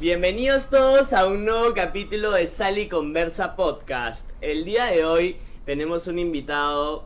Bienvenidos 0.00 0.70
todos 0.70 1.12
a 1.12 1.26
un 1.26 1.44
nuevo 1.44 1.74
capítulo 1.74 2.30
de 2.30 2.46
Sally 2.46 2.88
Conversa 2.88 3.54
Podcast. 3.54 4.26
El 4.40 4.64
día 4.64 4.86
de 4.86 5.04
hoy 5.04 5.36
tenemos 5.66 6.06
un 6.06 6.18
invitado, 6.18 7.04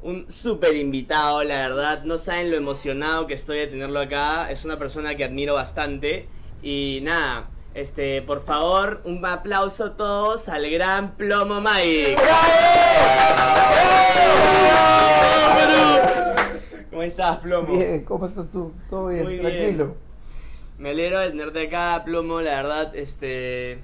un 0.00 0.30
super 0.30 0.76
invitado, 0.76 1.42
la 1.42 1.56
verdad. 1.56 2.04
No 2.04 2.16
saben 2.16 2.52
lo 2.52 2.56
emocionado 2.56 3.26
que 3.26 3.34
estoy 3.34 3.58
de 3.58 3.66
tenerlo 3.66 3.98
acá. 3.98 4.48
Es 4.48 4.64
una 4.64 4.78
persona 4.78 5.16
que 5.16 5.24
admiro 5.24 5.54
bastante. 5.54 6.28
Y 6.62 7.00
nada, 7.02 7.48
este, 7.74 8.22
por 8.22 8.44
favor, 8.44 9.00
un 9.02 9.26
aplauso 9.26 9.86
a 9.86 9.96
todos 9.96 10.48
al 10.48 10.70
gran 10.70 11.16
Plomo 11.16 11.60
Mike. 11.60 12.14
¿Cómo 16.90 17.02
estás, 17.02 17.38
Plomo? 17.38 17.66
Bien, 17.66 18.04
¿cómo 18.04 18.24
estás 18.24 18.48
tú? 18.52 18.72
Todo 18.88 19.08
bien, 19.08 19.24
Muy 19.24 19.38
bien. 19.40 20.07
Me 20.78 20.90
alegro 20.90 21.18
de 21.18 21.30
tenerte 21.30 21.66
acá, 21.66 22.02
Plomo, 22.04 22.40
la 22.40 22.56
verdad, 22.62 22.94
este... 22.94 23.80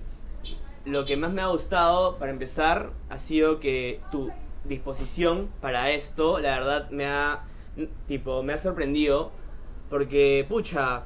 Lo 0.85 1.05
que 1.05 1.17
más 1.17 1.33
me 1.33 1.41
ha 1.43 1.47
gustado, 1.47 2.17
para 2.19 2.31
empezar, 2.31 2.91
ha 3.09 3.19
sido 3.19 3.59
que 3.59 4.01
tu 4.11 4.31
disposición 4.65 5.49
para 5.61 5.91
esto, 5.91 6.39
la 6.39 6.57
verdad, 6.59 6.91
me 6.91 7.07
ha... 7.07 7.45
Tipo, 8.07 8.43
me 8.43 8.53
ha 8.53 8.59
sorprendido. 8.59 9.33
Porque, 9.91 10.47
pucha... 10.49 11.03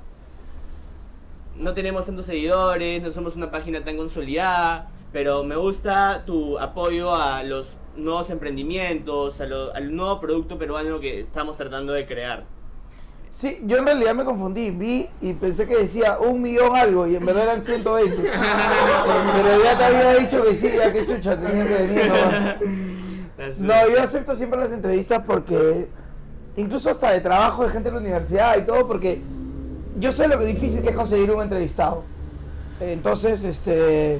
No 1.56 1.74
tenemos 1.74 2.06
tantos 2.06 2.26
seguidores, 2.26 3.02
no 3.02 3.10
somos 3.10 3.34
una 3.34 3.50
página 3.50 3.82
tan 3.82 3.96
consolidada, 3.96 4.90
pero 5.12 5.42
me 5.42 5.56
gusta 5.56 6.24
tu 6.24 6.58
apoyo 6.58 7.14
a 7.14 7.42
los 7.42 7.76
nuevos 7.96 8.30
emprendimientos, 8.30 9.40
a 9.40 9.46
lo- 9.46 9.74
al 9.74 9.96
nuevo 9.96 10.20
producto 10.20 10.56
peruano 10.58 11.00
que 11.00 11.18
estamos 11.18 11.56
tratando 11.56 11.94
de 11.94 12.06
crear. 12.06 12.44
Sí, 13.38 13.62
yo 13.66 13.76
en 13.76 13.86
realidad 13.86 14.16
me 14.16 14.24
confundí, 14.24 14.72
vi 14.72 15.08
y 15.20 15.32
pensé 15.32 15.64
que 15.64 15.76
decía 15.76 16.18
un 16.18 16.42
millón 16.42 16.74
algo 16.74 17.06
y 17.06 17.14
en 17.14 17.24
verdad 17.24 17.44
eran 17.44 17.62
120. 17.62 18.16
Pero 18.22 19.62
ya 19.62 19.78
te 19.78 19.84
había 19.84 20.14
dicho 20.14 20.42
que 20.42 20.56
sí, 20.56 20.72
ya 20.76 20.92
que 20.92 21.06
chucha 21.06 21.38
tenía 21.38 21.64
que 21.64 21.74
venir. 21.86 22.12
No, 23.60 23.74
yo 23.90 24.02
acepto 24.02 24.34
siempre 24.34 24.58
las 24.58 24.72
entrevistas 24.72 25.22
porque, 25.24 25.86
incluso 26.56 26.90
hasta 26.90 27.12
de 27.12 27.20
trabajo 27.20 27.62
de 27.62 27.70
gente 27.70 27.90
de 27.90 27.94
la 27.94 28.00
universidad 28.00 28.58
y 28.58 28.62
todo, 28.62 28.88
porque 28.88 29.22
yo 30.00 30.10
sé 30.10 30.26
lo 30.26 30.36
que 30.36 30.46
difícil 30.46 30.82
que 30.82 30.88
es 30.88 30.96
conseguir 30.96 31.30
un 31.30 31.40
entrevistado. 31.40 32.02
Entonces, 32.80 33.44
este, 33.44 34.18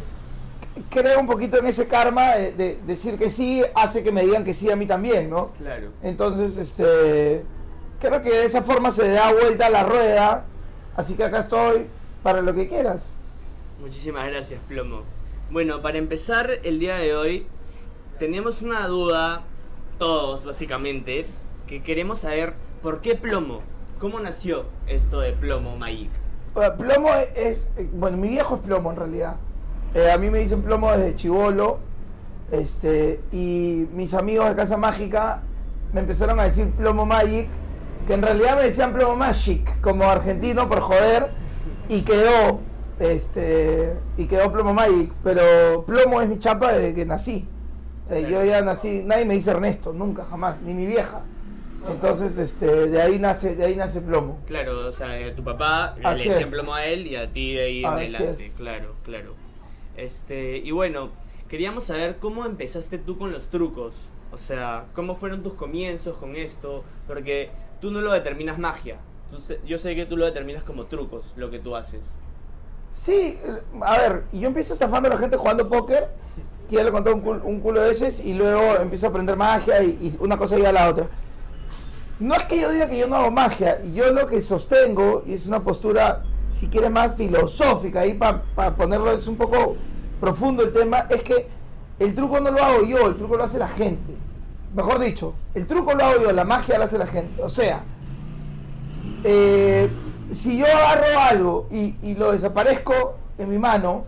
creo 0.91 1.19
un 1.19 1.27
poquito 1.27 1.59
en 1.59 1.67
ese 1.67 1.89
karma 1.89 2.37
de, 2.37 2.53
de 2.53 2.79
decir 2.87 3.19
que 3.19 3.31
sí, 3.31 3.65
hace 3.75 4.05
que 4.05 4.13
me 4.13 4.25
digan 4.25 4.45
que 4.45 4.55
sí 4.55 4.71
a 4.71 4.77
mí 4.77 4.87
también, 4.87 5.29
¿no? 5.29 5.49
Claro. 5.59 5.89
Entonces, 6.05 6.57
este, 6.57 7.43
creo 7.99 8.23
que 8.23 8.31
de 8.31 8.45
esa 8.45 8.63
forma 8.63 8.91
se 8.91 9.11
da 9.11 9.33
vuelta 9.33 9.67
a 9.67 9.71
la 9.71 9.85
rueda. 9.85 10.45
Así 10.97 11.15
que 11.15 11.25
acá 11.25 11.41
estoy 11.41 11.87
para 12.23 12.43
lo 12.43 12.55
que 12.55 12.69
quieras. 12.69 13.11
Muchísimas 13.81 14.27
gracias, 14.29 14.61
Plomo. 14.69 15.03
Bueno, 15.51 15.81
para 15.81 15.99
empezar 15.99 16.51
el 16.63 16.79
día 16.79 16.97
de 16.97 17.15
hoy, 17.15 17.47
tenemos 18.19 18.63
una 18.63 18.87
duda, 18.87 19.43
todos 19.99 20.45
básicamente, 20.45 21.27
que 21.67 21.83
queremos 21.83 22.21
saber 22.21 22.55
por 22.83 23.01
qué 23.01 23.15
Plomo. 23.15 23.63
¿Cómo 23.99 24.21
nació 24.21 24.67
esto 24.87 25.21
de 25.21 25.33
Plomo 25.33 25.77
Magic? 25.77 26.11
Bueno, 26.55 26.77
Plomo 26.77 27.11
es, 27.35 27.71
bueno, 27.93 28.17
mi 28.17 28.29
viejo 28.29 28.57
es 28.57 28.61
plomo 28.63 28.91
en 28.91 28.97
realidad. 28.97 29.37
Eh, 29.95 30.11
a 30.11 30.19
mí 30.19 30.31
me 30.31 30.39
dicen 30.39 30.63
plomo 30.63 30.93
desde 30.93 31.15
chivolo. 31.15 31.79
Este, 32.51 33.21
y 33.31 33.87
mis 33.93 34.15
amigos 34.15 34.49
de 34.49 34.57
Casa 34.57 34.77
Mágica 34.77 35.43
me 35.93 36.01
empezaron 36.01 36.41
a 36.41 36.45
decir 36.45 36.71
plomo 36.71 37.05
magic, 37.05 37.49
que 38.09 38.15
en 38.15 38.23
realidad 38.23 38.57
me 38.57 38.63
decían 38.63 38.95
plomo 38.95 39.17
magic, 39.17 39.83
como 39.83 40.05
argentino 40.05 40.67
por 40.67 40.81
joder, 40.81 41.29
y 41.91 42.01
quedó, 42.01 42.59
este, 42.99 43.99
y 44.17 44.25
quedó 44.25 44.51
plomo 44.51 44.73
magic, 44.73 45.13
pero 45.23 45.85
plomo 45.87 46.23
es 46.23 46.29
mi 46.31 46.39
chapa 46.39 46.73
desde 46.73 46.95
que 46.95 47.05
nací. 47.05 47.47
Eh, 48.11 48.27
yo 48.31 48.43
ya 48.47 48.63
nací, 48.63 49.03
nadie 49.05 49.27
me 49.27 49.35
dice 49.35 49.51
Ernesto, 49.51 49.93
nunca, 49.93 50.25
jamás, 50.25 50.59
ni 50.63 50.73
mi 50.73 50.87
vieja. 50.87 51.21
Entonces, 51.87 52.39
este, 52.39 52.89
de 52.89 53.03
ahí 53.03 53.19
nace, 53.19 53.55
de 53.55 53.67
ahí 53.67 53.77
nace 53.77 54.01
plomo. 54.01 54.39
Claro, 54.47 54.89
o 54.89 54.93
sea, 54.93 55.11
a 55.27 55.35
tu 55.35 55.45
papá 55.45 55.95
le 55.99 56.09
Así 56.09 56.29
decían 56.31 56.45
es. 56.45 56.49
Plomo 56.49 56.73
a 56.73 56.87
él 56.87 57.07
y 57.09 57.17
a 57.17 57.31
ti 57.31 57.53
de 57.53 57.63
ahí 57.63 57.85
en 57.85 57.91
adelante. 57.91 58.47
es. 58.47 58.53
Claro, 58.53 58.95
claro. 59.05 59.35
Este, 59.99 60.57
y 60.57 60.71
bueno, 60.71 61.11
queríamos 61.51 61.85
saber 61.85 62.17
cómo 62.17 62.47
empezaste 62.47 62.97
tú 62.97 63.19
con 63.19 63.33
los 63.33 63.49
trucos. 63.49 63.97
O 64.33 64.39
sea, 64.39 64.87
cómo 64.95 65.15
fueron 65.15 65.43
tus 65.43 65.53
comienzos 65.55 66.17
con 66.17 66.37
esto. 66.37 66.85
Porque 67.07 67.51
tú 67.81 67.91
no 67.91 68.01
lo 68.01 68.13
determinas 68.13 68.59
magia. 68.59 68.97
Tú 69.31 69.41
sé- 69.41 69.61
yo 69.67 69.77
sé 69.79 69.95
que 69.95 70.07
tú 70.07 70.17
lo 70.17 70.25
determinas 70.25 70.63
como 70.63 70.87
trucos, 70.87 71.33
lo 71.37 71.51
que 71.51 71.59
tú 71.59 71.77
haces. 71.77 72.01
Sí, 72.93 73.39
a 73.83 73.99
ver, 73.99 74.25
yo 74.33 74.49
empiezo 74.49 74.73
estafando 74.73 75.09
a 75.09 75.13
la 75.13 75.19
gente 75.19 75.37
jugando 75.37 75.69
póker, 75.69 76.09
que 76.69 76.77
ya 76.77 76.83
le 76.85 76.91
conté 76.91 77.13
un, 77.13 77.23
cul- 77.23 77.43
un 77.45 77.61
culo 77.61 77.81
de 77.83 77.91
veces, 77.91 78.21
y 78.21 78.33
luego 78.35 78.77
empiezo 78.77 79.07
a 79.07 79.11
aprender 79.11 79.37
magia 79.37 79.83
y, 79.83 80.17
una 80.21 80.37
cosa 80.39 80.57
lleva 80.57 80.71
a 80.71 80.73
la 80.73 80.89
otra. 80.89 81.07
No 82.19 82.35
es 82.35 82.45
que 82.45 82.61
yo 82.61 82.71
diga 82.73 82.89
que 82.89 82.99
yo 82.99 83.07
no 83.07 83.17
hago 83.17 83.31
magia, 83.31 83.83
yo 83.93 84.11
lo 84.13 84.27
que 84.27 84.41
sostengo, 84.43 85.23
y 85.27 85.35
es 85.35 85.47
una 85.47 85.61
postura, 85.63 86.23
si 86.51 86.67
quieres, 86.69 86.91
más 86.91 87.15
filosófica, 87.15 88.01
ahí 88.01 88.15
para 88.15 88.75
ponerlo 88.75 89.13
es 89.13 89.27
un 89.29 89.37
poco 89.37 89.77
profundo 90.21 90.63
el 90.65 90.73
tema, 90.73 91.07
es 91.11 91.23
que 91.23 91.47
el 91.99 92.15
truco 92.15 92.41
no 92.41 92.51
lo 92.51 92.63
hago 92.65 92.83
yo, 92.85 93.07
el 93.07 93.17
truco 93.17 93.37
lo 93.37 93.45
hace 93.45 93.59
la 93.59 93.69
gente. 93.69 94.15
Mejor 94.75 94.99
dicho, 94.99 95.35
el 95.55 95.67
truco 95.67 95.95
lo 95.95 96.05
hago 96.05 96.23
yo, 96.23 96.33
la 96.33 96.45
magia 96.45 96.79
lo 96.79 96.85
hace 96.85 96.99
la 96.99 97.07
gente. 97.07 97.43
O 97.43 97.49
sea, 97.49 97.83
eh, 99.25 99.89
si 100.33 100.59
yo 100.59 100.67
agarro 100.67 101.21
algo 101.21 101.67
y, 101.71 102.15
lo 102.15 102.33
desaparezco 102.33 103.17
en 103.39 103.49
mi 103.49 103.59
mano, 103.59 104.05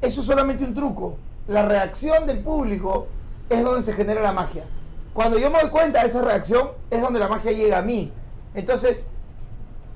eso 0.00 0.20
es 0.20 0.26
solamente 0.26 0.64
un 0.64 0.74
truco. 0.74 1.16
La 1.46 1.62
reacción 1.62 2.26
del 2.26 2.40
público 2.40 3.06
es 3.48 3.62
donde 3.62 3.82
se 3.82 3.92
genera 3.92 4.20
la 4.20 4.32
magia. 4.32 4.64
Cuando 5.12 5.38
yo 5.38 5.50
me 5.50 5.60
doy 5.60 5.70
cuenta 5.70 6.02
de 6.02 6.08
esa 6.08 6.22
reacción, 6.22 6.70
es 6.90 7.00
donde 7.00 7.20
la 7.20 7.28
magia 7.28 7.52
llega 7.52 7.78
a 7.78 7.82
mí. 7.82 8.12
Entonces, 8.54 9.06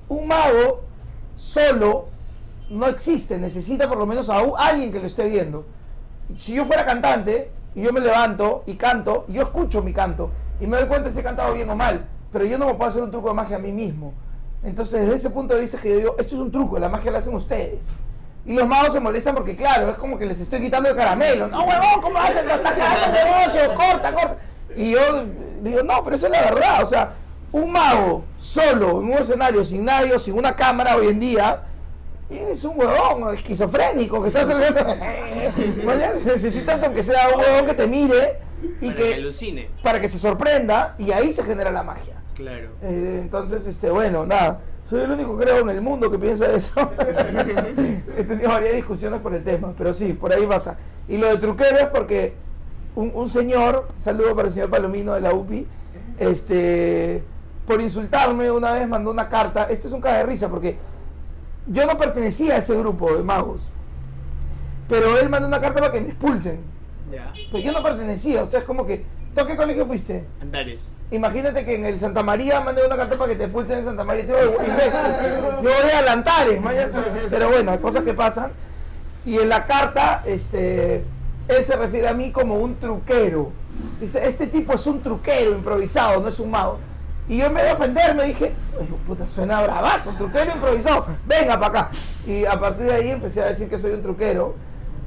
un 0.07 0.27
mago 0.27 0.83
solo 1.35 2.07
no 2.69 2.87
existe, 2.87 3.37
necesita 3.37 3.87
por 3.87 3.97
lo 3.97 4.05
menos 4.05 4.29
a 4.29 4.39
alguien 4.57 4.91
que 4.91 4.99
lo 4.99 5.07
esté 5.07 5.27
viendo. 5.27 5.65
Si 6.37 6.53
yo 6.53 6.65
fuera 6.65 6.85
cantante 6.85 7.51
y 7.75 7.81
yo 7.81 7.91
me 7.91 7.99
levanto 7.99 8.63
y 8.65 8.75
canto, 8.75 9.25
yo 9.27 9.43
escucho 9.43 9.83
mi 9.83 9.93
canto 9.93 10.31
y 10.59 10.67
me 10.67 10.77
doy 10.77 10.87
cuenta 10.87 11.11
si 11.11 11.19
he 11.19 11.23
cantado 11.23 11.53
bien 11.53 11.69
o 11.69 11.75
mal, 11.75 12.05
pero 12.31 12.45
yo 12.45 12.57
no 12.57 12.67
me 12.67 12.73
puedo 12.75 12.87
hacer 12.87 13.03
un 13.03 13.11
truco 13.11 13.27
de 13.27 13.33
magia 13.33 13.57
a 13.57 13.59
mí 13.59 13.71
mismo. 13.71 14.13
Entonces, 14.63 15.01
desde 15.01 15.15
ese 15.15 15.29
punto 15.29 15.53
de 15.53 15.61
vista 15.61 15.77
que 15.77 15.89
yo 15.89 15.97
digo, 15.97 16.15
esto 16.17 16.35
es 16.35 16.41
un 16.41 16.51
truco, 16.51 16.79
la 16.79 16.89
magia 16.89 17.11
la 17.11 17.19
hacen 17.19 17.35
ustedes. 17.35 17.85
Y 18.45 18.53
los 18.53 18.67
magos 18.67 18.93
se 18.93 18.99
molestan 18.99 19.35
porque, 19.35 19.55
claro, 19.55 19.89
es 19.89 19.97
como 19.97 20.17
que 20.17 20.25
les 20.25 20.39
estoy 20.39 20.61
quitando 20.61 20.89
el 20.89 20.95
caramelo. 20.95 21.47
No, 21.47 21.63
huevón, 21.63 22.01
¿cómo 22.01 22.19
estás 22.19 22.43
cagando 22.43 23.17
el 23.17 23.25
negocio, 23.25 23.75
corta, 23.75 24.11
corta. 24.13 24.37
Y 24.75 24.91
yo 24.91 24.99
digo, 25.61 25.83
no, 25.83 26.03
pero 26.03 26.15
esa 26.15 26.27
es 26.27 26.31
la 26.31 26.41
verdad. 26.41 26.83
O 26.83 26.85
sea, 26.85 27.13
un 27.51 27.71
mago 27.71 28.23
solo 28.37 29.01
en 29.01 29.07
un 29.07 29.13
escenario 29.13 29.63
sin 29.63 29.85
nadie 29.85 30.17
sin 30.19 30.37
una 30.37 30.55
cámara 30.55 30.95
hoy 30.95 31.07
en 31.07 31.19
día, 31.19 31.63
eres 32.29 32.63
un 32.63 32.79
huevón 32.79 33.33
esquizofrénico 33.33 34.21
que 34.21 34.27
estás 34.29 34.47
necesitas 36.25 36.83
aunque 36.83 37.03
sea 37.03 37.29
un 37.29 37.39
huevón 37.39 37.65
que 37.65 37.73
te 37.73 37.87
mire 37.87 38.39
y 38.81 38.87
para 38.87 38.95
que, 38.95 39.03
que 39.03 39.13
alucine. 39.13 39.69
para 39.83 39.99
que 39.99 40.07
se 40.07 40.17
sorprenda 40.17 40.95
y 40.97 41.11
ahí 41.11 41.31
se 41.31 41.43
genera 41.43 41.71
la 41.71 41.83
magia. 41.83 42.15
Claro. 42.35 42.69
Eh, 42.81 43.19
entonces, 43.21 43.65
este, 43.65 43.89
bueno, 43.89 44.25
nada. 44.25 44.59
Soy 44.89 45.01
el 45.01 45.11
único 45.11 45.37
creo 45.37 45.59
en 45.59 45.69
el 45.69 45.81
mundo 45.81 46.11
que 46.11 46.19
piensa 46.19 46.51
eso. 46.51 46.91
He 48.17 48.23
tenido 48.23 48.49
varias 48.49 48.75
discusiones 48.75 49.19
por 49.21 49.33
el 49.33 49.43
tema, 49.43 49.73
pero 49.77 49.93
sí, 49.93 50.13
por 50.13 50.31
ahí 50.31 50.45
pasa. 50.45 50.77
Y 51.07 51.17
lo 51.17 51.27
de 51.27 51.37
truquero 51.37 51.77
es 51.77 51.87
porque 51.87 52.33
un, 52.95 53.11
un 53.15 53.29
señor, 53.29 53.87
saludo 53.97 54.35
para 54.35 54.47
el 54.47 54.53
señor 54.53 54.69
Palomino 54.69 55.13
de 55.13 55.21
la 55.21 55.33
UPI, 55.33 55.65
este, 56.19 57.23
por 57.65 57.81
insultarme 57.81 58.51
una 58.51 58.73
vez 58.73 58.87
mandó 58.87 59.11
una 59.11 59.27
carta. 59.27 59.63
Esto 59.69 59.87
es 59.87 59.93
un 59.93 60.01
caga 60.01 60.17
de 60.17 60.23
risa 60.25 60.49
porque 60.49 60.77
yo 61.67 61.85
no 61.85 61.97
pertenecía 61.97 62.55
a 62.55 62.57
ese 62.57 62.75
grupo 62.75 63.13
de 63.15 63.23
magos, 63.23 63.61
pero 64.87 65.17
él 65.17 65.29
mandó 65.29 65.47
una 65.47 65.61
carta 65.61 65.79
para 65.79 65.91
que 65.91 66.01
me 66.01 66.09
expulsen. 66.09 66.59
Ya. 67.11 67.31
Pero 67.51 67.63
yo 67.63 67.71
no 67.71 67.83
pertenecía, 67.83 68.43
o 68.43 68.49
sea, 68.49 68.59
es 68.59 68.65
como 68.65 68.85
que, 68.85 69.05
¿tú 69.33 69.41
a 69.41 69.47
qué 69.47 69.55
colegio 69.55 69.85
fuiste? 69.85 70.25
Antares. 70.41 70.91
Imagínate 71.11 71.65
que 71.65 71.75
en 71.75 71.85
el 71.85 71.99
Santa 71.99 72.23
María 72.23 72.61
mandé 72.61 72.85
una 72.85 72.95
carta 72.95 73.17
para 73.17 73.31
que 73.31 73.37
te 73.37 73.43
expulsen 73.43 73.79
en 73.79 73.85
Santa 73.85 74.03
María. 74.03 74.23
y 74.23 74.27
te 74.27 74.33
digo, 74.33 74.53
imbécil, 74.67 75.01
yo 75.61 75.69
voy 75.69 75.91
a 75.95 76.01
Lantares, 76.01 76.61
mañana. 76.61 77.05
pero 77.29 77.49
bueno, 77.49 77.71
hay 77.71 77.77
cosas 77.79 78.03
que 78.03 78.13
pasan. 78.13 78.51
Y 79.25 79.37
en 79.37 79.49
la 79.49 79.65
carta, 79.65 80.23
este, 80.25 81.03
él 81.47 81.65
se 81.65 81.75
refiere 81.75 82.07
a 82.07 82.13
mí 82.13 82.31
como 82.31 82.55
un 82.55 82.75
truquero. 82.75 83.51
Dice, 83.99 84.27
este 84.27 84.47
tipo 84.47 84.73
es 84.73 84.85
un 84.87 85.01
truquero 85.01 85.51
improvisado, 85.51 86.21
no 86.21 86.27
es 86.27 86.39
un 86.39 86.51
mago. 86.51 86.79
Y 87.27 87.37
yo 87.37 87.47
en 87.47 87.53
vez 87.55 87.65
de 87.65 87.71
ofenderme 87.73 88.23
dije, 88.25 88.53
"Ay, 88.79 88.87
puta, 89.07 89.27
suena 89.27 89.61
bravazo, 89.61 90.11
truquero 90.11 90.51
improvisado, 90.53 91.07
venga 91.25 91.59
para 91.59 91.67
acá. 91.67 91.89
Y 92.27 92.45
a 92.45 92.59
partir 92.59 92.85
de 92.85 92.93
ahí 92.93 93.09
empecé 93.09 93.41
a 93.41 93.45
decir 93.45 93.67
que 93.67 93.77
soy 93.79 93.91
un 93.91 94.01
truquero. 94.03 94.55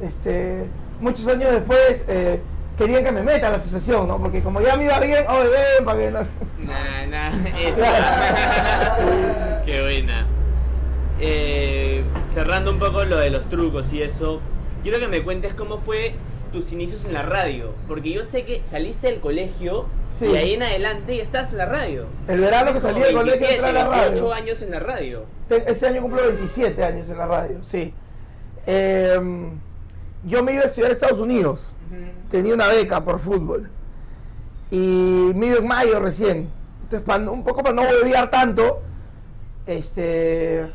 Este, 0.02 0.66
muchos 1.00 1.26
años 1.28 1.52
después 1.52 2.04
eh, 2.08 2.40
querían 2.76 3.04
que 3.04 3.12
me 3.12 3.22
meta 3.22 3.48
a 3.48 3.50
la 3.50 3.56
asociación, 3.56 4.08
¿no? 4.08 4.18
Porque 4.18 4.42
como 4.42 4.60
ya 4.60 4.76
me 4.76 4.84
iba 4.84 4.98
bien, 5.00 5.24
oh, 5.28 5.38
ven, 5.38 5.84
para 5.84 5.98
que 5.98 6.10
no... 6.10 6.18
Nah, 6.60 7.06
nah, 7.06 7.30
eso. 7.58 7.80
Qué 9.66 9.82
buena. 9.82 10.26
Eh, 11.20 12.04
cerrando 12.28 12.70
un 12.70 12.78
poco 12.78 13.04
lo 13.04 13.16
de 13.16 13.30
los 13.30 13.46
trucos 13.48 13.92
y 13.92 14.02
eso, 14.02 14.40
quiero 14.82 15.00
que 15.00 15.08
me 15.08 15.22
cuentes 15.22 15.54
cómo 15.54 15.78
fue 15.78 16.14
tus 16.52 16.72
inicios 16.72 17.04
en 17.04 17.12
la 17.14 17.22
radio. 17.22 17.72
Porque 17.86 18.10
yo 18.12 18.24
sé 18.24 18.44
que 18.44 18.60
saliste 18.64 19.08
del 19.08 19.20
colegio 19.20 19.86
Sí. 20.18 20.26
y 20.26 20.36
ahí 20.36 20.54
en 20.54 20.62
adelante 20.62 21.16
ya 21.16 21.22
estás 21.22 21.52
en 21.52 21.58
la 21.58 21.66
radio. 21.66 22.06
El 22.26 22.40
verano 22.40 22.72
que 22.72 22.80
salí 22.80 23.00
del 23.00 23.14
colegio 23.14 23.40
27, 23.46 23.54
entré 23.66 23.68
a 23.80 23.84
la 23.84 23.88
28 23.88 24.14
radio. 24.28 24.32
años 24.32 24.62
en 24.62 24.70
la 24.70 24.80
radio. 24.80 25.24
Ese 25.48 25.86
año 25.86 26.02
cumplo 26.02 26.22
27 26.22 26.84
años 26.84 27.08
en 27.08 27.18
la 27.18 27.26
radio, 27.26 27.58
sí. 27.62 27.94
Eh, 28.66 29.20
yo 30.24 30.42
me 30.42 30.52
iba 30.52 30.62
a 30.62 30.66
estudiar 30.66 30.90
a 30.90 30.94
Estados 30.94 31.20
Unidos. 31.20 31.72
Tenía 32.30 32.54
una 32.54 32.66
beca 32.68 33.02
por 33.04 33.18
fútbol. 33.20 33.70
Y 34.70 35.30
me 35.34 35.46
iba 35.46 35.58
en 35.58 35.66
mayo 35.66 36.00
recién. 36.00 36.50
Entonces, 36.90 37.28
un 37.28 37.44
poco 37.44 37.62
para 37.62 37.74
no 37.74 37.82
volver 37.84 38.30
tanto, 38.30 38.82
este, 39.66 40.66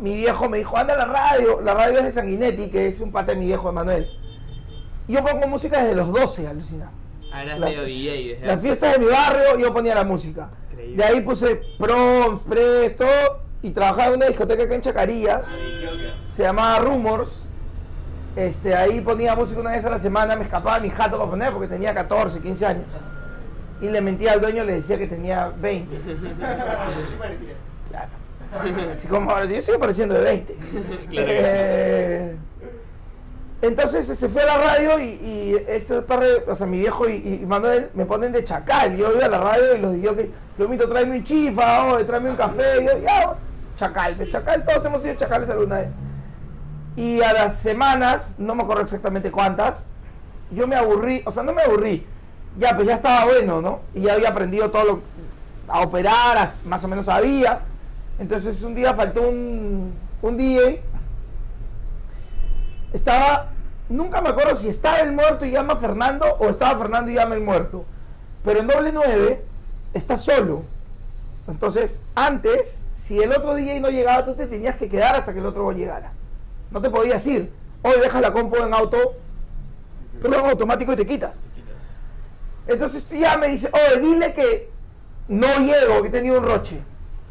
mi 0.00 0.14
viejo 0.14 0.48
me 0.48 0.58
dijo, 0.58 0.76
anda 0.76 0.94
a 0.94 0.98
la 0.98 1.04
radio. 1.06 1.60
La 1.60 1.74
radio 1.74 1.98
es 1.98 2.04
de 2.04 2.12
Sanguinetti, 2.12 2.68
que 2.70 2.88
es 2.88 3.00
un 3.00 3.12
pata 3.12 3.32
de 3.32 3.38
mi 3.38 3.46
viejo 3.46 3.68
Emanuel. 3.68 4.08
Yo 5.08 5.24
pongo 5.24 5.46
música 5.48 5.80
desde 5.82 5.94
los 5.96 6.12
12, 6.12 6.46
alucina. 6.46 6.90
Ah, 7.32 7.42
eras 7.42 7.58
La- 7.58 7.68
DJ 7.68 8.34
desde 8.34 8.46
Las 8.46 8.60
fiestas 8.60 8.92
de 8.92 8.98
mi 9.00 9.06
barrio 9.06 9.58
yo 9.58 9.72
ponía 9.72 9.94
la 9.94 10.04
música. 10.04 10.48
Increíble. 10.70 10.96
De 10.96 11.04
ahí 11.04 11.20
puse 11.22 11.60
proms, 11.78 12.42
pres, 12.42 12.96
todo. 12.96 13.40
Y 13.62 13.70
trabajaba 13.70 14.08
en 14.08 14.14
una 14.14 14.26
discoteca 14.26 14.62
acá 14.62 14.74
en 14.74 14.80
Chacarilla. 14.82 15.42
Se 16.30 16.42
llamaba 16.44 16.78
Rumors. 16.78 17.44
Este, 18.36 18.74
ahí 18.76 19.00
ponía 19.00 19.34
música 19.34 19.60
una 19.60 19.70
vez 19.72 19.84
a 19.84 19.90
la 19.90 19.98
semana. 19.98 20.36
Me 20.36 20.44
escapaba 20.44 20.78
mi 20.78 20.90
jato 20.90 21.18
para 21.18 21.28
poner 21.30 21.52
porque 21.52 21.66
tenía 21.68 21.92
14, 21.92 22.40
15 22.40 22.66
años. 22.66 22.86
Y 23.80 23.88
le 23.88 24.00
mentía 24.00 24.32
al 24.32 24.40
dueño, 24.40 24.64
le 24.64 24.74
decía 24.74 24.96
que 24.98 25.06
tenía 25.06 25.48
20. 25.58 25.96
Claro. 27.90 28.10
Así 28.90 29.06
como 29.08 29.30
ahora, 29.30 29.44
yo 29.46 29.60
sigo 29.60 29.78
pareciendo 29.78 30.14
de 30.14 30.22
20. 30.22 30.54
Claro. 31.10 31.28
Eh, 31.30 32.36
entonces 33.60 34.06
se 34.06 34.28
fue 34.28 34.42
a 34.42 34.46
la 34.46 34.58
radio 34.58 35.00
y, 35.00 35.04
y 35.04 35.64
este 35.66 36.02
par 36.02 36.22
o 36.46 36.54
sea, 36.54 36.66
mi 36.66 36.78
viejo 36.78 37.08
y, 37.08 37.40
y 37.42 37.46
Manuel 37.46 37.90
me 37.94 38.06
ponen 38.06 38.32
de 38.32 38.44
chacal. 38.44 38.96
Yo 38.96 39.12
iba 39.14 39.26
a 39.26 39.28
la 39.28 39.38
radio 39.38 39.74
y 39.74 39.78
los 39.78 39.92
digo 39.94 40.14
que, 40.14 40.30
Plumito, 40.56 40.88
tráeme 40.88 41.16
un 41.16 41.24
chifa, 41.24 41.92
o 41.92 42.04
tráeme 42.04 42.30
un 42.30 42.36
café. 42.36 42.82
Y 42.82 42.86
yo, 42.86 42.98
ya, 42.98 43.36
chacal, 43.76 44.28
chacal, 44.28 44.64
todos 44.64 44.84
hemos 44.84 45.02
sido 45.02 45.14
chacales 45.14 45.50
alguna 45.50 45.78
vez. 45.78 45.92
Y 46.96 47.20
a 47.22 47.32
las 47.32 47.56
semanas, 47.56 48.34
no 48.38 48.54
me 48.54 48.62
acuerdo 48.62 48.82
exactamente 48.82 49.30
cuántas, 49.30 49.84
yo 50.50 50.66
me 50.66 50.76
aburrí, 50.76 51.22
o 51.26 51.30
sea, 51.30 51.42
no 51.42 51.52
me 51.52 51.62
aburrí. 51.62 52.06
Ya, 52.58 52.74
pues 52.74 52.88
ya 52.88 52.94
estaba 52.94 53.24
bueno, 53.24 53.60
¿no? 53.60 53.80
Y 53.94 54.02
ya 54.02 54.14
había 54.14 54.30
aprendido 54.30 54.70
todo 54.70 54.84
lo, 54.84 55.00
a 55.68 55.80
operar, 55.82 56.50
más 56.64 56.82
o 56.82 56.88
menos 56.88 57.06
sabía. 57.06 57.60
Entonces 58.18 58.62
un 58.62 58.74
día 58.74 58.94
faltó 58.94 59.22
un, 59.22 59.94
un 60.22 60.36
DJ. 60.36 60.82
Estaba, 62.92 63.50
nunca 63.88 64.20
me 64.20 64.30
acuerdo 64.30 64.56
si 64.56 64.68
estaba 64.68 65.00
el 65.00 65.12
muerto 65.12 65.44
y 65.44 65.50
llama 65.50 65.76
Fernando 65.76 66.26
o 66.38 66.48
estaba 66.48 66.78
Fernando 66.78 67.10
y 67.10 67.14
llama 67.14 67.34
el 67.34 67.42
muerto. 67.42 67.84
Pero 68.44 68.60
en 68.60 68.66
doble 68.66 68.92
9 68.92 69.44
está 69.94 70.16
solo. 70.16 70.62
Entonces, 71.46 72.00
antes, 72.14 72.82
si 72.94 73.22
el 73.22 73.32
otro 73.32 73.54
DJ 73.54 73.80
no 73.80 73.88
llegaba, 73.88 74.24
tú 74.24 74.34
te 74.34 74.46
tenías 74.46 74.76
que 74.76 74.88
quedar 74.88 75.16
hasta 75.16 75.32
que 75.32 75.38
el 75.38 75.46
otro 75.46 75.70
llegara. 75.72 76.12
No 76.70 76.80
te 76.80 76.90
podías 76.90 77.26
ir. 77.26 77.52
Hoy 77.82 77.94
dejas 78.02 78.20
la 78.20 78.32
compu 78.32 78.56
en 78.56 78.74
auto, 78.74 79.14
pero 80.20 80.40
en 80.40 80.46
automático 80.46 80.92
y 80.92 80.96
te 80.96 81.06
quitas. 81.06 81.40
Entonces 82.66 83.04
tú 83.04 83.16
ya 83.16 83.38
me 83.38 83.48
dice, 83.48 83.70
oye, 83.72 84.00
dile 84.00 84.34
que 84.34 84.70
no 85.28 85.46
llego, 85.58 86.02
que 86.02 86.08
he 86.08 86.10
tenido 86.10 86.38
un 86.38 86.44
roche. 86.44 86.78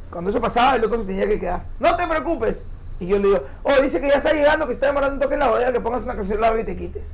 Cuando 0.09 0.31
eso 0.31 0.41
pasaba, 0.41 0.75
el 0.75 0.85
otro 0.85 1.01
se 1.01 1.07
tenía 1.07 1.27
que 1.27 1.39
quedar. 1.39 1.63
No 1.79 1.95
te 1.95 2.07
preocupes. 2.07 2.65
Y 2.99 3.07
yo 3.07 3.19
le 3.19 3.27
digo, 3.27 3.43
oh, 3.63 3.81
dice 3.81 4.01
que 4.01 4.07
ya 4.07 4.15
está 4.15 4.33
llegando, 4.33 4.65
que 4.65 4.73
está 4.73 4.87
demorando 4.87 5.15
un 5.15 5.19
toque 5.21 5.35
en 5.35 5.39
la 5.41 5.49
bodega, 5.49 5.71
que 5.71 5.79
pongas 5.79 6.03
una 6.03 6.15
canción 6.15 6.41
larga 6.41 6.61
y 6.61 6.63
te 6.63 6.75
quites. 6.75 7.13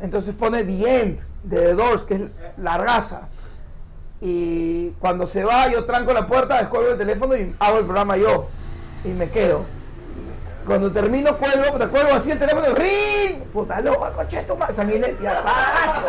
Entonces 0.00 0.34
pone 0.34 0.64
The 0.64 1.00
End 1.02 1.20
de 1.44 1.58
The 1.58 1.74
Doors, 1.74 2.02
que 2.04 2.14
es 2.14 2.22
largaza. 2.56 3.28
Y 4.20 4.90
cuando 5.00 5.26
se 5.26 5.44
va, 5.44 5.68
yo 5.68 5.84
tranco 5.84 6.12
la 6.12 6.26
puerta, 6.26 6.58
descuelgo 6.58 6.92
el 6.92 6.98
teléfono 6.98 7.36
y 7.36 7.54
hago 7.58 7.78
el 7.78 7.84
programa 7.84 8.16
yo. 8.16 8.48
Y 9.04 9.08
me 9.08 9.30
quedo. 9.30 9.64
Cuando 10.66 10.92
termino, 10.92 11.36
cuelgo, 11.38 11.76
te 11.76 11.88
cuelgo 11.88 12.14
así 12.14 12.30
el 12.30 12.38
teléfono 12.38 12.66
y 12.70 12.74
¡ring! 12.74 13.42
Puta 13.52 13.80
loca, 13.80 14.12
coche 14.12 14.42
tu 14.44 14.56
madre, 14.56 14.74
sanguinetti, 14.74 15.26
asazo. 15.26 16.06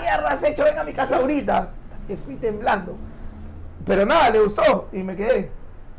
Mierda, 0.00 0.28
has 0.30 0.42
hecho, 0.42 0.64
ven 0.64 0.78
a 0.78 0.84
mi 0.84 0.92
casa 0.94 1.16
ahorita. 1.16 1.68
Que 2.08 2.16
fui 2.16 2.36
temblando. 2.36 2.96
Pero 3.86 4.06
nada, 4.06 4.30
le 4.30 4.40
gustó 4.40 4.88
y 4.92 5.02
me 5.02 5.14
quedé. 5.14 5.50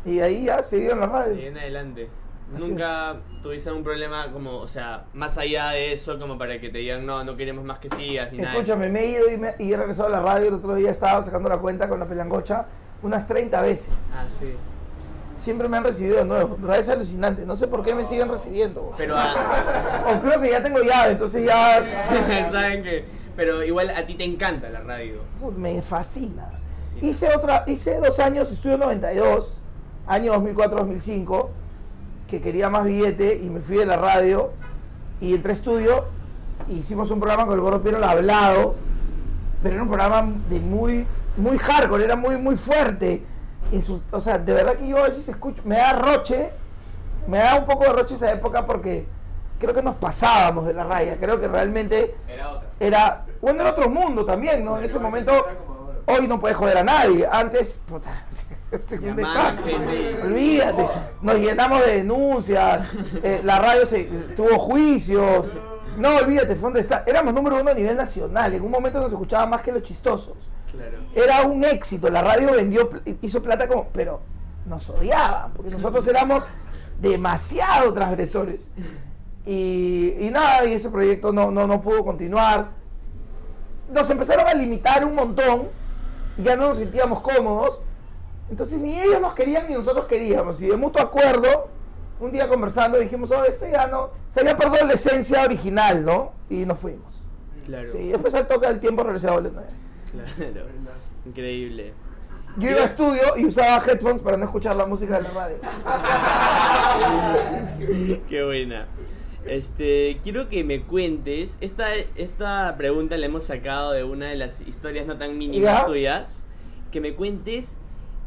Y 0.04 0.20
ahí 0.20 0.46
ya 0.46 0.64
seguí 0.64 0.90
en 0.90 1.00
la 1.00 1.06
Y 1.06 1.10
radio. 1.10 1.48
en 1.48 1.58
adelante. 1.58 2.10
Nunca 2.52 3.18
tuviste 3.42 3.70
algún 3.70 3.84
problema 3.84 4.32
como, 4.32 4.58
o 4.58 4.68
sea, 4.68 5.06
más 5.14 5.38
allá 5.38 5.70
de 5.72 5.94
eso, 5.94 6.18
como 6.20 6.38
para 6.38 6.60
que 6.60 6.70
te 6.70 6.78
digan, 6.78 7.06
no, 7.06 7.24
no 7.24 7.36
queremos 7.36 7.66
más 7.66 7.80
que 7.80 7.90
sigas, 7.90 8.32
ni 8.32 8.38
nada. 8.38 8.54
Escúchame, 8.54 8.88
me 8.90 9.00
he 9.02 9.08
ido 9.12 9.32
y, 9.32 9.38
me- 9.38 9.56
y 9.60 9.74
he 9.74 9.78
regresado 9.78 10.08
a 10.10 10.12
la 10.12 10.20
radio. 10.22 10.48
El 10.50 10.54
otro 10.56 10.76
día 10.76 10.92
estaba 10.92 11.22
sacando 11.24 11.50
la 11.50 11.58
cuenta 11.58 11.90
con 11.90 12.00
la 12.00 12.06
pelangocha 12.08 12.66
unas 13.02 13.28
30 13.28 13.62
veces. 13.62 13.90
Ah, 14.14 14.26
sí. 14.28 14.54
Siempre 15.36 15.68
me 15.68 15.76
han 15.78 15.84
recibido 15.84 16.18
de 16.18 16.26
nuevo. 16.26 16.56
pero 16.62 16.74
Es 16.76 16.88
alucinante. 16.88 17.46
No 17.46 17.56
sé 17.56 17.68
por 17.68 17.84
qué 17.84 17.94
me 17.96 18.06
siguen 18.06 18.30
recibiendo. 18.30 18.94
Pero 18.96 19.18
a- 19.18 19.34
O 20.16 20.22
creo 20.22 20.40
que 20.40 20.52
ya 20.52 20.62
tengo 20.64 20.80
llave, 20.82 21.14
entonces 21.14 21.46
ya. 21.46 21.84
saben 22.52 22.84
que, 22.84 23.06
pero 23.36 23.64
igual 23.64 23.90
a 23.90 24.06
ti 24.06 24.14
te 24.16 24.24
encanta 24.24 24.70
la 24.70 24.82
radio. 24.82 25.22
Me 25.58 25.82
fascina. 25.82 26.52
Sí. 26.86 27.00
Hice 27.10 27.36
otra, 27.36 27.64
hice 27.68 27.98
dos 28.00 28.20
años, 28.20 28.52
estudio 28.52 28.78
92, 28.78 29.60
año 30.08 30.34
2004-2005, 30.36 31.48
que 32.28 32.42
quería 32.42 32.70
más 32.70 32.86
billete 32.86 33.40
y 33.44 33.50
me 33.50 33.60
fui 33.62 33.78
de 33.78 33.86
la 33.86 33.98
radio 33.98 34.52
y 35.22 35.34
entré 35.36 35.52
a 35.52 35.54
estudio 35.54 36.06
e 36.70 36.74
hicimos 36.74 37.12
un 37.12 37.20
programa 37.20 37.46
con 37.46 37.56
el 37.56 37.62
Gordo 37.62 37.82
Piero 37.82 38.04
hablado, 38.04 38.76
pero 39.62 39.76
era 39.76 39.84
un 39.84 39.90
programa 39.90 40.28
de 40.50 40.60
muy, 40.60 41.06
muy 41.38 41.58
hardcore, 41.58 42.04
era 42.04 42.16
muy, 42.16 42.38
muy 42.38 42.56
fuerte. 42.56 43.24
O 44.12 44.22
sea, 44.22 44.38
de 44.38 44.54
verdad 44.54 44.76
que 44.76 44.88
yo 44.88 44.98
a 44.98 45.04
veces 45.04 45.28
escucho, 45.28 45.62
me 45.66 45.78
da 45.78 45.94
roche, 45.94 46.52
me 47.28 47.40
da 47.40 47.56
un 47.56 47.66
poco 47.66 47.84
de 47.84 47.94
roche 47.94 48.16
esa 48.16 48.32
época 48.32 48.66
porque 48.66 49.06
creo 49.60 49.74
que 49.74 49.82
nos 49.82 49.96
pasábamos 49.96 50.66
de 50.66 50.74
la 50.74 50.84
raya, 50.84 51.18
creo 51.20 51.40
que 51.40 51.48
realmente 51.48 52.16
Era 52.28 52.52
otra. 52.52 52.68
era, 52.80 53.26
bueno, 53.42 53.62
era 53.62 53.72
otro 53.72 53.90
mundo 53.90 54.24
también, 54.26 54.64
¿no? 54.64 54.78
En 54.78 54.84
ese 54.86 55.00
momento, 55.00 55.32
hoy 56.06 56.28
no 56.28 56.40
puedes 56.40 56.58
joder 56.58 56.78
a 56.78 56.84
nadie. 56.84 57.28
Antes, 57.30 57.80
puta, 57.88 58.10
un 59.02 59.16
desastre. 59.16 59.76
Olvídate, 60.24 60.86
nos 61.22 61.36
llenamos 61.36 61.86
de 61.86 61.96
denuncias, 61.98 62.88
eh, 63.24 63.42
la 63.44 63.60
radio 63.60 63.86
se, 63.86 64.04
tuvo 64.36 64.60
juicios. 64.60 65.52
No, 65.98 66.18
olvídate, 66.18 66.58
fue 66.58 66.68
un 66.68 66.76
desastre. 66.76 67.10
Éramos 67.10 67.34
número 67.34 67.62
uno 67.62 67.72
a 67.72 67.74
nivel 67.74 67.96
nacional. 67.96 68.54
En 68.54 68.62
un 68.62 68.70
momento 68.70 69.00
nos 69.00 69.14
escuchaba 69.14 69.46
más 69.46 69.62
que 69.62 69.72
los 69.72 69.82
chistosos. 69.82 70.36
Claro. 70.70 70.98
Era 71.16 71.44
un 71.44 71.64
éxito. 71.64 72.10
La 72.10 72.22
radio 72.22 72.52
vendió, 72.52 72.90
hizo 73.22 73.42
plata 73.42 73.66
como, 73.68 73.88
pero 73.94 74.20
nos 74.66 74.90
odiaban, 74.90 75.54
porque 75.54 75.72
nosotros 75.72 76.06
éramos 76.08 76.46
demasiado 77.00 77.94
transgresores. 77.94 78.70
Y, 79.46 80.16
y 80.20 80.30
nada, 80.32 80.66
y 80.66 80.74
ese 80.74 80.90
proyecto 80.90 81.32
no, 81.32 81.52
no, 81.52 81.68
no 81.68 81.82
pudo 81.82 82.04
continuar. 82.04 82.70
Nos 83.92 84.10
empezaron 84.10 84.48
a 84.48 84.54
limitar 84.54 85.06
un 85.06 85.16
montón, 85.16 85.70
ya 86.38 86.56
no 86.56 86.70
nos 86.70 86.80
sentíamos 86.80 87.22
cómodos. 87.22 87.82
Entonces 88.50 88.80
ni 88.80 89.00
ellos 89.00 89.22
nos 89.22 89.34
querían 89.34 89.68
ni 89.68 89.74
nosotros 89.74 90.06
queríamos. 90.06 90.62
Y 90.62 90.68
de 90.68 90.78
mutuo 90.78 91.02
acuerdo, 91.02 91.70
un 92.20 92.32
día 92.32 92.48
conversando 92.48 93.00
dijimos, 93.00 93.32
oh, 93.32 93.44
esto 93.44 93.66
ya 93.68 93.88
no, 93.88 94.12
se 94.30 94.42
había 94.42 94.58
perdido 94.58 94.86
la 94.86 94.94
esencia 94.94 95.44
original, 95.44 96.04
¿no? 96.06 96.34
Y 96.50 96.66
nos 96.66 96.80
fuimos. 96.80 97.14
Claro. 97.66 97.92
Sí, 97.92 98.10
después 98.10 98.34
al 98.36 98.48
toque 98.48 98.68
del 98.68 98.80
tiempo 98.80 99.04
regresé 99.04 99.28
a 99.28 99.32
Doble. 99.32 99.50
Claro. 99.50 100.68
Increíble. 101.26 101.94
Yo 102.58 102.70
iba 102.70 102.82
a 102.82 102.86
estudio 102.86 103.36
y 103.36 103.46
usaba 103.46 103.84
headphones 103.86 104.22
para 104.22 104.38
no 104.38 104.46
escuchar 104.46 104.78
la 104.78 104.86
música 104.86 105.18
de 105.18 105.24
la 105.24 105.30
radio. 105.32 105.58
Qué 108.30 108.44
buena. 108.46 108.88
Este, 109.46 110.20
quiero 110.24 110.48
que 110.48 110.64
me 110.64 110.84
cuentes, 110.84 111.58
esta, 111.60 111.94
esta 112.16 112.76
pregunta 112.78 113.18
la 113.18 113.26
hemos 113.26 113.44
sacado 113.44 113.92
de 113.92 114.04
una 114.04 114.28
de 114.28 114.36
las 114.38 114.62
historias 114.62 115.06
no 115.06 115.18
tan 115.18 115.38
mínimas 115.38 115.82
¿Ya? 115.82 115.86
tuyas, 115.86 116.46
que 116.92 117.02
me 117.02 117.14
cuentes 117.14 117.78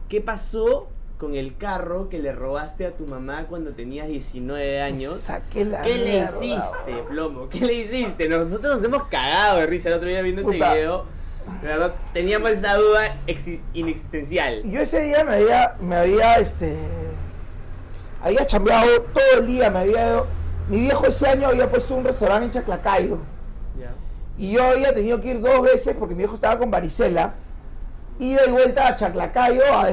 qué 0.09 0.21
pasó 0.21 0.89
con 1.19 1.35
el 1.35 1.57
carro 1.57 2.09
que 2.09 2.19
le 2.21 2.33
robaste 2.33 2.87
a 2.87 2.93
tu 2.93 3.07
mamá 3.07 3.47
cuando 3.49 3.73
tenías 3.73 4.07
19 4.09 4.81
años. 4.81 5.17
Saqué 5.17 5.65
la 5.65 5.83
¿Qué 5.83 5.95
le 5.97 6.19
hiciste, 6.25 7.03
plomo? 7.09 7.49
¿Qué 7.49 7.61
le 7.61 7.73
hiciste? 7.75 8.29
Nosotros 8.29 8.77
nos 8.77 8.85
hemos 8.85 9.09
cagado 9.09 9.59
de 9.59 9.67
risa 9.67 9.89
el 9.89 9.95
otro 9.97 10.09
día 10.09 10.23
viendo 10.23 10.43
ese 10.43 10.53
video. 10.53 11.05
Verdad, 11.63 11.95
teníamos 12.13 12.51
esa 12.51 12.75
duda 12.75 13.17
exi- 13.27 13.61
inexistencial. 13.75 14.63
Yo 14.65 14.81
ese 14.81 15.01
día 15.01 15.25
me 15.25 15.35
había, 15.37 15.77
me 15.81 15.97
había, 15.97 16.35
este, 16.37 16.77
había 18.23 18.47
chambeado 18.47 19.01
todo 19.13 19.41
el 19.41 19.47
día, 19.47 19.71
me 19.71 19.79
había, 19.81 20.23
mi 20.69 20.81
viejo 20.83 21.07
ese 21.07 21.27
año 21.29 21.49
había 21.49 21.71
puesto 21.71 21.95
un 21.97 22.05
restaurante 22.05 22.45
en 22.47 22.51
Chaclacayo 22.53 23.19
Ya. 23.81 23.93
y 24.37 24.53
yo 24.53 24.63
había 24.63 24.93
tenido 24.95 25.21
que 25.21 25.31
ir 25.31 25.41
dos 25.41 25.63
veces 25.63 25.97
porque 25.99 26.15
mi 26.15 26.19
viejo 26.19 26.35
estaba 26.35 26.59
con 26.59 26.71
varicela, 26.71 27.35
ida 28.19 28.43
y 28.47 28.51
vuelta 28.51 28.89
a 28.89 28.97
Chaclacayo 28.97 29.63
a 29.73 29.89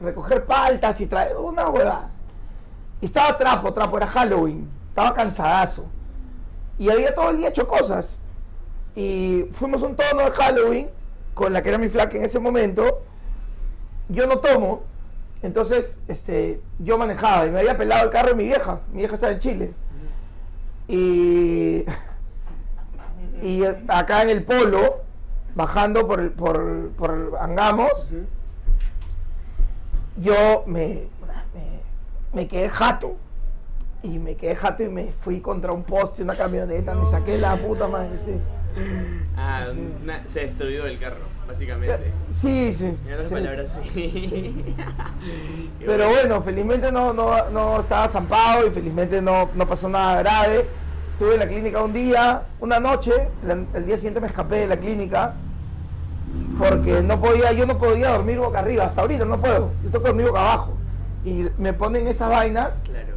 recoger 0.00 0.44
paltas 0.44 1.00
y 1.00 1.06
traer 1.06 1.36
unas 1.36 1.68
huevas. 1.68 2.10
Estaba 3.00 3.36
trapo, 3.36 3.72
trapo, 3.72 3.96
era 3.96 4.06
Halloween. 4.06 4.70
Estaba 4.88 5.14
cansadazo. 5.14 5.86
Y 6.78 6.90
había 6.90 7.14
todo 7.14 7.30
el 7.30 7.38
día 7.38 7.48
hecho 7.48 7.66
cosas. 7.68 8.18
Y 8.94 9.48
fuimos 9.52 9.82
un 9.82 9.94
tono 9.96 10.24
de 10.24 10.30
Halloween 10.30 10.90
con 11.34 11.52
la 11.52 11.62
que 11.62 11.68
era 11.68 11.78
mi 11.78 11.88
flaca 11.88 12.16
en 12.16 12.24
ese 12.24 12.38
momento. 12.38 13.02
Yo 14.08 14.26
no 14.26 14.38
tomo. 14.38 14.84
Entonces, 15.42 16.00
este, 16.08 16.62
yo 16.78 16.96
manejaba 16.96 17.46
y 17.46 17.50
me 17.50 17.60
había 17.60 17.76
pelado 17.76 18.04
el 18.04 18.10
carro 18.10 18.30
de 18.30 18.34
mi 18.34 18.44
vieja. 18.44 18.80
Mi 18.90 18.98
vieja 18.98 19.14
estaba 19.14 19.32
en 19.32 19.38
Chile. 19.38 19.74
Y, 20.88 21.84
y 23.42 23.64
acá 23.88 24.22
en 24.22 24.30
el 24.30 24.44
polo, 24.44 25.02
bajando 25.56 26.06
por, 26.06 26.20
el- 26.20 26.30
por, 26.30 26.90
por 26.90 27.32
Angamos, 27.40 27.90
yo 30.16 30.62
me, 30.66 31.08
me, 31.54 31.80
me 32.32 32.46
quedé 32.48 32.68
jato. 32.68 33.16
Y 34.02 34.18
me 34.20 34.36
quedé 34.36 34.54
jato 34.54 34.84
y 34.84 34.88
me 34.88 35.10
fui 35.10 35.40
contra 35.40 35.72
un 35.72 35.82
poste, 35.82 36.22
una 36.22 36.36
camioneta, 36.36 36.94
me 36.94 37.06
saqué 37.06 37.38
la 37.38 37.56
puta 37.56 37.88
madre, 37.88 38.10
sí. 38.24 38.38
Ah, 39.36 39.64
se 40.28 40.40
destruyó 40.40 40.86
el 40.86 41.00
carro, 41.00 41.24
básicamente. 41.48 42.12
Sí, 42.32 42.72
sí. 42.72 42.96
Otras 43.10 43.26
sí. 43.26 43.34
palabras, 43.34 43.80
sí. 43.92 44.74
Pero 45.84 46.08
bueno, 46.10 46.40
felizmente 46.42 46.92
no, 46.92 47.12
no, 47.14 47.50
no 47.50 47.80
estaba 47.80 48.06
zampado 48.06 48.66
y 48.66 48.70
felizmente 48.70 49.20
no, 49.20 49.48
no 49.54 49.66
pasó 49.66 49.88
nada 49.88 50.18
grave. 50.22 50.66
Estuve 51.10 51.32
en 51.34 51.40
la 51.40 51.48
clínica 51.48 51.82
un 51.82 51.94
día, 51.94 52.42
una 52.60 52.78
noche, 52.78 53.12
la- 53.42 53.64
el 53.74 53.86
día 53.86 53.96
siguiente 53.96 54.20
me 54.20 54.26
escapé 54.28 54.58
de 54.58 54.66
la 54.68 54.76
clínica 54.76 55.34
porque 56.58 57.02
no 57.02 57.20
podía, 57.20 57.52
yo 57.52 57.66
no 57.66 57.78
podía 57.78 58.10
dormir 58.10 58.38
boca 58.38 58.58
arriba, 58.60 58.84
hasta 58.84 59.02
ahorita 59.02 59.24
no 59.24 59.40
puedo, 59.40 59.70
yo 59.82 59.90
tengo 59.90 60.02
que 60.02 60.08
dormir 60.08 60.26
boca 60.28 60.40
abajo. 60.40 60.72
Y 61.24 61.48
me 61.58 61.72
ponen 61.72 62.06
esas 62.06 62.30
vainas, 62.30 62.74
Claro. 62.84 63.14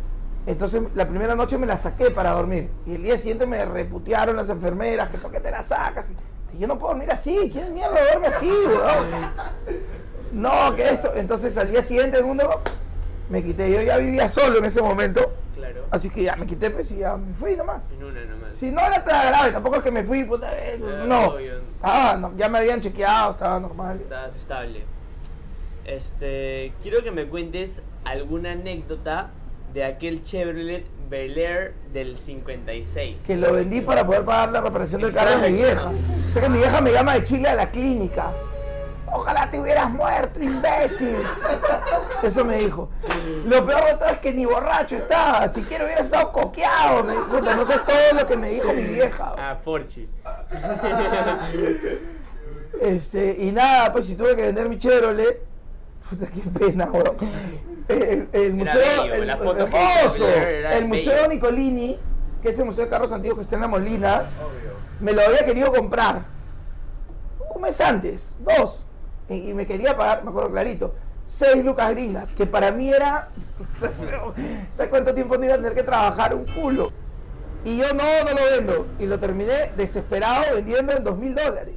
entonces 0.47 0.81
la 0.95 1.07
primera 1.07 1.35
noche 1.35 1.57
me 1.57 1.65
la 1.67 1.77
saqué 1.77 2.09
para 2.11 2.31
dormir. 2.31 2.69
Y 2.85 2.95
el 2.95 3.03
día 3.03 3.17
siguiente 3.17 3.45
me 3.45 3.63
reputearon 3.65 4.35
las 4.35 4.49
enfermeras, 4.49 5.09
que 5.09 5.17
por 5.17 5.31
qué 5.31 5.39
te 5.39 5.51
la 5.51 5.61
sacas. 5.63 6.07
Y 6.53 6.57
yo 6.59 6.67
no 6.67 6.79
puedo 6.79 6.93
dormir 6.93 7.11
así, 7.11 7.49
¿quién 7.51 7.73
mierda 7.73 7.99
duerme 8.01 8.27
así, 8.27 8.51
weón? 8.67 9.07
No, 10.31 10.75
que 10.75 10.87
esto. 10.89 11.11
Entonces 11.15 11.57
al 11.57 11.71
día 11.71 11.81
siguiente, 11.81 12.17
el 12.17 12.23
mundo, 12.25 12.61
me 13.29 13.43
quité. 13.43 13.71
Yo 13.71 13.81
ya 13.81 13.97
vivía 13.97 14.27
solo 14.27 14.59
en 14.59 14.65
ese 14.65 14.81
momento. 14.81 15.33
Claro. 15.55 15.85
Así 15.91 16.09
que 16.09 16.23
ya 16.23 16.35
me 16.35 16.45
quité, 16.45 16.69
pues 16.69 16.91
y 16.91 16.97
ya 16.97 17.17
me 17.17 17.33
fui 17.33 17.55
nomás. 17.55 17.83
En 17.91 18.03
una 18.03 18.23
nomás. 18.25 18.57
Si 18.57 18.71
no 18.71 18.81
era 18.81 19.03
tan 19.03 19.27
grave, 19.27 19.51
tampoco 19.51 19.77
es 19.77 19.83
que 19.83 19.91
me 19.91 20.03
fui, 20.03 20.23
puta, 20.23 20.51
eh, 20.57 20.75
Eh, 20.75 21.03
no. 21.05 21.35
Ah, 21.81 22.17
no, 22.19 22.33
ya 22.37 22.49
me 22.49 22.59
habían 22.59 22.81
chequeado, 22.81 23.31
estaba 23.31 23.59
normal. 23.59 23.99
Estás 24.01 24.35
estable. 24.35 24.83
Este, 25.85 26.73
quiero 26.81 27.03
que 27.03 27.11
me 27.11 27.25
cuentes 27.27 27.81
alguna 28.05 28.51
anécdota 28.51 29.31
de 29.73 29.83
aquel 29.83 30.23
Chevrolet 30.23 30.85
Bel 31.09 31.37
Air 31.37 31.73
del 31.93 32.17
56. 32.17 33.23
Que 33.25 33.35
lo 33.35 33.53
vendí 33.53 33.81
para 33.81 34.05
poder 34.05 34.23
pagar 34.23 34.51
la 34.51 34.61
reparación 34.61 35.01
del 35.01 35.13
carro 35.13 35.41
de 35.41 35.49
mi 35.49 35.57
vieja. 35.57 35.89
O 36.29 36.33
sea 36.33 36.41
que 36.43 36.49
mi 36.49 36.59
vieja 36.59 36.81
me 36.81 36.91
llama 36.91 37.15
de 37.15 37.23
Chile 37.23 37.49
a 37.49 37.55
la 37.55 37.71
clínica. 37.71 38.31
Ojalá 39.11 39.49
te 39.49 39.59
hubieras 39.59 39.89
muerto, 39.89 40.41
imbécil. 40.41 41.15
Eso 42.23 42.45
me 42.45 42.57
dijo. 42.57 42.89
Lo 43.45 43.65
peor 43.65 43.85
de 43.85 43.93
todo 43.95 44.09
es 44.09 44.17
que 44.19 44.33
ni 44.33 44.45
borracho 44.45 44.95
estaba. 44.97 45.47
Si 45.49 45.61
quiero 45.63 45.85
hubieras 45.85 46.05
estado 46.05 46.31
coqueado. 46.31 47.03
Me 47.03 47.11
dijo, 47.13 47.25
"Puta, 47.27 47.55
no 47.55 47.65
sabes 47.65 47.83
todo 47.85 47.95
lo 48.13 48.25
que 48.25 48.37
me 48.37 48.49
dijo 48.49 48.73
mi 48.73 48.83
vieja. 48.83 49.33
Ah, 49.37 49.55
Forchi. 49.63 50.07
Este, 52.81 53.35
y 53.39 53.51
nada, 53.51 53.91
pues 53.91 54.05
si 54.05 54.15
tuve 54.15 54.35
que 54.35 54.43
vender 54.43 54.69
mi 54.69 54.77
Chevrolet, 54.77 55.41
puta 56.09 56.27
qué 56.27 56.41
pena, 56.59 56.85
bro. 56.85 57.15
El, 57.87 58.29
el 58.31 58.53
museo, 58.53 59.01
bello, 59.01 59.13
el, 59.15 59.27
la 59.27 59.37
foto 59.37 59.65
que 59.65 59.75
hermoso, 59.77 60.15
hizo, 60.15 60.27
era 60.27 60.77
el 60.77 60.85
museo. 60.85 61.27
Nicolini, 61.27 61.99
que 62.41 62.49
es 62.49 62.59
el 62.59 62.65
museo 62.65 62.85
de 62.85 62.89
carros 62.89 63.11
antiguos 63.11 63.37
que 63.39 63.43
está 63.43 63.55
en 63.55 63.61
la 63.63 63.67
Molina, 63.67 64.29
me 64.99 65.11
lo 65.13 65.21
había 65.21 65.43
querido 65.45 65.73
comprar 65.73 66.21
un 67.53 67.61
mes 67.63 67.81
antes, 67.81 68.35
dos, 68.39 68.85
y, 69.29 69.53
me 69.53 69.65
quería 69.65 69.95
pagar, 69.95 70.23
me 70.23 70.29
acuerdo 70.29 70.51
clarito, 70.51 70.95
seis 71.25 71.63
lucas 71.63 71.91
gringas, 71.91 72.31
que 72.31 72.45
para 72.45 72.71
mí 72.71 72.89
era, 72.89 73.29
¿sabes 74.71 74.89
cuánto 74.89 75.13
tiempo 75.13 75.37
no 75.37 75.45
iba 75.45 75.53
a 75.53 75.57
tener 75.57 75.73
que 75.73 75.83
trabajar 75.83 76.33
un 76.33 76.45
culo? 76.45 76.91
Y 77.63 77.77
yo 77.77 77.93
no, 77.93 78.03
no 78.23 78.31
lo 78.31 78.57
vendo, 78.57 78.87
y 78.99 79.05
lo 79.05 79.19
terminé 79.19 79.71
desesperado 79.75 80.55
vendiendo 80.55 80.93
en 80.93 81.03
dos 81.03 81.17
mil 81.17 81.35
dólares. 81.35 81.75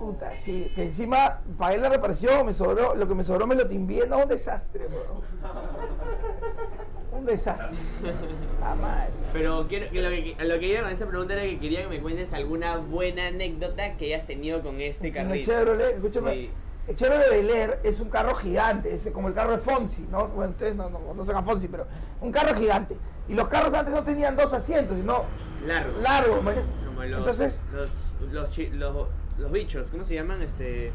Puta, 0.00 0.36
sí, 0.36 0.70
que 0.74 0.84
encima 0.84 1.40
pagué 1.58 1.78
la 1.78 1.88
reparación, 1.88 2.46
me 2.46 2.52
sobró, 2.52 2.94
lo 2.94 3.08
que 3.08 3.14
me 3.14 3.24
sobró 3.24 3.46
me 3.46 3.54
lo 3.54 3.66
timbié, 3.66 4.06
no, 4.06 4.18
un 4.18 4.28
desastre, 4.28 4.86
bro. 4.86 5.22
Un 7.16 7.24
desastre. 7.24 7.76
La 8.60 8.74
madre. 8.74 9.10
Pero 9.32 9.66
quiero, 9.68 9.90
que 9.90 10.00
lo, 10.02 10.10
que, 10.10 10.36
lo 10.44 10.58
que 10.58 10.66
iba 10.68 10.82
con 10.82 10.90
esta 10.90 11.06
pregunta 11.06 11.34
era 11.34 11.42
que 11.42 11.58
quería 11.58 11.82
que 11.82 11.88
me 11.88 12.00
cuentes 12.00 12.32
alguna 12.32 12.76
buena 12.76 13.28
anécdota 13.28 13.96
que 13.96 14.06
hayas 14.14 14.26
tenido 14.26 14.62
con 14.62 14.80
este 14.80 15.08
El 15.08 15.14
carrito. 15.14 15.50
Chevrolet, 15.50 15.94
escúchame, 15.96 16.32
Sí. 16.32 16.50
el 16.88 16.96
Chevrolet 16.96 17.30
Bel 17.30 17.50
Air 17.50 17.78
es 17.82 18.00
un 18.00 18.08
carro 18.10 18.34
gigante, 18.34 18.94
es 18.94 19.08
como 19.12 19.28
el 19.28 19.34
carro 19.34 19.52
de 19.52 19.58
Fonsi, 19.58 20.06
¿no? 20.10 20.28
Bueno, 20.28 20.50
ustedes 20.50 20.74
no, 20.76 20.88
no, 20.88 21.14
no 21.14 21.22
a 21.38 21.42
Fonsi, 21.42 21.68
pero 21.68 21.86
un 22.20 22.32
carro 22.32 22.54
gigante. 22.54 22.96
Y 23.28 23.34
los 23.34 23.48
carros 23.48 23.74
antes 23.74 23.92
no 23.92 24.02
tenían 24.04 24.36
dos 24.36 24.52
asientos, 24.52 24.96
sino 24.96 25.24
Largo. 25.66 26.00
largos, 26.00 26.42
¿me 26.44 26.50
entiendes? 26.52 26.86
Como 26.86 27.02
los, 27.04 27.18
Entonces, 27.18 27.62
los, 27.72 27.88
los, 28.32 28.58
los, 28.72 29.08
los 29.38 29.52
bichos, 29.52 29.88
¿cómo 29.88 30.04
se 30.04 30.14
llaman? 30.14 30.42
Este, 30.42 30.92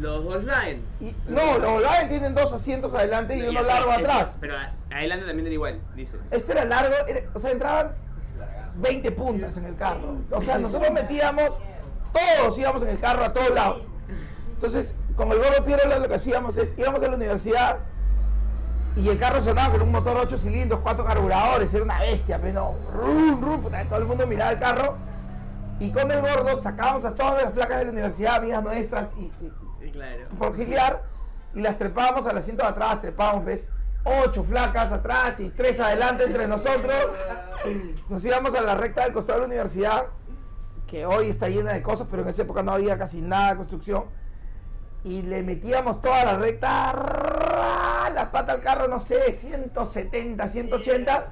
los 0.00 0.24
Volkswagen. 0.24 0.82
y- 1.00 1.14
no, 1.28 1.58
los 1.58 1.70
Volkswagen 1.72 2.08
tienen 2.08 2.34
dos 2.34 2.52
asientos 2.52 2.94
adelante 2.94 3.36
y 3.36 3.42
No, 3.42 3.50
uno 3.50 3.62
largo 3.62 3.90
atrás. 3.92 4.34
Pero 4.40 4.54
adelante 4.90 5.26
también 5.26 5.46
era 5.46 5.54
igual, 5.54 5.80
dices. 5.94 6.20
Esto 6.30 6.52
era 6.52 6.64
largo, 6.64 6.94
era- 7.06 7.20
o 7.34 7.38
sea, 7.38 7.50
entraban 7.50 7.92
20 8.76 9.12
puntas 9.12 9.56
en 9.56 9.64
el 9.66 9.76
carro. 9.76 10.16
O 10.30 10.40
sea, 10.40 10.58
nosotros 10.58 10.90
metíamos, 10.92 11.60
todos 12.12 12.58
íbamos 12.58 12.82
en 12.82 12.88
el 12.88 12.98
carro 13.00 13.24
a 13.24 13.32
todos 13.32 13.50
lados. 13.50 13.82
Entonces, 14.54 14.96
con 15.16 15.30
el 15.32 15.38
gordo 15.38 15.64
Piero 15.64 15.82
lo 15.98 16.08
que 16.08 16.14
hacíamos 16.14 16.56
es, 16.56 16.74
íbamos 16.78 17.02
a 17.02 17.08
la 17.08 17.16
universidad 17.16 17.78
y 18.96 19.08
el 19.08 19.18
carro 19.18 19.40
sonaba 19.40 19.72
con 19.72 19.82
un 19.82 19.90
motor 19.90 20.16
8 20.18 20.38
cilindros, 20.38 20.80
4 20.82 21.04
carburadores, 21.04 21.72
era 21.74 21.82
una 21.82 22.00
bestia, 22.00 22.38
pero 22.40 22.74
rum, 22.94 23.42
rum, 23.42 23.60
puta, 23.62 23.84
todo 23.84 23.98
el 23.98 24.04
mundo 24.06 24.26
miraba 24.26 24.52
el 24.52 24.58
carro. 24.58 24.96
Y 25.80 25.90
con 25.90 26.10
el 26.12 26.20
gordo 26.20 26.56
sacábamos 26.58 27.04
a 27.04 27.12
todas 27.14 27.42
las 27.42 27.54
flacas 27.54 27.78
de 27.80 27.84
la 27.86 27.90
universidad, 27.90 28.36
amigas 28.36 28.62
nuestras, 28.62 29.16
y, 29.16 29.32
claro. 29.92 30.26
por 30.38 30.56
gilear 30.56 31.02
y 31.54 31.60
las 31.60 31.78
trepábamos 31.78 32.26
al 32.26 32.38
asiento 32.38 32.62
de 32.62 32.68
atrás, 32.70 33.00
trepábamos, 33.00 33.44
¿ves? 33.44 33.68
Ocho 34.04 34.42
flacas 34.42 34.90
atrás 34.90 35.38
y 35.40 35.50
tres 35.50 35.78
adelante 35.80 36.24
entre 36.24 36.48
nosotros. 36.48 36.96
Nos 38.08 38.24
íbamos 38.24 38.54
a 38.54 38.60
la 38.62 38.74
recta 38.74 39.04
del 39.04 39.12
costado 39.12 39.38
de 39.38 39.42
la 39.42 39.46
universidad, 39.48 40.06
que 40.86 41.06
hoy 41.06 41.28
está 41.30 41.48
llena 41.48 41.72
de 41.72 41.82
cosas, 41.82 42.08
pero 42.10 42.22
en 42.22 42.28
esa 42.28 42.42
época 42.42 42.62
no 42.62 42.72
había 42.72 42.98
casi 42.98 43.20
nada 43.22 43.50
de 43.50 43.56
construcción. 43.58 44.04
Y 45.04 45.22
le 45.22 45.42
metíamos 45.42 46.00
toda 46.00 46.24
la 46.24 46.36
recta, 46.36 48.10
la 48.14 48.30
pata 48.32 48.52
al 48.52 48.60
carro, 48.60 48.88
no 48.88 49.00
sé, 49.00 49.32
170, 49.32 50.46
180. 50.48 51.26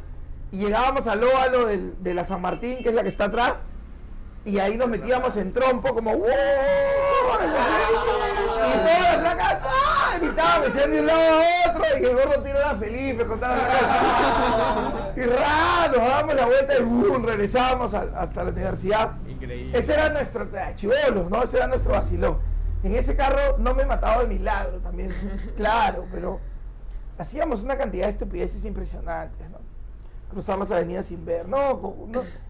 Y 0.52 0.58
llegábamos 0.58 1.06
al 1.06 1.22
óvalo 1.22 1.66
del- 1.66 2.02
de 2.02 2.14
la 2.14 2.24
San 2.24 2.40
Martín, 2.40 2.78
que 2.82 2.88
es 2.88 2.94
la 2.94 3.02
que 3.02 3.08
está 3.08 3.24
atrás. 3.26 3.64
Y 4.44 4.58
ahí 4.58 4.76
nos 4.76 4.88
metíamos 4.88 5.36
en 5.36 5.52
trompo 5.52 5.94
como 5.94 6.16
¡wow! 6.16 6.26
Y 8.66 8.78
todas 8.78 9.00
las 9.00 9.20
flacas 9.20 9.62
¡ah! 9.66 10.18
gritaban, 10.20 10.62
me 10.74 10.86
de 10.94 11.00
un 11.00 11.06
lado 11.06 11.20
a 11.20 11.70
otro 11.70 11.84
y 12.00 12.04
el 12.04 12.14
gordo 12.14 12.42
tiro 12.42 12.58
era 12.58 12.74
feliz, 12.74 13.14
me 13.16 13.24
contaba 13.26 13.56
las 13.56 13.68
cosas. 13.68 15.16
Y 15.16 15.20
ra, 15.22 15.88
nos 15.88 15.96
dábamos 16.08 16.34
la 16.34 16.46
vuelta 16.46 16.78
y 16.78 16.82
¡bum! 16.82 17.24
regresábamos 17.24 17.94
a- 17.94 18.08
hasta 18.16 18.44
la 18.44 18.50
universidad. 18.50 19.12
Increíble. 19.28 19.78
Ese 19.78 19.94
era 19.94 20.08
nuestro, 20.10 20.48
ah, 20.60 20.74
chibolos, 20.74 21.30
¿no? 21.30 21.42
Ese 21.42 21.56
era 21.58 21.66
nuestro 21.66 21.92
vacilón. 21.92 22.38
En 22.82 22.94
ese 22.94 23.14
carro 23.16 23.58
no 23.58 23.74
me 23.74 23.84
mataba 23.84 24.22
de 24.22 24.28
milagro 24.28 24.78
también, 24.78 25.10
claro, 25.56 26.06
pero 26.10 26.40
hacíamos 27.18 27.62
una 27.62 27.76
cantidad 27.76 28.04
de 28.06 28.10
estupideces 28.10 28.64
impresionantes, 28.64 29.50
¿no? 29.50 29.59
Cruzar 30.30 30.58
las 30.58 30.70
avenidas 30.70 31.06
sin 31.06 31.24
ver, 31.24 31.48
no, 31.48 31.96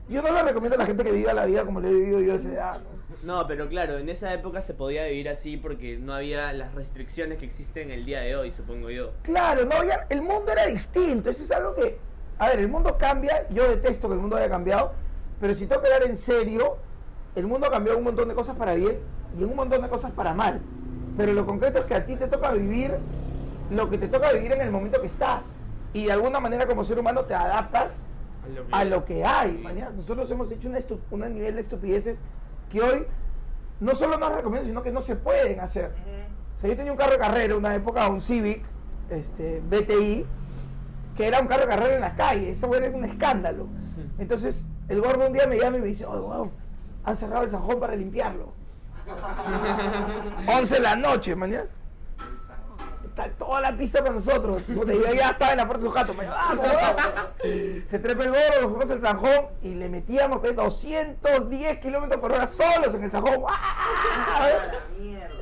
yo 0.08 0.22
no 0.22 0.32
le 0.32 0.42
recomiendo 0.42 0.76
a 0.76 0.78
la 0.78 0.86
gente 0.86 1.02
que 1.02 1.12
viva 1.12 1.32
la 1.32 1.46
vida 1.46 1.64
como 1.64 1.80
le 1.80 1.88
he 1.88 1.92
vivido 1.92 2.20
yo 2.20 2.32
a 2.32 2.36
esa 2.36 2.52
edad, 2.52 2.80
¿no? 2.80 3.00
No, 3.22 3.46
pero 3.46 3.68
claro, 3.68 3.98
en 3.98 4.08
esa 4.08 4.32
época 4.32 4.62
se 4.62 4.72
podía 4.72 5.04
vivir 5.06 5.28
así 5.28 5.56
porque 5.58 5.98
no 5.98 6.14
había 6.14 6.52
las 6.52 6.74
restricciones 6.74 7.38
que 7.38 7.44
existen 7.44 7.90
el 7.90 8.06
día 8.06 8.20
de 8.20 8.34
hoy, 8.34 8.50
supongo 8.52 8.88
yo. 8.88 9.12
Claro, 9.22 9.66
no, 9.66 9.84
ya 9.84 10.06
el 10.08 10.22
mundo 10.22 10.50
era 10.50 10.66
distinto. 10.66 11.28
Eso 11.28 11.42
es 11.42 11.50
algo 11.50 11.74
que. 11.74 11.98
A 12.38 12.48
ver, 12.48 12.60
el 12.60 12.68
mundo 12.68 12.96
cambia. 12.96 13.46
Yo 13.50 13.68
detesto 13.68 14.08
que 14.08 14.14
el 14.14 14.20
mundo 14.20 14.36
haya 14.36 14.48
cambiado. 14.48 14.92
Pero 15.38 15.54
si 15.54 15.66
tengo 15.66 15.82
que 15.82 15.92
hablar 15.92 16.08
en 16.08 16.16
serio, 16.16 16.78
el 17.34 17.46
mundo 17.46 17.66
ha 17.66 17.70
cambiado 17.70 17.98
un 17.98 18.04
montón 18.04 18.28
de 18.28 18.34
cosas 18.34 18.56
para 18.56 18.74
bien 18.74 18.98
y 19.38 19.44
un 19.44 19.54
montón 19.54 19.82
de 19.82 19.88
cosas 19.88 20.12
para 20.12 20.32
mal. 20.32 20.60
Pero 21.18 21.34
lo 21.34 21.44
concreto 21.44 21.80
es 21.80 21.84
que 21.84 21.94
a 21.94 22.06
ti 22.06 22.16
te 22.16 22.26
toca 22.26 22.52
vivir 22.52 22.96
lo 23.70 23.90
que 23.90 23.98
te 23.98 24.08
toca 24.08 24.32
vivir 24.32 24.52
en 24.52 24.62
el 24.62 24.70
momento 24.70 25.00
que 25.00 25.08
estás. 25.08 25.59
Y 25.92 26.06
de 26.06 26.12
alguna 26.12 26.40
manera, 26.40 26.66
como 26.66 26.84
ser 26.84 26.98
humano, 26.98 27.24
te 27.24 27.34
adaptas 27.34 28.02
a 28.70 28.84
lo 28.84 29.04
que 29.04 29.24
hay. 29.24 29.58
mañana. 29.58 29.90
Nosotros 29.90 30.30
hemos 30.30 30.50
hecho 30.50 30.68
una 30.68 30.78
un 31.10 31.34
nivel 31.34 31.54
de 31.54 31.60
estupideces 31.60 32.18
que 32.70 32.80
hoy 32.80 33.06
no 33.80 33.94
solo 33.94 34.18
no 34.18 34.30
recomiendo, 34.30 34.68
sino 34.68 34.82
que 34.82 34.92
no 34.92 35.00
se 35.00 35.16
pueden 35.16 35.60
hacer. 35.60 35.92
O 36.56 36.60
sea, 36.60 36.70
yo 36.70 36.76
tenía 36.76 36.92
un 36.92 36.98
carro 36.98 37.12
de 37.12 37.18
carrera, 37.18 37.56
una 37.56 37.74
época, 37.74 38.06
un 38.08 38.20
Civic, 38.20 38.62
este, 39.08 39.62
BTI, 39.68 40.26
que 41.16 41.26
era 41.26 41.40
un 41.40 41.46
carro 41.46 41.62
de 41.62 41.68
carrera 41.68 41.94
en 41.94 42.00
la 42.00 42.14
calle. 42.14 42.50
Eso 42.50 42.72
era 42.74 42.90
un 42.96 43.04
escándalo. 43.04 43.66
Entonces, 44.18 44.64
el 44.88 45.00
gordo 45.00 45.26
un 45.26 45.32
día 45.32 45.46
me 45.46 45.58
llama 45.58 45.78
y 45.78 45.80
me 45.80 45.86
dice, 45.86 46.04
oye, 46.04 46.20
weón, 46.20 46.50
han 47.04 47.16
cerrado 47.16 47.44
el 47.44 47.50
Sanjón 47.50 47.80
para 47.80 47.96
limpiarlo. 47.96 48.52
11 50.46 50.74
de 50.74 50.80
la 50.80 50.96
noche, 50.96 51.34
mañana. 51.34 51.68
Toda 53.38 53.60
la 53.60 53.76
pista 53.76 54.00
para 54.00 54.12
nosotros. 54.14 54.62
Yo 54.66 54.84
ya 55.14 55.30
estaba 55.30 55.52
en 55.52 55.56
la 55.58 55.66
puerta 55.66 55.84
de 55.84 55.88
su 55.90 55.94
jato. 55.94 56.14
Me 56.14 56.24
dijo, 56.24 56.34
"Vamos, 56.34 56.66
weón". 56.66 57.84
Se 57.84 57.98
trepa 57.98 58.24
el 58.24 58.30
gordo, 58.30 58.60
nos 58.62 58.70
fuimos 58.70 58.90
al 58.90 59.00
Sanjón 59.00 59.46
y 59.62 59.74
le 59.74 59.88
metíamos 59.88 60.38
pues, 60.40 60.54
210 60.56 61.78
kilómetros 61.78 62.20
por 62.20 62.32
hora 62.32 62.46
solos 62.46 62.94
en 62.94 63.04
el 63.04 63.10
Sanjón. 63.10 63.44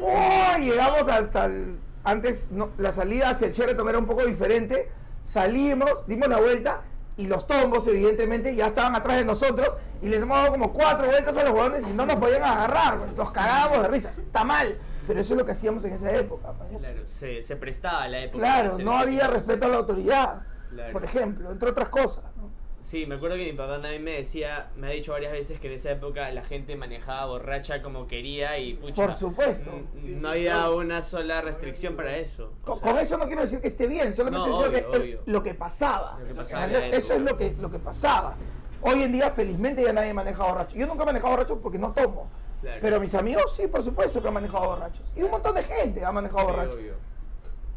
¡Oh! 0.01 0.57
llegamos 0.59 1.09
al, 1.09 1.31
al- 1.35 1.79
antes 2.05 2.49
la 2.79 2.93
salida 2.93 3.31
hacia 3.31 3.49
el 3.49 3.53
Sheraton 3.53 3.89
era 3.89 3.99
un 3.99 4.07
poco 4.07 4.25
diferente. 4.25 4.91
Salimos, 5.25 6.07
dimos 6.07 6.29
la 6.29 6.39
vuelta 6.39 6.83
y 7.17 7.27
los 7.27 7.47
tombos 7.47 7.87
evidentemente 7.89 8.55
ya 8.55 8.67
estaban 8.67 8.95
atrás 8.95 9.17
de 9.19 9.25
nosotros 9.25 9.69
y 10.01 10.09
les 10.09 10.23
hemos 10.23 10.39
dado 10.39 10.53
como 10.53 10.73
cuatro 10.73 11.09
vueltas 11.09 11.37
a 11.37 11.43
los 11.43 11.53
huevones 11.53 11.85
y 11.87 11.91
no 11.93 12.07
nos 12.07 12.17
podían 12.17 12.45
agarrar. 12.45 12.99
Nos 13.17 13.31
cagábamos 13.31 13.83
de 13.83 13.89
risa. 13.89 14.13
Está 14.23 14.45
mal, 14.45 14.79
pero 15.09 15.21
eso 15.21 15.35
es 15.35 15.39
lo 15.41 15.45
que 15.47 15.53
hacíamos 15.53 15.85
en 15.87 15.95
esa 15.95 16.15
época. 16.15 16.53
man. 16.53 16.69
Claro, 16.79 17.01
se, 17.09 17.43
se 17.43 17.57
prestaba 17.57 18.03
a 18.05 18.09
la 18.09 18.21
época. 18.25 18.39
Claro, 18.45 18.79
no 18.79 18.93
había 18.93 19.27
respeto 19.27 19.65
a 19.67 19.69
la 19.71 19.77
autoridad, 19.79 20.43
Claro. 20.71 20.93
por 20.93 21.03
ejemplo, 21.05 21.51
entre 21.51 21.71
otras 21.71 21.89
cosas. 21.89 22.25
¿no? 22.37 22.49
Sí, 22.85 23.05
me 23.05 23.17
acuerdo 23.17 23.37
que 23.37 23.45
mi 23.45 23.53
papá 23.53 23.81
también 23.83 24.03
me 24.03 24.13
decía, 24.13 24.69
me 24.77 24.87
ha 24.87 24.91
dicho 24.91 25.13
varias 25.13 25.33
veces 25.33 25.61
que 25.61 25.67
en 25.67 25.75
esa 25.75 25.91
época 25.91 26.31
la 26.31 26.43
gente 26.43 26.75
manejaba 26.77 27.27
borracha 27.27 27.83
como 27.83 28.07
quería 28.07 28.59
y 28.59 28.75
pucha, 28.75 29.07
Por 29.07 29.17
supuesto. 29.17 29.71
No 30.03 30.29
había 30.31 30.71
una 30.71 31.03
sola 31.03 31.43
restricción 31.43 31.97
para 31.97 32.17
eso. 32.17 32.53
Con, 32.65 32.79
eso 32.99 33.19
no 33.19 33.27
quiero 33.27 33.43
decir 33.43 33.61
que 33.61 33.69
esté 33.69 33.87
bien, 33.87 34.15
solamente 34.15 34.49
No, 34.49 34.59
obvio, 34.59 34.91
que 34.91 34.97
el- 34.97 35.21
lo 35.27 35.43
que 35.43 35.53
pasaba. 35.55 36.19
Lo 36.21 36.27
que 36.29 36.35
pasaba 36.35 36.67
Eso 36.67 37.15
es 37.15 37.21
lo 37.21 37.37
que, 37.37 37.55
lo 37.61 37.71
que 37.71 37.79
pasaba. 37.79 38.37
Hoy 38.83 39.03
en 39.03 39.13
día, 39.13 39.31
felizmente, 39.31 39.83
ya 39.83 39.93
nadie 39.93 40.15
maneja 40.15 40.45
borracho. 40.45 40.77
Yo 40.77 40.87
nunca 40.87 41.03
he 41.03 41.07
manejado 41.07 41.31
borracho 41.33 41.59
porque 41.59 41.79
no 41.79 41.93
tomo. 41.93 42.29
Claro. 42.61 42.79
Pero 42.81 43.01
mis 43.01 43.15
amigos, 43.15 43.55
sí, 43.57 43.67
por 43.69 43.83
supuesto 43.83 44.21
que 44.23 44.29
han 44.29 44.35
manejado 44.35 44.67
borrachos. 44.69 45.03
Y 45.17 45.23
un 45.23 45.31
montón 45.31 45.55
de 45.55 45.63
gente 45.63 46.05
ha 46.05 46.13
manejado 46.13 46.41
sí, 46.41 46.47
borracho. 46.47 46.77
obvio. 46.77 46.93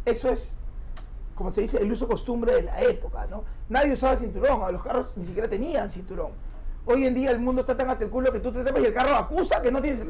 Eso 0.06 0.30
es, 0.30 0.54
como 1.36 1.52
se 1.54 1.62
dice, 1.62 1.78
el 1.78 1.92
uso 1.92 2.08
costumbre 2.08 2.54
de 2.56 2.64
la 2.64 2.82
época, 2.82 3.26
¿no? 3.30 3.44
Nadie 3.70 3.94
usaba 3.94 4.16
cinturón, 4.18 4.72
los 4.74 4.82
carros 4.84 5.14
ni 5.16 5.26
siquiera 5.26 5.48
tenían 5.48 5.90
cinturón. 5.90 6.32
Hoy 6.86 7.06
en 7.06 7.14
día 7.14 7.30
el 7.30 7.40
mundo 7.40 7.62
está 7.62 7.78
tan 7.78 7.90
hasta 7.92 8.04
el 8.06 8.10
culo 8.10 8.32
que 8.32 8.40
tú 8.40 8.52
te 8.52 8.64
trepas 8.64 8.82
y 8.82 8.86
el 8.88 8.94
carro 8.94 9.16
acusa 9.16 9.62
que 9.62 9.72
no 9.72 9.80
tienes... 9.82 10.02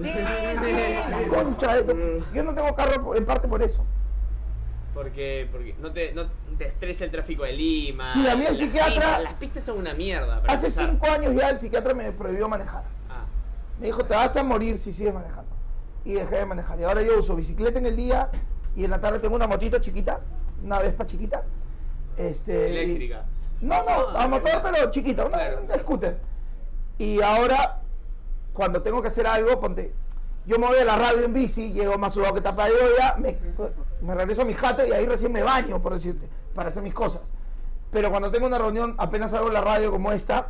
Concha 1.29 1.75
de 1.75 1.83
tu- 1.83 2.25
Yo 2.33 2.43
no 2.43 2.53
tengo 2.53 2.73
carro 2.75 3.15
en 3.15 3.25
parte 3.25 3.47
por 3.47 3.61
eso. 3.61 3.83
Porque, 4.93 5.47
porque 5.51 5.73
no, 5.79 5.91
te, 5.93 6.13
no 6.13 6.25
te 6.57 6.67
estresa 6.67 7.05
el 7.05 7.11
tráfico 7.11 7.43
de 7.43 7.53
Lima. 7.53 8.03
Sí, 8.05 8.27
a 8.27 8.35
mí 8.35 8.43
el 8.43 8.49
las 8.51 8.59
psiquiatra- 8.59 8.93
pistas- 8.95 9.23
las 9.23 9.33
pistas 9.35 9.63
son 9.63 9.77
una 9.77 9.93
mierda. 9.93 10.41
para 10.41 10.53
Hace 10.53 10.67
empezar. 10.67 10.89
cinco 10.89 11.07
años 11.09 11.33
ya 11.35 11.49
el 11.49 11.57
psiquiatra 11.57 11.93
me 11.93 12.11
prohibió 12.11 12.49
manejar. 12.49 12.83
Ah, 13.09 13.23
Me 13.79 13.85
dijo, 13.87 14.03
te 14.03 14.13
vas 14.13 14.35
a 14.35 14.43
morir 14.43 14.77
si 14.77 14.91
sigues 14.91 15.13
manejando. 15.13 15.49
Y 16.03 16.13
dejé 16.13 16.37
de 16.37 16.45
manejar. 16.45 16.79
Y 16.79 16.83
ahora 16.83 17.01
yo 17.03 17.17
uso 17.19 17.35
bicicleta 17.35 17.79
en 17.79 17.85
el 17.85 17.95
día 17.95 18.29
y 18.75 18.83
en 18.83 18.91
la 18.91 18.99
tarde 18.99 19.19
tengo 19.19 19.35
una 19.35 19.47
motito 19.47 19.79
chiquita, 19.79 20.19
una 20.63 20.79
Vespa 20.79 21.05
chiquita. 21.05 21.43
Este, 22.17 22.51
y- 22.69 22.77
eléctrica. 22.77 23.25
No, 23.61 23.83
no, 23.85 24.09
Ah, 24.09 24.23
a 24.23 24.27
motor 24.27 24.61
pero 24.63 24.89
chiquita, 24.91 25.25
una, 25.25 25.37
Claro. 25.37 25.61
una 25.63 25.75
scooter. 25.77 26.17
Y 26.97 27.21
ahora, 27.21 27.79
cuando 28.53 28.81
tengo 28.81 29.01
que 29.01 29.07
hacer 29.07 29.25
algo, 29.27 29.59
ponte, 29.59 29.93
yo 30.45 30.57
me 30.59 30.67
voy 30.67 30.79
a 30.79 30.85
la 30.85 30.97
radio 30.97 31.23
en 31.25 31.33
bici, 31.33 31.71
llego 31.71 31.97
más 31.97 32.13
sudado 32.13 32.33
que 32.33 32.41
tapa 32.41 32.65
de 32.65 32.73
olla, 32.73 33.15
me, 33.19 33.37
me 34.01 34.15
regreso 34.15 34.41
a 34.41 34.45
mi 34.45 34.53
jato 34.53 34.85
y 34.85 34.91
ahí 34.91 35.05
recién 35.05 35.31
me 35.31 35.43
baño, 35.43 35.81
por 35.81 35.93
decirte, 35.93 36.27
para 36.53 36.69
hacer 36.69 36.81
mis 36.83 36.93
cosas. 36.93 37.21
Pero 37.91 38.09
cuando 38.09 38.31
tengo 38.31 38.47
una 38.47 38.57
reunión, 38.57 38.95
apenas 38.97 39.31
salgo 39.31 39.47
de 39.47 39.53
la 39.53 39.61
radio 39.61 39.91
como 39.91 40.11
esta, 40.11 40.47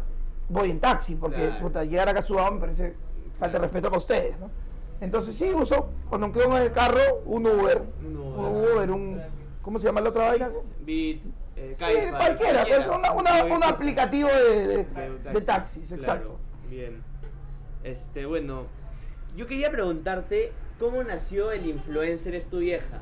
voy 0.50 0.70
en 0.72 0.80
taxi, 0.80 1.16
porque 1.16 1.48
Claro. 1.48 1.60
puta, 1.62 1.84
llegar 1.84 2.08
acá 2.10 2.22
sudado 2.22 2.52
me 2.54 2.60
parece 2.60 2.96
falta 3.40 3.58
de 3.58 3.64
respeto 3.64 3.88
para 3.90 3.98
ustedes, 3.98 4.40
¿no? 4.40 4.50
Entonces 5.02 5.36
sí, 5.36 5.52
uso, 5.52 5.90
cuando 6.10 6.28
me 6.28 6.34
quedo 6.34 6.56
en 6.58 6.64
el 6.64 6.72
carro, 6.72 7.02
un 7.26 7.48
Uber, 7.48 7.82
Un 8.06 8.18
un 8.18 8.46
Uber. 8.56 8.92
Un, 8.92 9.22
¿cómo 9.64 9.80
se 9.80 9.88
llama 9.88 10.02
la 10.02 10.10
otra 10.10 10.28
vaina? 10.30 10.50
Beat, 10.86 11.18
eh, 11.56 11.74
Sí, 11.74 11.80
cualquiera, 11.80 12.64
cualquiera, 12.66 12.92
una- 12.98 13.12
una- 13.14 13.44
un 13.56 13.64
aplicativo 13.64 14.30
de, 14.30 14.68
de- 14.68 14.84
De 14.86 15.34
de 15.34 15.42
taxis, 15.42 15.88
claro. 15.88 16.02
exacto. 16.02 16.40
Bien. 16.70 17.02
Este, 17.84 18.28
bueno, 18.28 18.66
yo 19.36 19.48
quería 19.48 19.72
preguntarte 19.72 20.52
cómo 20.80 21.04
nació 21.04 21.52
el 21.52 21.66
influencer 21.66 22.36
es 22.36 22.48
tu 22.48 22.60
vieja. 22.60 23.00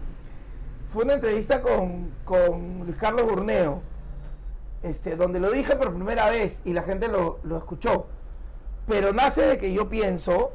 Fue 0.92 1.04
una 1.04 1.14
entrevista 1.14 1.62
con, 1.62 2.12
con 2.26 2.80
Luis 2.86 2.98
Carlos 2.98 3.26
Burneo, 3.26 3.82
este, 4.82 5.16
donde 5.16 5.40
lo 5.40 5.52
dije 5.52 5.76
por 5.76 5.94
primera 5.94 6.30
vez 6.32 6.62
y 6.66 6.74
la 6.74 6.82
gente 6.82 7.08
lo, 7.08 7.40
lo 7.44 7.58
escuchó. 7.58 8.08
Pero 8.88 9.14
nace 9.14 9.44
de 9.44 9.58
que 9.60 9.72
yo 9.72 9.88
pienso 9.88 10.52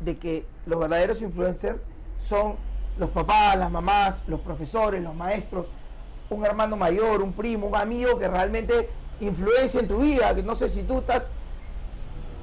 de 0.00 0.18
que 0.18 0.44
los 0.66 0.78
verdaderos 0.78 1.22
influencers 1.22 1.84
son 2.18 2.56
los 2.98 3.08
papás, 3.10 3.56
las 3.56 3.70
mamás, 3.70 4.22
los 4.26 4.40
profesores, 4.40 5.02
los 5.02 5.14
maestros, 5.14 5.66
un 6.28 6.44
hermano 6.44 6.76
mayor, 6.76 7.22
un 7.22 7.32
primo, 7.32 7.68
un 7.68 7.76
amigo 7.76 8.18
que 8.18 8.28
realmente 8.28 8.90
influencia 9.20 9.80
en 9.80 9.88
tu 9.88 9.98
vida, 10.00 10.34
que 10.34 10.42
no 10.42 10.54
sé 10.54 10.68
si 10.68 10.82
tú 10.82 10.98
estás 10.98 11.30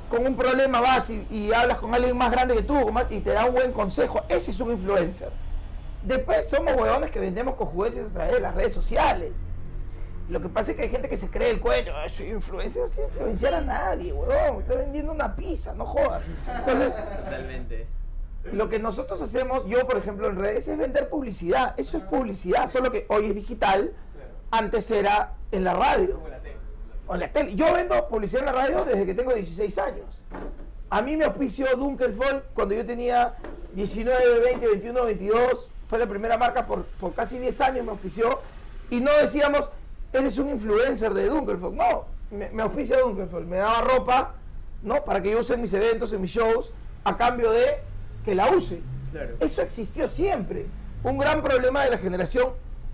con 0.09 0.25
un 0.25 0.35
problema 0.35 0.81
vas 0.81 1.11
y, 1.11 1.27
y 1.29 1.53
hablas 1.53 1.77
con 1.77 1.93
alguien 1.93 2.17
más 2.17 2.31
grande 2.31 2.55
que 2.55 2.63
tú 2.63 2.75
y 3.11 3.19
te 3.19 3.31
da 3.31 3.45
un 3.45 3.53
buen 3.53 3.71
consejo, 3.71 4.23
ese 4.29 4.49
es 4.49 4.59
un 4.59 4.71
influencer. 4.71 5.44
Después 6.05 6.49
somos 6.49 6.75
huevones 6.75 7.11
que 7.11 7.19
vendemos 7.19 7.55
cojudeces 7.55 8.07
a 8.07 8.13
través 8.13 8.33
de 8.35 8.39
las 8.39 8.53
redes 8.55 8.73
sociales. 8.73 9.31
Lo 10.29 10.41
que 10.41 10.49
pasa 10.49 10.71
es 10.71 10.77
que 10.77 10.83
hay 10.83 10.89
gente 10.89 11.07
que 11.07 11.17
se 11.17 11.29
cree 11.29 11.51
el 11.51 11.59
cuento, 11.59 11.91
"Ah, 11.95 12.09
soy 12.09 12.31
influencer, 12.31 12.81
no 12.81 12.87
sé 12.87 13.03
influenciar 13.03 13.53
a 13.53 13.61
nadie, 13.61 14.11
huevón, 14.11 14.61
estoy 14.61 14.77
vendiendo 14.77 15.11
una 15.11 15.35
pizza, 15.35 15.73
no 15.73 15.85
jodas. 15.85 16.23
Entonces, 16.59 16.95
Totalmente. 16.95 17.87
lo 18.51 18.67
que 18.69 18.79
nosotros 18.79 19.21
hacemos, 19.21 19.67
yo 19.67 19.85
por 19.85 19.97
ejemplo 19.97 20.27
en 20.27 20.37
redes, 20.37 20.67
es 20.67 20.77
vender 20.77 21.09
publicidad. 21.09 21.73
Eso 21.77 21.97
es 21.97 22.03
publicidad, 22.03 22.67
solo 22.67 22.91
que 22.91 23.05
hoy 23.09 23.27
es 23.27 23.35
digital, 23.35 23.93
antes 24.51 24.89
era 24.91 25.33
en 25.51 25.63
la 25.63 25.73
radio 25.73 26.19
o 27.07 27.13
en 27.13 27.19
la 27.19 27.31
tele. 27.31 27.55
Yo 27.55 27.71
vendo 27.73 28.07
publicidad 28.07 28.41
en 28.41 28.45
la 28.47 28.51
radio 28.53 28.85
desde 28.85 29.05
que 29.05 29.13
tengo 29.13 29.31
16 29.33 29.77
años. 29.77 30.05
A 30.89 31.01
mí 31.01 31.17
me 31.17 31.25
auspició 31.25 31.67
Dunkelfold 31.75 32.43
cuando 32.53 32.73
yo 32.73 32.85
tenía 32.85 33.35
19, 33.73 34.39
20, 34.39 34.67
21, 34.67 35.03
22. 35.03 35.69
Fue 35.95 36.03
la 36.03 36.09
primera 36.09 36.37
marca 36.37 36.67
por, 36.67 36.83
por 36.99 37.13
casi 37.13 37.37
10 37.37 37.61
años 37.61 37.85
me 37.85 37.91
auspició. 37.91 38.41
Y 38.89 38.99
no 38.99 39.13
decíamos, 39.21 39.69
eres 40.11 40.37
un 40.37 40.49
influencer 40.49 41.13
de 41.13 41.27
Dunkelfold. 41.27 41.73
No, 41.73 42.03
me, 42.31 42.49
me 42.49 42.63
auspicia 42.63 42.99
Dunkelfold. 42.99 43.47
Me 43.47 43.55
daba 43.55 43.79
ropa, 43.79 44.33
¿no? 44.83 45.05
Para 45.05 45.21
que 45.21 45.31
yo 45.31 45.39
use 45.39 45.53
en 45.53 45.61
mis 45.61 45.71
eventos, 45.71 46.11
en 46.11 46.19
mis 46.19 46.31
shows, 46.31 46.73
a 47.05 47.15
cambio 47.15 47.49
de 47.49 47.77
que 48.25 48.35
la 48.35 48.49
use. 48.49 48.81
Claro. 49.13 49.35
Eso 49.39 49.61
existió 49.61 50.05
siempre. 50.09 50.65
Un 51.01 51.17
gran 51.17 51.41
problema 51.41 51.85
de 51.85 51.91
la 51.91 51.97
generación. 51.97 52.49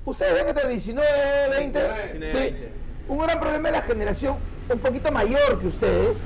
Ustedes 0.06 0.36
ven 0.36 0.46
que 0.46 0.54
tienen 0.54 0.72
19, 0.74 1.08
20. 1.50 1.80
19, 1.80 2.28
sí. 2.28 2.38
20. 2.38 2.72
Un 3.08 3.18
gran 3.18 3.40
problema 3.40 3.70
de 3.70 3.78
la 3.78 3.82
generación 3.82 4.36
un 4.72 4.78
poquito 4.78 5.12
mayor 5.12 5.60
que 5.60 5.66
ustedes, 5.66 6.22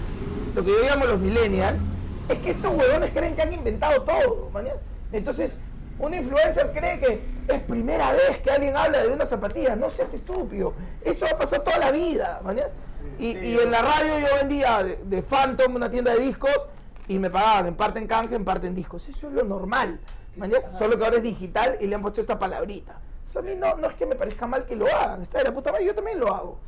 lo 0.53 0.65
que 0.65 0.71
yo 0.71 0.89
llamo 0.89 1.05
los 1.05 1.21
millennials, 1.21 1.83
es 2.27 2.37
que 2.39 2.51
estos 2.51 2.75
huevones 2.75 3.11
creen 3.11 3.33
que 3.33 3.43
han 3.43 3.53
inventado 3.53 4.01
todo. 4.01 4.49
mañas. 4.51 4.75
Entonces, 5.13 5.53
un 5.99 6.13
influencer 6.13 6.71
cree 6.73 6.99
que 6.99 7.21
es 7.47 7.61
primera 7.61 8.11
vez 8.11 8.39
que 8.39 8.51
alguien 8.51 8.75
habla 8.75 9.03
de 9.03 9.13
unas 9.13 9.29
zapatillas. 9.29 9.77
No 9.77 9.89
seas 9.89 10.13
estúpido. 10.13 10.73
Eso 11.01 11.25
ha 11.25 11.37
pasado 11.37 11.63
toda 11.63 11.77
la 11.77 11.91
vida. 11.91 12.41
mañas. 12.43 12.73
Y, 13.17 13.37
y 13.37 13.57
en 13.59 13.71
la 13.71 13.81
radio 13.81 14.19
yo 14.19 14.35
vendía 14.35 14.83
de, 14.83 14.97
de 15.05 15.21
Phantom, 15.21 15.75
una 15.75 15.89
tienda 15.89 16.13
de 16.13 16.19
discos, 16.19 16.67
y 17.07 17.17
me 17.19 17.29
pagaban 17.29 17.67
en 17.67 17.75
parte 17.75 17.99
en 17.99 18.07
canje, 18.07 18.35
en 18.35 18.43
parte 18.43 18.67
en 18.67 18.75
discos. 18.75 19.07
Eso 19.07 19.27
es 19.27 19.33
lo 19.33 19.43
normal. 19.45 19.99
mañas. 20.35 20.61
Solo 20.77 20.97
que 20.97 21.05
ahora 21.05 21.17
es 21.17 21.23
digital 21.23 21.77
y 21.79 21.87
le 21.87 21.95
han 21.95 22.01
puesto 22.01 22.19
esta 22.19 22.37
palabrita. 22.37 22.99
Eso 23.25 23.39
a 23.39 23.41
mí 23.41 23.53
no, 23.55 23.75
no 23.77 23.87
es 23.87 23.93
que 23.93 24.05
me 24.05 24.15
parezca 24.15 24.47
mal 24.47 24.65
que 24.65 24.75
lo 24.75 24.87
hagan. 24.87 25.21
Está 25.21 25.37
de 25.37 25.45
la 25.45 25.53
puta 25.53 25.71
madre, 25.71 25.85
yo 25.85 25.95
también 25.95 26.19
lo 26.19 26.33
hago. 26.33 26.59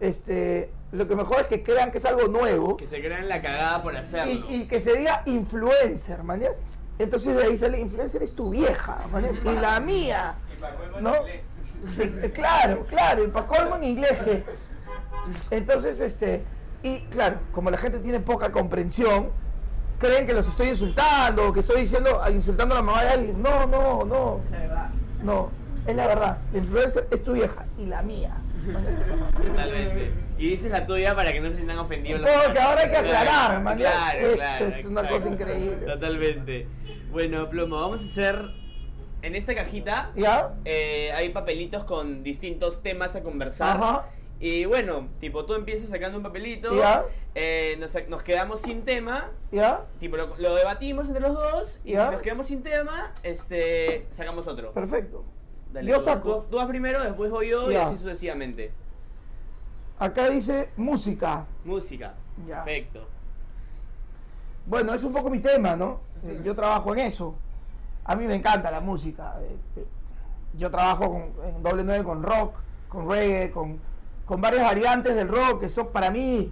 Este, 0.00 0.70
lo 0.92 1.08
que 1.08 1.16
mejor 1.16 1.40
es 1.40 1.46
que 1.46 1.62
crean 1.62 1.90
que 1.90 1.96
es 1.96 2.04
algo 2.04 2.28
nuevo 2.28 2.76
Que 2.76 2.86
se 2.86 3.00
crean 3.00 3.28
la 3.30 3.40
cagada 3.40 3.82
por 3.82 3.96
hacerlo. 3.96 4.30
y, 4.50 4.54
y 4.54 4.66
que 4.66 4.78
se 4.80 4.94
diga 4.94 5.22
influencer, 5.24 6.22
mañas. 6.22 6.60
Entonces 6.98 7.36
de 7.36 7.44
ahí 7.44 7.58
sale 7.58 7.78
influencer 7.78 8.22
es 8.22 8.34
tu 8.34 8.50
vieja, 8.50 8.98
mañas, 9.12 9.32
y 9.44 9.54
la 9.60 9.80
mía. 9.80 10.34
¿No? 11.00 11.12
Eh, 11.26 11.42
Claro, 12.34 12.84
claro, 12.86 13.24
y 13.24 13.28
para 13.28 13.46
colmo 13.46 13.76
en 13.76 13.84
inglés 13.84 14.18
que. 14.22 14.44
Entonces, 15.50 16.00
este, 16.00 16.44
y 16.82 17.00
claro, 17.06 17.38
como 17.52 17.70
la 17.70 17.76
gente 17.76 17.98
tiene 17.98 18.20
poca 18.20 18.50
comprensión, 18.50 19.30
creen 19.98 20.26
que 20.26 20.32
los 20.32 20.46
estoy 20.46 20.68
insultando, 20.68 21.48
o 21.48 21.52
que 21.52 21.60
estoy 21.60 21.82
diciendo, 21.82 22.20
insultando 22.32 22.74
a 22.74 22.78
la 22.78 22.82
mamá 22.82 23.02
de 23.02 23.08
alguien. 23.10 23.42
No, 23.42 23.66
no, 23.66 24.04
no. 24.04 24.40
No, 25.22 25.50
es 25.86 25.96
la 25.96 26.06
verdad. 26.06 26.38
La 26.52 26.58
influencer 26.58 27.06
es 27.10 27.22
tu 27.22 27.32
vieja 27.32 27.64
y 27.78 27.86
la 27.86 28.02
mía. 28.02 28.36
Totalmente. 29.42 30.12
Y 30.38 30.50
dices 30.50 30.70
la 30.70 30.84
tuya 30.86 31.14
para 31.14 31.32
que 31.32 31.40
no 31.40 31.48
se 31.50 31.56
sientan 31.56 31.78
ofendidos. 31.78 32.20
Porque 32.22 32.60
ahora 32.60 32.82
hay 32.82 32.90
que 32.90 32.96
aclarar, 32.96 33.62
man, 33.62 33.76
claro, 33.78 34.18
esto 34.20 34.36
claro, 34.36 34.66
es 34.66 34.84
una 34.84 35.08
cosa 35.08 35.28
increíble. 35.30 35.86
Totalmente. 35.86 36.66
Bueno, 37.10 37.48
Plomo, 37.48 37.80
vamos 37.80 38.02
a 38.02 38.04
hacer. 38.04 38.66
En 39.22 39.34
esta 39.34 39.54
cajita 39.54 40.10
¿Ya? 40.14 40.52
eh, 40.64 41.10
hay 41.12 41.30
papelitos 41.30 41.84
con 41.84 42.22
distintos 42.22 42.82
temas 42.82 43.16
a 43.16 43.22
conversar. 43.22 43.76
Ajá. 43.76 44.06
Y 44.38 44.66
bueno, 44.66 45.08
tipo, 45.18 45.46
tú 45.46 45.54
empiezas 45.54 45.88
sacando 45.88 46.18
un 46.18 46.22
papelito, 46.22 46.76
Ya. 46.76 47.06
eh, 47.34 47.76
nos, 47.80 47.94
nos 48.08 48.22
quedamos 48.22 48.60
sin 48.60 48.82
tema, 48.84 49.30
¿Ya? 49.50 49.86
tipo, 49.98 50.18
lo, 50.18 50.36
lo 50.36 50.54
debatimos 50.54 51.06
entre 51.08 51.22
los 51.22 51.32
dos, 51.34 51.78
y 51.84 51.92
Ya. 51.92 52.06
si 52.08 52.12
nos 52.12 52.22
quedamos 52.22 52.46
sin 52.46 52.62
tema, 52.62 53.14
este, 53.22 54.06
sacamos 54.10 54.46
otro. 54.46 54.72
Perfecto. 54.72 55.24
Dale, 55.76 55.90
Yo 55.90 55.98
tú- 55.98 56.04
saco. 56.04 56.36
Tú, 56.36 56.44
tú 56.52 56.56
vas 56.56 56.66
primero, 56.68 57.02
después 57.02 57.30
voy 57.30 57.50
yo, 57.50 57.70
y 57.70 57.74
así 57.74 57.98
sucesivamente. 57.98 58.72
Acá 59.98 60.28
dice 60.30 60.70
música. 60.76 61.44
Música. 61.64 62.14
Ya. 62.46 62.64
Perfecto. 62.64 63.06
Bueno, 64.66 64.94
es 64.94 65.04
un 65.04 65.12
poco 65.12 65.28
mi 65.30 65.38
tema, 65.40 65.76
¿no? 65.76 66.00
Eh, 66.24 66.40
Yo 66.44 66.54
trabajo 66.54 66.94
en 66.94 67.00
eso. 67.00 67.34
A 68.04 68.16
mí 68.16 68.26
me 68.26 68.34
encanta 68.34 68.70
la 68.70 68.80
música. 68.80 69.34
eh, 69.42 69.56
eh, 69.76 69.86
Yo 70.54 70.70
trabajo 70.70 71.10
con- 71.10 71.32
en 71.46 71.62
doble 71.62 71.84
nueve 71.84 72.02
con 72.04 72.22
rock, 72.22 72.54
con 72.88 73.06
reggae, 73.10 73.50
con, 73.50 73.78
con 74.24 74.40
varias 74.40 74.62
variantes 74.64 75.14
del 75.14 75.28
rock 75.28 75.60
que 75.60 75.68
son 75.68 75.88
para 75.88 76.10
mí, 76.10 76.50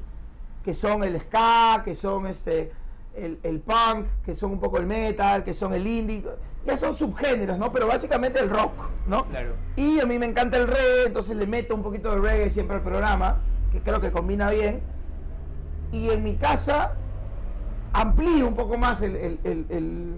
que 0.62 0.74
son 0.74 1.02
el 1.02 1.18
ska, 1.18 1.80
que 1.82 1.94
son 1.94 2.26
este 2.26 2.72
el, 3.16 3.38
el 3.42 3.60
punk, 3.60 4.06
que 4.24 4.34
son 4.34 4.52
un 4.52 4.60
poco 4.60 4.78
el 4.78 4.86
metal, 4.86 5.44
que 5.44 5.54
son 5.54 5.72
el 5.74 5.86
indie. 5.86 6.24
Ya 6.66 6.76
son 6.78 6.94
subgéneros, 6.94 7.58
¿no? 7.58 7.70
Pero 7.72 7.86
básicamente 7.86 8.38
el 8.40 8.48
rock, 8.48 8.72
¿no? 9.06 9.24
Claro. 9.24 9.52
Y 9.76 10.00
a 10.00 10.06
mí 10.06 10.18
me 10.18 10.24
encanta 10.26 10.56
el 10.56 10.66
reggae, 10.66 11.06
entonces 11.06 11.36
le 11.36 11.46
meto 11.46 11.74
un 11.74 11.82
poquito 11.82 12.10
de 12.10 12.18
reggae 12.18 12.48
siempre 12.50 12.76
al 12.76 12.82
programa, 12.82 13.38
que 13.70 13.80
creo 13.80 14.00
que 14.00 14.10
combina 14.10 14.48
bien. 14.50 14.80
Y 15.92 16.08
en 16.10 16.24
mi 16.24 16.36
casa 16.36 16.94
amplío 17.92 18.48
un 18.48 18.54
poco 18.56 18.76
más 18.78 19.02
el, 19.02 19.14
el- 19.16 19.66
el- 19.68 20.14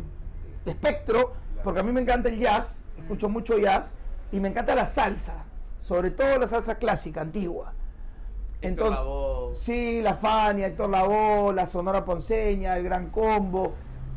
espectro, 0.66 1.32
porque 1.62 1.80
a 1.80 1.82
mí 1.82 1.92
me 1.92 2.00
encanta 2.00 2.28
el 2.28 2.38
jazz, 2.40 2.80
escucho 2.98 3.28
mucho 3.28 3.56
jazz, 3.59 3.92
y 4.32 4.40
me 4.40 4.48
encanta 4.48 4.74
la 4.74 4.85
salsa, 4.87 5.44
sobre 5.82 6.11
todo 6.11 6.38
la 6.38 6.48
salsa 6.48 6.76
clásica, 6.76 7.20
antigua. 7.20 7.72
Lavoe. 8.74 9.55
sí, 9.61 10.00
la 10.02 10.14
Fania, 10.14 10.66
Héctor 10.68 10.90
Lavoe, 10.90 11.55
la 11.55 11.66
Sonora 11.66 12.05
Ponceña, 12.05 12.76
el 12.76 12.85
Gran 12.85 13.11
Combo, 13.11 13.74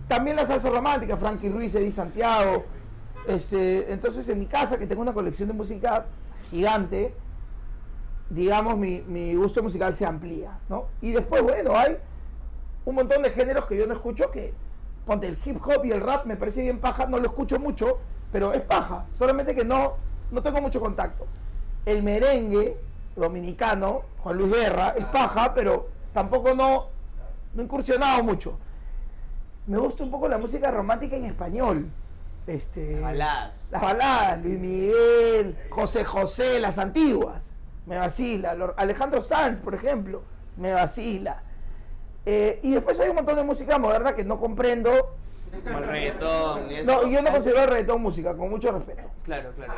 también 0.08 0.36
la 0.36 0.46
salsa 0.46 0.70
romántica, 0.70 1.18
Frankie 1.18 1.50
Ruiz, 1.50 1.74
Eddie 1.76 1.92
Santiago. 1.92 2.66
Este, 3.28 3.92
entonces 3.92 4.28
en 4.30 4.40
mi 4.40 4.48
casa, 4.48 4.80
que 4.80 4.88
tengo 4.88 5.02
una 5.02 5.14
colección 5.14 5.48
de 5.48 5.54
música 5.54 6.06
gigante, 6.50 7.14
digamos, 8.30 8.78
mi, 8.78 9.04
mi 9.08 9.36
gusto 9.36 9.62
musical 9.62 9.96
se 9.96 10.06
amplía, 10.06 10.60
¿no? 10.68 10.86
Y 11.02 11.12
después, 11.12 11.44
bueno, 11.44 11.76
hay 11.76 11.98
un 12.86 12.96
montón 12.96 13.22
de 13.22 13.30
géneros 13.30 13.66
que 13.66 13.78
yo 13.78 13.86
no 13.86 13.94
escucho 13.94 14.32
que, 14.32 14.54
ponte, 15.06 15.28
el 15.28 15.38
hip 15.46 15.58
hop 15.64 15.86
y 15.86 15.92
el 15.92 16.02
rap 16.02 16.26
me 16.26 16.36
parece 16.36 16.62
bien 16.62 16.80
paja, 16.80 17.06
no 17.06 17.20
lo 17.20 17.28
escucho 17.28 17.60
mucho, 17.60 18.00
pero 18.32 18.54
es 18.54 18.62
paja, 18.62 19.06
solamente 19.18 19.54
que 19.54 19.66
no, 19.66 19.94
no 20.32 20.42
tengo 20.42 20.62
mucho 20.62 20.80
contacto. 20.80 21.26
El 21.86 22.04
merengue 22.04 22.78
dominicano, 23.20 24.04
Juan 24.20 24.38
Luis 24.38 24.52
Guerra, 24.52 24.94
es 24.98 25.06
paja, 25.06 25.54
pero 25.54 25.88
tampoco 26.14 26.56
no, 26.56 26.88
no 27.54 27.62
he 27.62 27.66
incursionado 27.66 28.24
mucho. 28.24 28.58
Me 29.68 29.78
gusta 29.78 30.04
un 30.04 30.12
poco 30.12 30.28
la 30.28 30.38
música 30.38 30.72
romántica 30.72 31.16
en 31.16 31.26
español. 31.26 31.88
Este, 32.48 33.00
Baladas. 33.00 33.54
las 33.70 33.82
baladas, 33.82 34.44
Luis 34.44 34.60
Miguel, 34.60 35.56
José 35.70 36.04
José, 36.04 36.60
las 36.60 36.80
antiguas, 36.80 37.56
me 37.86 37.98
vacila. 38.00 38.56
Alejandro 38.76 39.22
Sanz, 39.22 39.60
por 39.60 39.76
ejemplo, 39.76 40.24
me 40.58 40.74
vacila. 40.74 41.44
Eh, 42.26 42.60
y 42.64 42.74
después 42.74 43.00
hay 43.00 43.10
un 43.10 43.16
montón 43.16 43.36
de 43.36 43.44
música 43.44 43.78
moderna 43.78 44.16
que 44.16 44.24
no 44.24 44.40
comprendo. 44.40 45.16
Como 45.64 45.78
el 45.78 45.88
reggaetón. 45.88 46.72
eso. 46.72 46.92
No, 46.92 47.08
yo 47.08 47.22
no 47.22 47.32
considero 47.32 47.62
el 47.64 47.70
reggaetón 47.70 48.02
música, 48.02 48.36
con 48.36 48.50
mucho 48.50 48.72
respeto. 48.72 49.04
Claro, 49.24 49.52
claro. 49.56 49.74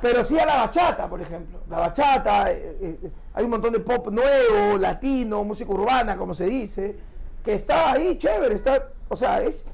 Pero 0.00 0.22
sí 0.22 0.38
a 0.38 0.46
la 0.46 0.56
bachata, 0.56 1.08
por 1.08 1.20
ejemplo. 1.20 1.60
La 1.68 1.78
bachata, 1.78 2.52
eh, 2.52 2.76
eh, 2.80 3.10
hay 3.34 3.44
un 3.44 3.50
montón 3.50 3.72
de 3.72 3.80
pop 3.80 4.08
nuevo, 4.10 4.78
latino, 4.78 5.44
música 5.44 5.72
urbana, 5.72 6.16
como 6.16 6.34
se 6.34 6.46
dice, 6.46 6.96
que 7.44 7.54
está 7.54 7.92
ahí, 7.92 8.16
chévere, 8.18 8.54
está, 8.54 8.88
o 9.08 9.16
sea, 9.16 9.42
es, 9.42 9.64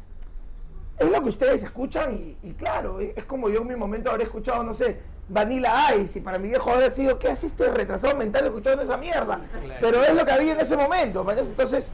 es 0.99 1.11
lo 1.11 1.23
que 1.23 1.29
ustedes 1.29 1.63
escuchan 1.63 2.15
y, 2.15 2.49
y 2.49 2.53
claro, 2.53 3.01
es 3.01 3.25
como 3.25 3.49
yo 3.49 3.63
en 3.63 3.69
mi 3.69 3.77
momento 3.77 4.11
habré 4.11 4.25
escuchado, 4.25 4.63
no 4.63 4.75
sé, 4.75 5.01
Vanilla 5.29 5.95
Ice 5.97 6.19
y 6.19 6.23
para 6.23 6.39
mi 6.39 6.49
viejo 6.49 6.71
habrá 6.71 6.91
sido, 6.91 7.19
¿qué 7.19 7.29
hace 7.29 7.47
este 7.47 7.71
retrasado 7.71 8.15
mental 8.17 8.45
escuchando 8.45 8.83
esa 8.83 8.97
mierda? 8.97 9.41
Claro. 9.51 9.81
Pero 9.81 10.05
es 10.05 10.15
lo 10.15 10.25
que 10.25 10.33
había 10.33 10.53
en 10.53 10.61
ese 10.61 10.77
momento. 10.77 11.27
Entonces, 11.31 11.91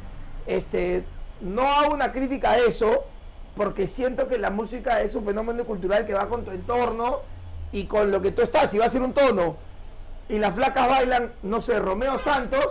este, 0.47 1.05
no 1.41 1.63
hago 1.63 1.95
una 1.95 2.13
crítica 2.13 2.53
a 2.53 2.59
eso, 2.59 3.05
porque 3.57 3.87
siento 3.87 4.27
que 4.29 4.39
la 4.39 4.51
música 4.51 5.01
es 5.03 5.15
un 5.15 5.25
fenómeno 5.25 5.65
cultural 5.65 6.07
que 6.07 6.15
va 6.15 6.29
con 6.29 6.45
tu 6.45 6.51
entorno 6.51 7.21
y 7.73 7.85
con 7.85 8.11
lo 8.11 8.21
que 8.21 8.31
tú 8.33 8.43
estás. 8.43 8.71
Si 8.71 8.79
va 8.79 8.87
a 8.87 8.89
ser 8.89 9.03
un 9.03 9.13
tono 9.13 9.57
y 10.29 10.39
las 10.39 10.55
flacas 10.55 10.89
bailan, 10.89 11.33
no 11.43 11.61
sé, 11.61 11.79
Romeo 11.79 12.19
Santos, 12.19 12.65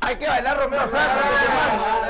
hay 0.00 0.16
que 0.16 0.26
bailar 0.28 0.58
Romeo 0.58 0.88
Santos, 0.88 1.24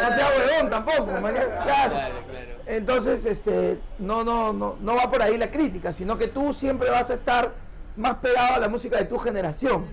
no 0.02 0.12
sea 0.14 0.28
huevón 0.28 0.70
tampoco, 0.70 1.04
claro. 1.06 1.22
Claro, 1.64 1.90
claro. 2.28 2.58
Entonces, 2.66 3.24
este, 3.24 3.78
no, 3.98 4.24
no, 4.24 4.52
no, 4.52 4.76
no 4.80 4.94
va 4.94 5.10
por 5.10 5.22
ahí 5.22 5.38
la 5.38 5.50
crítica, 5.50 5.92
sino 5.92 6.18
que 6.18 6.28
tú 6.28 6.52
siempre 6.52 6.90
vas 6.90 7.10
a 7.10 7.14
estar 7.14 7.52
más 7.96 8.16
pegado 8.16 8.56
a 8.56 8.58
la 8.58 8.68
música 8.68 8.98
de 8.98 9.06
tu 9.06 9.16
generación. 9.18 9.86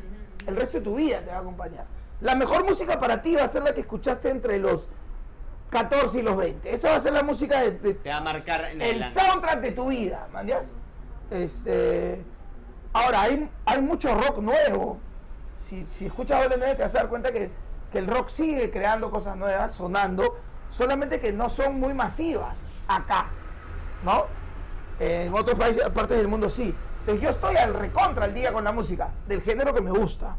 El 0.46 0.56
resto 0.58 0.78
de 0.80 0.84
tu 0.84 0.96
vida 0.96 1.20
te 1.22 1.32
va 1.32 1.38
a 1.38 1.40
acompañar. 1.40 1.86
La 2.22 2.36
mejor 2.36 2.66
música 2.66 3.00
para 3.00 3.22
ti 3.22 3.36
va 3.36 3.44
a 3.44 3.48
ser 3.48 3.64
la 3.64 3.74
que 3.74 3.82
escuchaste 3.82 4.30
entre 4.30 4.60
los 4.60 4.88
14 5.70 6.20
y 6.20 6.22
los 6.22 6.38
20. 6.38 6.74
Esa 6.74 6.90
va 6.92 6.96
a 6.98 7.00
ser 7.00 7.14
la 7.14 7.24
música 7.24 7.62
de, 7.62 7.72
de- 7.72 7.94
Te 7.96 8.10
va 8.10 8.18
a 8.18 8.22
marcar 8.22 8.66
en 8.66 8.82
el 8.82 9.02
adelante. 9.04 9.20
soundtrack 9.22 9.62
de 9.62 9.72
tu 9.72 9.88
vida, 9.88 10.28
¿man? 10.34 10.48
Este, 11.32 12.24
ahora, 12.94 13.22
hay, 13.22 13.50
hay 13.66 13.82
mucho 13.82 14.14
rock 14.16 14.40
nuevo. 14.40 15.00
Si, 15.70 15.86
si 15.86 16.06
escuchas 16.06 16.46
Nueve 16.48 16.76
te 16.76 16.84
vas 16.84 16.94
a 16.96 17.00
dar 17.00 17.10
cuenta 17.10 17.32
que, 17.32 17.50
que 17.92 17.98
el 18.00 18.08
rock 18.08 18.30
sigue 18.30 18.70
creando 18.70 19.10
cosas 19.10 19.36
nuevas, 19.36 19.74
sonando, 19.74 20.38
solamente 20.70 21.20
que 21.20 21.32
no 21.32 21.50
son 21.50 21.80
muy 21.80 21.94
masivas 21.94 22.64
acá, 22.88 23.28
¿no? 24.04 24.26
En 25.00 25.34
otros 25.34 25.58
países, 25.58 25.84
partes 25.90 26.18
del 26.18 26.28
mundo 26.28 26.50
sí. 26.50 26.74
Entonces 27.00 27.24
yo 27.24 27.30
estoy 27.30 27.56
al 27.58 27.74
recontra 27.74 28.26
al 28.26 28.34
día 28.34 28.52
con 28.54 28.64
la 28.64 28.72
música, 28.72 29.10
del 29.28 29.42
género 29.42 29.74
que 29.74 29.82
me 29.82 29.92
gusta. 29.92 30.36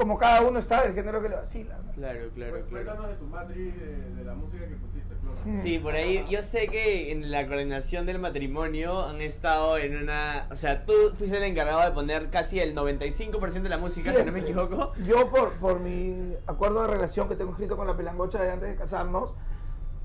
Como 0.00 0.16
cada 0.16 0.40
uno 0.40 0.58
está 0.58 0.82
del 0.82 0.94
género 0.94 1.20
que 1.20 1.28
le 1.28 1.36
vacila. 1.36 1.76
¿no? 1.84 1.92
claro, 1.92 2.30
claro. 2.34 2.52
claro. 2.52 2.66
Cuéntanos 2.70 3.06
de 3.08 3.14
tu 3.16 3.26
matriz 3.26 3.78
de, 3.78 4.14
de 4.14 4.24
la 4.24 4.32
música 4.34 4.66
que 4.66 4.76
pusiste, 4.76 5.14
Flora. 5.16 5.40
Mm. 5.44 5.62
Sí, 5.62 5.78
por 5.78 5.94
ahí 5.94 6.26
yo 6.30 6.42
sé 6.42 6.68
que 6.68 7.12
en 7.12 7.30
la 7.30 7.46
coordinación 7.46 8.06
del 8.06 8.18
matrimonio 8.18 9.04
han 9.04 9.20
estado 9.20 9.76
en 9.76 9.98
una... 9.98 10.46
O 10.50 10.56
sea, 10.56 10.86
tú 10.86 10.94
fuiste 11.18 11.36
el 11.36 11.42
encargado 11.42 11.82
de 11.82 11.90
poner 11.90 12.30
casi 12.30 12.60
el 12.60 12.74
95% 12.74 13.60
de 13.60 13.68
la 13.68 13.76
música, 13.76 14.10
si 14.10 14.24
no 14.24 14.32
me 14.32 14.40
Siempre. 14.40 14.40
equivoco. 14.40 14.94
Yo 15.04 15.28
por, 15.28 15.52
por 15.58 15.80
mi 15.80 16.34
acuerdo 16.46 16.80
de 16.80 16.88
relación 16.88 17.28
que 17.28 17.36
tengo 17.36 17.50
escrito 17.50 17.76
con 17.76 17.86
la 17.86 17.94
pelangocha 17.94 18.42
de 18.42 18.52
antes 18.52 18.70
de 18.70 18.76
casarnos, 18.76 19.34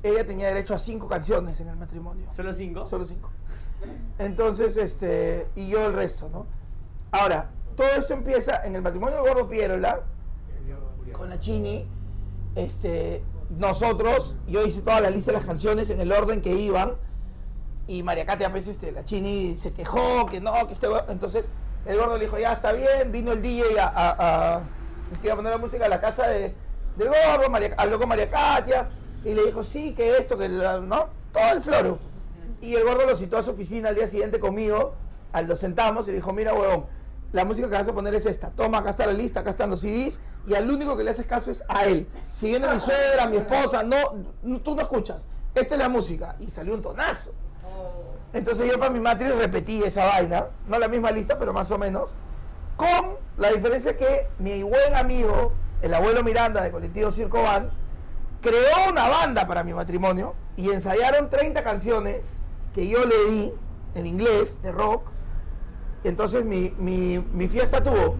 ella 0.03 0.27
tenía 0.27 0.47
derecho 0.49 0.73
a 0.73 0.77
cinco 0.77 1.07
canciones 1.07 1.57
en 1.61 1.69
el 1.69 1.77
matrimonio. 1.77 2.29
¿Solo 2.35 2.53
cinco? 2.53 2.85
Solo 2.85 3.05
cinco. 3.05 3.31
Entonces, 4.19 4.75
este, 4.75 5.47
y 5.55 5.69
yo 5.69 5.85
el 5.85 5.93
resto, 5.93 6.27
¿no? 6.27 6.47
Ahora, 7.11 7.51
todo 7.75 7.87
esto 7.97 8.13
empieza 8.13 8.65
en 8.65 8.75
el 8.75 8.81
matrimonio 8.81 9.21
de 9.21 9.29
Gordo 9.29 9.47
Pierola, 9.49 10.01
con 11.13 11.29
la 11.29 11.39
Chini, 11.39 11.87
este, 12.55 13.23
nosotros, 13.49 14.35
yo 14.47 14.65
hice 14.65 14.81
toda 14.81 15.01
la 15.01 15.09
lista 15.09 15.31
de 15.31 15.37
las 15.37 15.45
canciones 15.45 15.89
en 15.89 16.01
el 16.01 16.11
orden 16.11 16.41
que 16.41 16.51
iban, 16.51 16.93
y 17.87 18.01
María 18.03 18.25
Katia, 18.25 18.49
pues, 18.51 18.67
este, 18.67 18.91
la 18.91 19.05
Chini 19.05 19.55
se 19.55 19.71
quejó, 19.73 20.25
que 20.25 20.41
no, 20.41 20.53
que 20.67 20.73
este, 20.73 20.87
entonces, 21.09 21.49
el 21.85 21.97
gordo 21.97 22.17
le 22.17 22.25
dijo, 22.25 22.37
ya 22.39 22.51
está 22.53 22.71
bien, 22.71 23.11
vino 23.11 23.31
el 23.31 23.41
DJ 23.41 23.79
a, 23.79 23.87
a, 23.87 24.55
a- 24.55 24.61
que 25.21 25.27
iba 25.27 25.33
a 25.33 25.37
poner 25.37 25.51
la 25.51 25.57
música 25.59 25.85
a 25.85 25.89
la 25.89 26.01
casa 26.01 26.27
de, 26.27 26.53
del 26.97 27.07
gordo, 27.09 27.49
María, 27.49 27.75
habló 27.77 27.99
con 27.99 28.09
María 28.09 28.29
Katia, 28.29 28.89
y 29.23 29.33
le 29.33 29.45
dijo, 29.45 29.63
sí, 29.63 29.93
que 29.93 30.17
esto, 30.17 30.37
que 30.37 30.49
no, 30.49 31.07
todo 31.31 31.51
el 31.53 31.61
floro. 31.61 31.99
Y 32.61 32.73
el 32.75 32.83
gordo 32.83 33.05
lo 33.05 33.15
citó 33.15 33.37
a 33.37 33.43
su 33.43 33.51
oficina 33.51 33.89
al 33.89 33.95
día 33.95 34.07
siguiente 34.07 34.39
conmigo, 34.39 34.93
al 35.33 35.47
lo 35.47 35.55
sentamos 35.55 36.07
y 36.07 36.11
le 36.11 36.15
dijo, 36.17 36.31
mira, 36.33 36.53
huevón, 36.53 36.85
la 37.31 37.45
música 37.45 37.67
que 37.67 37.73
vas 37.75 37.87
a 37.87 37.93
poner 37.93 38.15
es 38.15 38.25
esta, 38.25 38.49
toma, 38.51 38.79
acá 38.79 38.91
está 38.91 39.05
la 39.05 39.13
lista, 39.13 39.41
acá 39.41 39.49
están 39.49 39.69
los 39.69 39.81
CDs, 39.81 40.21
y 40.47 40.53
al 40.53 40.69
único 40.69 40.95
que 40.95 41.03
le 41.03 41.11
haces 41.11 41.25
caso 41.25 41.51
es 41.51 41.63
a 41.67 41.85
él. 41.85 42.07
Si 42.31 42.47
viene 42.47 42.67
mi 42.67 42.79
suegra, 42.79 43.27
mi 43.27 43.37
esposa, 43.37 43.83
no, 43.83 43.97
tú 44.59 44.75
no 44.75 44.81
escuchas, 44.81 45.27
esta 45.53 45.75
es 45.75 45.79
la 45.79 45.89
música. 45.89 46.35
Y 46.39 46.49
salió 46.49 46.73
un 46.73 46.81
tonazo. 46.81 47.33
Entonces 48.33 48.69
yo 48.69 48.77
para 48.77 48.91
mi 48.91 48.99
matriz 48.99 49.33
repetí 49.35 49.81
esa 49.83 50.05
vaina, 50.05 50.47
no 50.67 50.77
la 50.77 50.87
misma 50.87 51.11
lista, 51.11 51.39
pero 51.39 51.53
más 51.53 51.71
o 51.71 51.77
menos, 51.77 52.15
con 52.75 53.15
la 53.37 53.51
diferencia 53.51 53.95
que 53.95 54.27
mi 54.39 54.61
buen 54.61 54.93
amigo, 54.93 55.53
el 55.81 55.93
abuelo 55.93 56.23
Miranda 56.23 56.61
de 56.61 56.71
Colectivo 56.71 57.11
Circo 57.11 57.41
Van, 57.41 57.69
creó 58.41 58.89
una 58.89 59.07
banda 59.07 59.47
para 59.47 59.63
mi 59.63 59.73
matrimonio 59.73 60.35
y 60.57 60.71
ensayaron 60.71 61.29
30 61.29 61.63
canciones 61.63 62.25
que 62.73 62.87
yo 62.87 63.05
le 63.05 63.31
di 63.31 63.53
en 63.95 64.05
inglés, 64.05 64.61
de 64.61 64.71
rock. 64.71 65.07
Entonces 66.05 66.45
mi, 66.45 66.71
mi- 66.77 67.47
fiesta 67.47 67.83
tuvo 67.83 68.15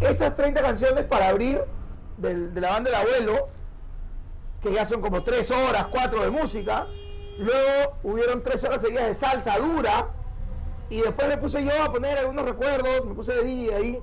esas 0.00 0.36
30 0.36 0.60
canciones 0.62 1.04
para 1.04 1.28
abrir 1.30 1.62
de 2.18 2.60
la 2.60 2.70
banda 2.70 2.90
del 2.90 3.00
abuelo, 3.00 3.48
que 4.62 4.72
ya 4.72 4.84
son 4.84 5.00
como 5.00 5.22
3 5.22 5.50
horas, 5.50 5.86
4 5.90 6.22
de 6.22 6.30
música. 6.30 6.86
Luego 7.38 7.96
hubieron 8.02 8.42
3 8.42 8.62
horas 8.64 8.80
seguidas 8.82 9.06
de 9.06 9.14
salsa 9.14 9.58
dura. 9.58 10.08
Y 10.88 11.00
después 11.00 11.26
me 11.28 11.36
puse 11.38 11.64
yo 11.64 11.70
a 11.82 11.92
poner 11.92 12.18
algunos 12.18 12.44
recuerdos, 12.44 13.04
me 13.06 13.14
puse 13.14 13.32
de 13.32 13.42
DJ 13.42 13.74
ahí. 13.74 14.00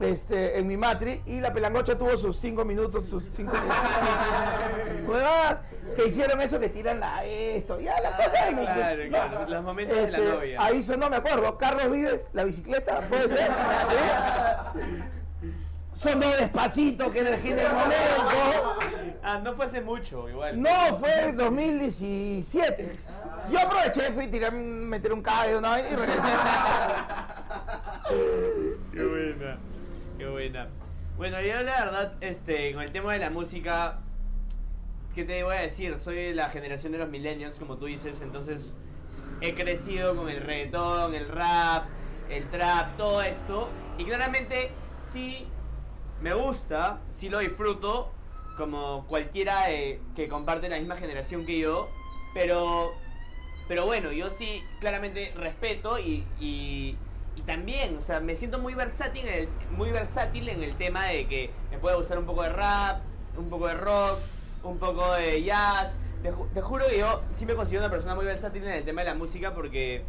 este, 0.00 0.58
en 0.58 0.66
mi 0.66 0.76
matri 0.76 1.22
y 1.26 1.40
la 1.40 1.52
pelangocha 1.52 1.96
tuvo 1.96 2.16
sus 2.16 2.36
cinco 2.38 2.64
minutos, 2.64 3.04
sus 3.08 3.22
cinco 3.36 3.52
minutos. 3.52 3.76
Huevadas 5.06 5.60
que 5.96 6.06
hicieron 6.06 6.40
eso 6.40 6.58
que 6.58 6.68
tiran 6.68 6.98
la 7.00 7.24
esto, 7.24 7.78
ya 7.80 8.00
la 8.00 8.10
cosa. 8.10 8.32
Ah, 8.42 8.48
claro, 8.50 9.02
claro, 9.08 9.48
los 9.48 9.62
momentos 9.62 9.96
de 9.96 10.10
la 10.10 10.18
Este, 10.18 10.28
novia. 10.30 10.62
Ahí 10.62 10.82
sonó, 10.82 11.10
me 11.10 11.16
acuerdo, 11.16 11.56
Carlos 11.58 11.90
Vives, 11.90 12.30
la 12.32 12.44
bicicleta, 12.44 13.00
puede 13.02 13.28
ser. 13.28 13.46
¿Sí? 13.48 15.02
Sonó 15.92 16.28
despacito, 16.28 17.12
que 17.12 17.20
energía 17.20 17.54
del 17.56 17.72
momento. 17.72 18.76
Ah, 19.22 19.40
no 19.42 19.54
fue 19.54 19.66
hace 19.66 19.80
mucho, 19.80 20.28
igual. 20.28 20.60
No, 20.60 20.96
fue 20.98 21.28
en 21.28 21.36
2017. 21.36 22.96
Yo 23.50 23.60
aproveché, 23.60 24.10
fui 24.12 24.24
a 24.24 24.30
tirar, 24.30 24.52
meter 24.52 25.12
un 25.12 25.22
cabello 25.22 25.58
una 25.58 25.76
vez 25.76 25.92
y 25.92 25.94
regresé. 25.96 26.28
Qué 28.92 29.04
buena, 29.04 29.58
qué 30.18 30.28
buena. 30.28 30.68
Bueno, 31.16 31.40
yo 31.40 31.62
la 31.62 31.84
verdad, 31.84 32.12
este, 32.20 32.72
con 32.74 32.82
el 32.82 32.90
tema 32.92 33.12
de 33.12 33.18
la 33.20 33.30
música, 33.30 33.98
¿qué 35.14 35.24
te 35.24 35.42
voy 35.44 35.56
a 35.56 35.60
decir? 35.60 35.98
Soy 35.98 36.16
de 36.16 36.34
la 36.34 36.50
generación 36.50 36.92
de 36.92 36.98
los 36.98 37.08
millennials, 37.08 37.58
como 37.58 37.78
tú 37.78 37.86
dices, 37.86 38.20
entonces 38.22 38.74
he 39.40 39.54
crecido 39.54 40.16
con 40.16 40.28
el 40.28 40.40
reggaetón, 40.40 41.14
el 41.14 41.28
rap, 41.28 41.90
el 42.28 42.48
trap, 42.50 42.96
todo 42.96 43.22
esto. 43.22 43.74
Y 43.96 44.04
claramente 44.06 44.76
sí 44.98 45.52
me 46.20 46.34
gusta, 46.34 47.02
sí 47.10 47.28
lo 47.28 47.38
disfruto, 47.40 48.10
como 48.56 49.06
cualquiera 49.08 49.66
de- 49.66 50.00
que 50.14 50.28
comparte 50.28 50.68
la 50.68 50.78
misma 50.78 50.96
generación 50.96 51.44
que 51.44 51.58
yo, 51.58 51.88
pero 52.32 53.00
pero 53.66 53.86
bueno, 53.86 54.12
yo 54.12 54.28
sí 54.30 54.62
claramente 54.78 55.32
respeto 55.36 55.98
y, 55.98 56.28
y, 56.38 56.98
y 57.34 57.42
también, 57.42 57.96
o 57.98 58.02
sea, 58.02 58.20
me 58.20 58.36
siento 58.36 58.58
muy 58.58 58.74
versátil, 58.74 59.26
en 59.26 59.34
el, 59.34 59.48
muy 59.70 59.90
versátil 59.90 60.48
en 60.50 60.62
el 60.62 60.76
tema 60.76 61.06
de 61.06 61.26
que 61.28 61.54
me 61.70 61.78
puede 61.78 61.96
gustar 61.96 62.18
un 62.18 62.26
poco 62.26 62.42
de 62.42 62.50
rap, 62.50 63.04
un 63.36 63.48
poco 63.48 63.66
de 63.68 63.74
rock, 63.74 64.28
un 64.68 64.78
poco 64.78 65.12
de 65.14 65.42
jazz. 65.42 65.98
Te, 66.22 66.32
ju- 66.32 66.48
te 66.52 66.60
juro 66.62 66.86
que 66.88 66.98
yo 66.98 67.22
sí 67.32 67.44
me 67.46 67.54
considero 67.54 67.84
una 67.84 67.90
persona 67.90 68.14
muy 68.14 68.24
versátil 68.24 68.64
en 68.64 68.70
el 68.72 68.84
tema 68.84 69.02
de 69.02 69.08
la 69.08 69.14
música 69.14 69.54
porque 69.54 70.04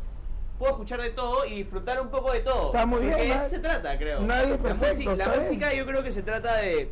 puedo 0.58 0.72
escuchar 0.72 1.02
de 1.02 1.10
todo 1.10 1.46
y 1.46 1.56
disfrutar 1.64 2.02
un 2.02 2.10
poco 2.10 2.32
de 2.32 2.40
todo. 2.40 2.68
Está 2.68 2.86
muy 2.86 3.02
bien, 3.02 3.16
de 3.18 3.32
eso 3.32 3.50
se 3.50 3.60
trata, 3.60 3.98
creo. 3.98 4.22
nadie 4.22 4.54
es 4.56 4.62
La 4.62 4.76
perfecto, 4.76 5.16
La, 5.16 5.28
música 5.30 5.74
yo 5.74 5.86
creo 5.86 6.04
que 6.04 6.12
se 6.12 6.24
trata 6.24 6.58
de 6.58 6.90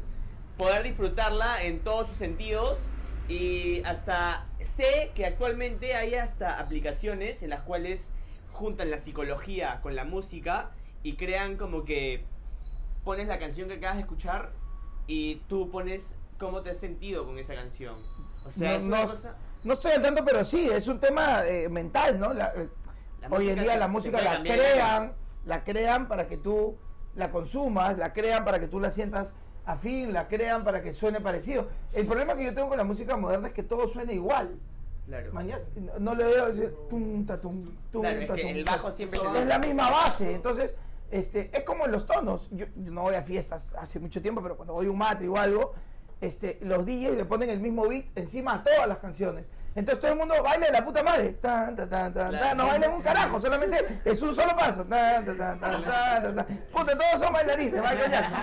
poder 0.58 0.84
disfrutarla 0.84 1.64
en 1.64 1.80
todos 1.80 2.10
sus 2.10 2.18
sentidos 2.18 2.78
y 3.30 3.82
hasta 3.86 4.46
sé 4.60 5.12
que 5.16 5.26
actualmente 5.26 5.96
hay 5.96 6.16
hasta 6.16 6.60
aplicaciones 6.60 7.42
en 7.42 7.50
las 7.52 7.62
cuales 7.62 8.10
juntan 8.52 8.92
la 8.92 8.98
psicología 8.98 9.80
con 9.82 9.96
la 9.96 10.04
música 10.04 10.72
y 11.02 11.14
crean 11.14 11.56
como 11.56 11.86
que 11.86 12.26
pones 13.06 13.28
la 13.28 13.40
canción 13.40 13.70
que 13.70 13.76
acabas 13.76 13.96
de 13.96 14.02
escuchar 14.02 14.52
y 15.08 15.36
tú 15.48 15.70
pones 15.72 16.16
cómo 16.44 16.62
te 16.62 16.70
has 16.72 16.78
sentido 16.78 17.26
con 17.26 17.38
esa 17.40 17.56
canción. 17.56 17.96
O 18.46 18.52
sea, 18.52 18.72
No, 18.72 18.78
es 18.78 18.84
una 18.84 19.02
no- 19.04 19.10
cosa... 19.10 19.36
No 19.64 19.74
estoy 19.74 19.94
al 19.94 20.02
tanto, 20.02 20.26
pero 20.26 20.44
sí, 20.44 20.70
es 20.70 20.88
un 20.90 21.00
tema 21.00 21.46
eh, 21.48 21.70
mental, 21.70 22.20
¿no? 22.20 22.34
La- 22.34 22.52
eh, 22.54 22.68
La 23.22 23.30
hoy 23.30 23.50
en 23.50 23.60
día 23.62 23.78
la 23.78 23.88
música 23.88 24.22
la 24.22 24.42
crean, 24.42 25.14
la 25.46 25.64
crean 25.64 26.08
para 26.10 26.28
que 26.28 26.36
tú 26.38 26.78
la 27.16 27.32
consumas, 27.32 27.98
la 27.98 28.12
crean 28.12 28.44
para 28.44 28.60
que 28.60 28.68
tú 28.68 28.80
la 28.82 28.92
sientas 28.92 29.34
afín, 29.66 30.12
la 30.12 30.28
crean 30.28 30.66
para 30.66 30.82
que 30.82 30.92
suene 30.92 31.22
parecido. 31.22 31.70
El 31.94 32.06
problema 32.06 32.36
que 32.36 32.44
yo 32.44 32.54
tengo 32.54 32.68
con 32.68 32.78
la 32.78 32.84
música 32.84 33.16
moderna 33.16 33.48
es 33.48 33.54
que 33.54 33.64
todo 33.64 33.88
suena 33.88 34.12
igual. 34.12 34.58
Claro. 35.06 35.32
Mañas, 35.32 35.70
no, 35.76 35.98
no 36.00 36.16
le 36.16 36.26
veo 36.26 36.48
decir 36.48 36.74
tum, 36.90 37.26
ta, 37.26 37.40
tum, 37.40 37.72
Claro, 37.92 38.20
es 38.20 38.28
ta, 38.28 38.36
que 38.36 38.50
el 38.52 38.64
bajo 38.66 38.92
siempre 38.92 39.20
es 39.20 39.26
es 39.26 39.32
mismo. 39.32 39.46
la 39.48 39.60
misma 39.60 39.90
base, 39.92 40.34
entonces 40.36 40.76
este 41.12 41.50
es 41.58 41.64
como 41.64 41.86
en 41.86 41.92
los 41.94 42.06
tonos. 42.06 42.50
Yo, 42.52 42.66
yo 42.76 42.92
no 42.92 43.04
voy 43.04 43.16
a 43.16 43.22
fiestas 43.24 43.74
hace 43.78 44.00
mucho 44.02 44.22
tiempo, 44.22 44.42
pero 44.42 44.58
cuando 44.58 44.74
voy 44.74 44.88
a 44.88 44.92
un 44.92 44.98
matri 44.98 45.28
o 45.28 45.38
algo, 45.38 45.74
este, 46.26 46.58
los 46.62 46.86
DJs 46.86 47.16
le 47.18 47.26
ponen 47.26 47.50
el 47.50 47.60
mismo 47.60 47.88
beat 47.88 48.06
encima 48.16 48.56
a 48.56 48.64
todas 48.64 48.88
las 48.88 48.98
canciones. 49.00 49.46
Entonces 49.76 50.00
todo 50.02 50.12
el 50.12 50.20
mundo 50.20 50.36
baila 50.44 50.68
de 50.68 50.72
la 50.72 50.86
puta 50.86 51.02
madre. 51.02 51.32
Tan, 51.34 51.76
tan, 51.76 51.90
tan, 51.90 52.14
tan, 52.14 52.30
Claro. 52.30 52.56
No 52.56 52.68
bailan 52.68 52.94
un 52.94 53.02
carajo, 53.02 53.40
solamente 53.40 54.00
es 54.06 54.22
un 54.22 54.36
solo 54.36 54.56
paso. 54.56 54.86
Tan, 54.86 55.26
tan, 55.26 55.36
tan, 55.38 55.60
tan, 55.60 55.84
tan, 55.84 56.36
tan. 56.36 56.46
Puta, 56.72 56.96
todos 56.98 57.20
son 57.20 57.34
bailarines, 57.34 57.74
Michael 57.82 58.12
Jackson. 58.12 58.38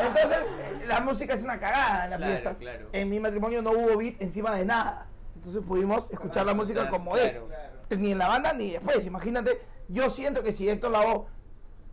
Entonces 0.00 0.38
eh, 0.58 0.84
la 0.86 1.00
música 1.00 1.32
es 1.34 1.42
una 1.42 1.58
cagada 1.58 2.04
en 2.04 2.10
la 2.10 2.16
Claro, 2.18 2.32
fiesta. 2.32 2.54
claro. 2.56 2.88
En 2.92 3.08
mi 3.10 3.18
matrimonio 3.20 3.62
no 3.62 3.70
hubo 3.70 3.96
beat 3.96 4.20
encima 4.20 4.54
de 4.54 4.64
nada. 4.66 5.06
Entonces 5.36 5.62
pudimos 5.66 6.10
escuchar 6.10 6.44
la 6.44 6.54
música 6.54 6.88
como 6.90 7.16
es. 7.16 7.44
Ni 7.90 8.12
en 8.12 8.18
la 8.18 8.28
banda 8.28 8.52
ni 8.52 8.72
después. 8.72 9.06
Imagínate, 9.06 9.60
yo 9.88 10.10
siento 10.10 10.42
que 10.42 10.52
si 10.52 10.68
Héctor 10.68 10.90
Lavoe 10.90 11.26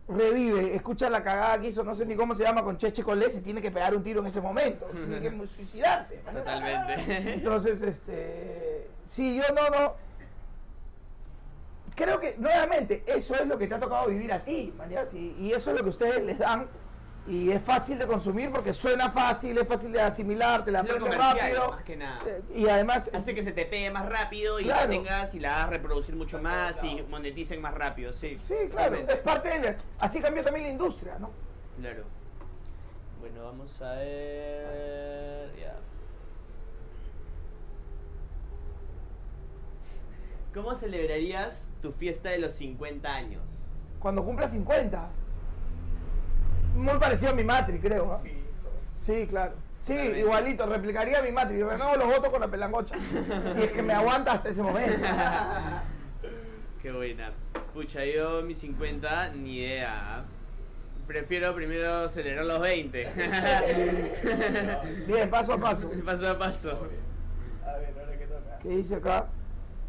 revive, 0.08 0.74
escucha 0.74 1.08
la 1.08 1.22
cagada 1.22 1.60
que 1.60 1.68
hizo, 1.68 1.82
no 1.82 1.94
sé 1.94 2.04
ni 2.04 2.14
cómo 2.14 2.34
se 2.34 2.44
llama, 2.44 2.62
con 2.62 2.76
Cheche 2.76 3.02
Colé, 3.02 3.30
se 3.30 3.40
tiene 3.40 3.62
que 3.62 3.70
pegar 3.70 3.94
un 3.94 4.02
tiro 4.02 4.20
en 4.20 4.26
ese 4.26 4.40
momento. 4.40 4.86
Tiene 4.92 5.20
que 5.20 5.48
suicidarse. 5.48 6.16
Totalmente. 6.16 7.32
Entonces, 7.34 7.82
este. 7.82 8.88
Sí, 9.06 9.36
yo 9.36 9.54
no, 9.54 9.70
no. 9.70 9.94
Creo 11.94 12.18
que, 12.18 12.34
nuevamente, 12.38 13.04
eso 13.06 13.34
es 13.36 13.46
lo 13.46 13.56
que 13.56 13.68
te 13.68 13.74
ha 13.76 13.80
tocado 13.80 14.08
vivir 14.08 14.32
a 14.32 14.42
ti, 14.42 14.74
y 15.38 15.52
eso 15.52 15.70
es 15.70 15.76
lo 15.76 15.82
que 15.84 15.90
ustedes 15.90 16.24
les 16.24 16.38
dan. 16.38 16.66
Y 17.26 17.50
es 17.50 17.62
fácil 17.62 17.98
de 17.98 18.06
consumir 18.06 18.50
porque 18.50 18.74
suena 18.74 19.08
fácil, 19.10 19.56
es 19.56 19.66
fácil 19.66 19.92
de 19.92 20.00
asimilar, 20.02 20.62
te 20.62 20.70
la 20.70 20.80
aprendes 20.80 21.16
rápido. 21.16 21.70
más 21.70 21.82
que 21.82 21.96
nada. 21.96 22.20
Eh, 22.26 22.42
Y 22.54 22.68
además. 22.68 23.10
Hace 23.14 23.34
que 23.34 23.42
se 23.42 23.52
te 23.52 23.64
pegue 23.64 23.90
más 23.90 24.06
rápido 24.06 24.60
y 24.60 24.64
Claro. 24.64 24.82
la 24.82 24.88
tengas 24.90 25.34
y 25.34 25.40
la 25.40 25.54
hagas 25.56 25.70
reproducir 25.70 26.16
mucho 26.16 26.38
más 26.42 26.76
y 26.84 27.02
moneticen 27.08 27.62
más 27.62 27.72
rápido, 27.72 28.12
sí. 28.12 28.38
Sí, 28.46 28.54
claro, 28.70 28.96
es 28.96 29.16
parte 29.18 29.48
de 29.48 29.70
la- 29.72 29.76
Así 29.98 30.20
cambió 30.20 30.44
también 30.44 30.66
la 30.66 30.72
industria, 30.72 31.16
¿no? 31.18 31.30
Claro. 31.80 32.04
Bueno, 33.20 33.42
vamos 33.42 33.80
a 33.80 33.92
ver. 33.94 35.50
Ya. 35.58 35.76
¿Cómo 40.52 40.74
celebrarías 40.74 41.68
tu 41.80 41.92
fiesta 41.92 42.28
de 42.30 42.38
los 42.38 42.52
50 42.52 43.12
años? 43.12 43.42
Cuando 43.98 44.22
cumpla 44.24 44.46
50. 44.48 45.08
Muy 46.74 46.98
parecido 46.98 47.32
a 47.32 47.34
mi 47.34 47.44
matri, 47.44 47.78
creo. 47.78 48.06
¿no? 48.06 48.20
Sí, 49.00 49.26
claro. 49.26 49.54
Sí, 49.82 49.94
igualito, 49.94 50.66
replicaría 50.66 51.20
mi 51.22 51.30
matri. 51.30 51.62
Renuevo 51.62 51.96
los 51.96 52.06
votos 52.06 52.30
con 52.30 52.40
la 52.40 52.48
pelangocha. 52.48 52.96
si 53.54 53.62
es 53.62 53.72
que 53.72 53.82
me 53.82 53.92
aguanta 53.92 54.32
hasta 54.32 54.48
ese 54.48 54.62
momento. 54.62 54.98
Qué 56.82 56.90
buena. 56.90 57.32
Pucha, 57.72 58.04
yo 58.04 58.42
mis 58.42 58.58
50, 58.58 59.30
ni 59.30 59.58
idea. 59.58 60.24
Prefiero 61.06 61.54
primero 61.54 62.08
celebrar 62.08 62.46
los 62.46 62.60
20. 62.60 63.12
Bien, 65.06 65.28
paso 65.28 65.54
a 65.54 65.58
paso. 65.58 65.90
paso 66.04 66.28
a 66.28 66.38
paso. 66.38 66.70
A 67.66 67.76
ver, 67.78 67.94
ahora 67.98 68.18
que 68.18 68.26
toca. 68.26 68.58
¿Qué 68.62 68.68
dice 68.70 68.94
acá? 68.96 69.26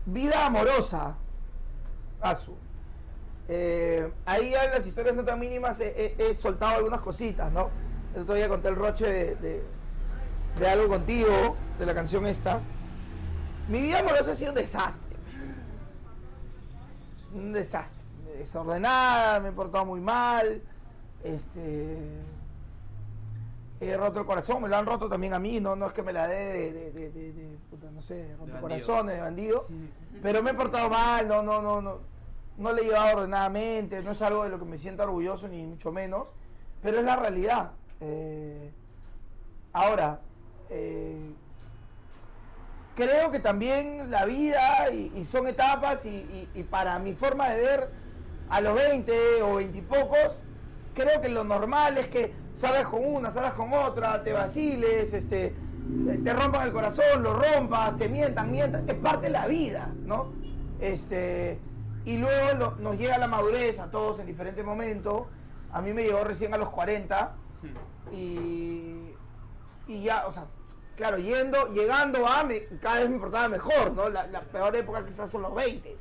Vida 0.05 0.45
amorosa. 0.45 1.15
Azu. 2.19 2.55
Eh, 3.47 4.11
ahí 4.25 4.53
en 4.53 4.71
las 4.71 4.85
historias 4.87 5.15
no 5.15 5.23
tan 5.23 5.39
mínimas 5.39 5.79
he, 5.79 6.15
he- 6.17 6.29
he 6.29 6.33
soltado 6.33 6.75
algunas 6.77 7.01
cositas, 7.01 7.51
¿no? 7.51 7.69
El 8.15 8.23
otro 8.23 8.33
día 8.35 8.47
conté 8.49 8.69
el 8.69 8.75
roche 8.75 9.05
de, 9.05 9.35
de- 9.35 9.63
de 10.59 10.67
algo 10.69 10.87
contigo, 10.87 11.55
de 11.77 11.85
la 11.85 11.93
canción 11.93 12.25
esta. 12.25 12.59
Mi 13.67 13.81
vida 13.81 13.99
amorosa 13.99 14.31
ha 14.31 14.35
sido 14.35 14.51
un 14.51 14.55
desastre. 14.55 15.15
Un 17.33 17.51
desastre. 17.53 18.03
Desordenada, 18.37 19.39
me 19.39 19.49
he 19.49 19.51
portado 19.51 19.85
muy 19.85 19.99
mal. 19.99 20.61
Este. 21.23 21.97
He 23.81 23.97
roto 23.97 24.21
el 24.21 24.25
corazón, 24.25 24.61
me 24.61 24.69
lo 24.69 24.77
han 24.77 24.85
roto 24.85 25.09
también 25.09 25.33
a 25.33 25.39
mí, 25.39 25.59
no, 25.59 25.75
no 25.75 25.87
es 25.87 25.93
que 25.93 26.01
me 26.01 26.13
la 26.13 26.27
dé 26.27 26.35
de, 26.45 26.71
de, 26.71 26.91
de, 26.91 27.09
de- 27.11 27.33
de, 27.33 27.57
puta, 27.69 27.91
no 27.91 28.01
sé, 28.01 28.33
rompe 28.39 28.57
corazones, 28.61 29.15
de 29.15 29.21
bandido, 29.21 29.67
pero 30.23 30.41
me 30.41 30.51
he 30.51 30.53
portado 30.53 30.89
mal, 30.89 31.27
no, 31.27 31.43
no, 31.43 31.61
no, 31.61 31.81
no, 31.81 31.99
no 32.57 32.73
le 32.73 32.87
he 32.87 32.93
ordenadamente, 32.93 34.01
no 34.01 34.11
es 34.11 34.21
algo 34.21 34.43
de 34.43 34.49
lo 34.49 34.59
que 34.59 34.65
me 34.65 34.77
sienta 34.77 35.03
orgulloso 35.03 35.47
ni 35.47 35.65
mucho 35.65 35.91
menos, 35.91 36.29
pero 36.81 36.99
es 36.99 37.05
la 37.05 37.15
realidad. 37.15 37.71
Eh, 37.99 38.71
ahora, 39.73 40.21
eh, 40.69 41.31
creo 42.95 43.31
que 43.31 43.39
también 43.39 44.09
la 44.09 44.25
vida 44.25 44.89
y, 44.91 45.25
son 45.25 45.47
etapas 45.47 46.05
y, 46.05 46.47
para 46.69 46.97
mi 46.99 47.13
forma 47.13 47.49
de 47.49 47.61
ver 47.61 47.89
a 48.49 48.61
los 48.61 48.75
20 48.75 49.41
o 49.43 49.55
20 49.55 49.77
y 49.77 49.81
pocos, 49.81 50.39
creo 50.93 51.19
que 51.21 51.29
lo 51.29 51.43
normal 51.43 51.97
es 51.97 52.07
que 52.07 52.33
salgas 52.53 52.87
con 52.87 53.03
una, 53.03 53.31
salgas 53.31 53.53
con 53.53 53.73
otra, 53.73 54.23
te 54.23 54.31
vaciles, 54.31 55.11
este, 55.13 55.53
te 56.23 56.33
rompan 56.33 56.67
el 56.67 56.73
corazón, 56.73 57.21
lo 57.21 57.33
rompas, 57.33 57.97
te 57.97 58.07
mientan, 58.07 58.49
mientan, 58.49 58.87
es 58.89 58.95
parte 58.95 59.27
de 59.27 59.33
la 59.33 59.47
vida, 59.47 59.89
¿no? 60.05 60.31
Este, 60.79 61.59
y 62.05 62.17
luego 62.17 62.53
lo- 62.57 62.75
nos 62.75 62.97
llega 62.97 63.17
la 63.17 63.27
madurez 63.27 63.79
a 63.79 63.89
todos 63.89 64.19
en 64.19 64.27
diferentes 64.27 64.63
momentos. 64.63 65.23
A 65.71 65.81
mí 65.81 65.91
me 65.93 66.03
llegó 66.03 66.23
recién 66.23 66.53
a 66.53 66.57
los 66.57 66.69
40 66.69 67.33
y, 68.11 69.11
y 69.87 70.03
ya, 70.03 70.25
o 70.27 70.31
sea, 70.31 70.45
claro, 70.95 71.17
yendo, 71.17 71.67
llegando 71.73 72.25
a, 72.27 72.43
me- 72.43 72.65
cada 72.81 72.99
vez 72.99 73.09
me 73.09 73.19
portaba 73.19 73.47
mejor, 73.49 73.91
¿no? 73.93 74.09
La, 74.09 74.27
la 74.27 74.41
peor 74.41 74.75
época 74.75 75.05
quizás 75.05 75.29
son 75.29 75.41
los 75.41 75.53
20. 75.55 75.95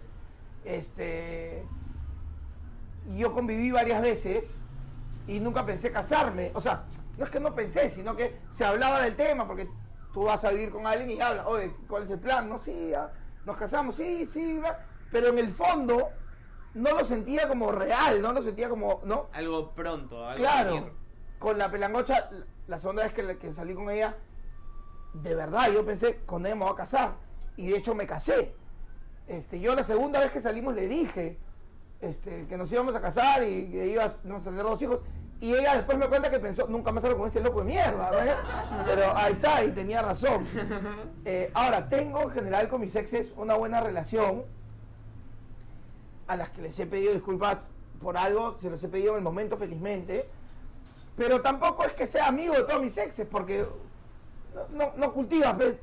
Este, 0.65 1.65
yo 3.17 3.33
conviví 3.33 3.71
varias 3.71 4.01
veces 4.03 4.55
y 5.27 5.41
nunca 5.41 5.65
pensé 5.67 5.91
casarme. 5.91 6.51
O 6.55 6.61
sea, 6.61 6.85
no 7.19 7.25
es 7.25 7.31
que 7.31 7.41
no 7.41 7.55
pensé, 7.55 7.91
sino 7.91 8.17
que 8.17 8.39
se 8.51 8.65
hablaba 8.65 9.01
del 9.03 9.17
tema, 9.17 9.47
porque 9.47 9.69
tú 10.13 10.25
vas 10.25 10.45
a 10.45 10.51
vivir 10.51 10.71
con 10.71 10.87
alguien 10.87 11.11
y 11.11 11.21
hablas, 11.21 11.47
oye, 11.47 11.75
¿cuál 11.89 12.05
es 12.05 12.11
el 12.11 12.19
plan? 12.19 12.49
No, 12.49 12.59
sí, 12.59 12.91
ya, 12.91 13.11
nos 13.45 13.57
casamos, 13.57 13.97
sí, 13.97 14.27
sí, 14.27 14.59
bla. 14.59 14.79
Pero 15.15 15.29
en 15.29 15.39
el 15.39 15.53
fondo 15.53 16.09
no 16.75 16.91
lo 16.91 17.05
sentía 17.05 17.47
como 17.47 17.71
real, 17.71 18.21
no 18.21 18.33
lo 18.33 18.43
sentía 18.43 18.69
como, 18.69 19.01
¿no? 19.05 19.29
Algo 19.33 19.71
pronto, 19.71 20.27
algo 20.27 20.43
Claro, 20.43 20.75
venir. 20.75 20.93
con 21.39 21.57
la 21.57 21.71
pelangocha, 21.71 22.31
la 22.67 22.79
segunda 22.79 23.05
vez 23.05 23.13
que, 23.13 23.39
que 23.39 23.53
salí 23.53 23.75
con 23.75 23.91
ella, 23.91 24.17
de 25.13 25.37
verdad, 25.37 25.71
yo 25.73 25.87
pensé, 25.87 26.23
con 26.27 26.45
ella 26.45 26.57
me 26.57 26.65
voy 26.65 26.73
a 26.73 26.77
casar. 26.77 27.13
Y 27.57 27.69
de 27.69 27.77
hecho 27.77 27.95
me 27.95 28.09
casé. 28.09 28.57
Este, 29.29 29.61
yo 29.61 29.77
la 29.77 29.85
segunda 29.85 30.19
vez 30.19 30.33
que 30.33 30.41
salimos 30.41 30.75
le 30.75 30.89
dije 30.89 31.39
este, 32.01 32.49
que 32.49 32.57
nos 32.57 32.73
íbamos 32.73 32.97
a 32.97 33.01
casar 33.01 33.45
y 33.45 33.71
que 33.71 33.87
ibas, 33.87 34.17
íbamos 34.25 34.43
a 34.43 34.51
tener 34.51 34.65
dos 34.65 34.83
hijos. 34.83 35.05
Y 35.41 35.55
ella 35.55 35.77
después 35.77 35.97
me 35.97 36.09
cuenta 36.09 36.29
que 36.29 36.41
pensó, 36.41 36.67
nunca 36.67 36.91
más 36.91 37.05
salgo 37.05 37.19
con 37.19 37.29
este 37.29 37.39
loco 37.39 37.61
de 37.61 37.67
mierda. 37.67 38.11
Pero 38.85 39.17
ahí 39.17 39.31
está, 39.31 39.63
y 39.63 39.71
tenía 39.71 40.03
razón. 40.03 40.45
Eh, 41.25 41.53
ahora, 41.55 41.89
tengo 41.89 42.23
en 42.23 42.31
general 42.31 42.67
con 42.69 42.81
mis 42.81 42.97
exes 42.97 43.33
una 43.37 43.55
buena 43.55 43.81
relación 43.81 44.43
a 46.27 46.37
las 46.37 46.51
que 46.51 46.63
les 46.63 46.79
he 46.79 46.87
pedido 46.87 47.13
disculpas 47.13 47.71
por 48.01 48.17
algo, 48.17 48.57
se 48.61 48.71
los 48.71 48.83
he 48.83 48.89
pedido 48.89 49.13
en 49.13 49.19
el 49.19 49.25
momento 49.25 49.57
felizmente, 49.57 50.29
pero 51.17 51.41
tampoco 51.41 51.85
es 51.85 51.93
que 51.93 52.07
sea 52.07 52.29
amigo 52.29 52.55
de 52.55 52.65
todos 52.65 52.83
mis 52.83 52.97
exes, 52.97 53.27
porque 53.31 53.67
no, 54.55 54.69
no, 54.77 54.93
no 54.97 55.13
cultivas 55.13 55.55
pues, 55.55 55.75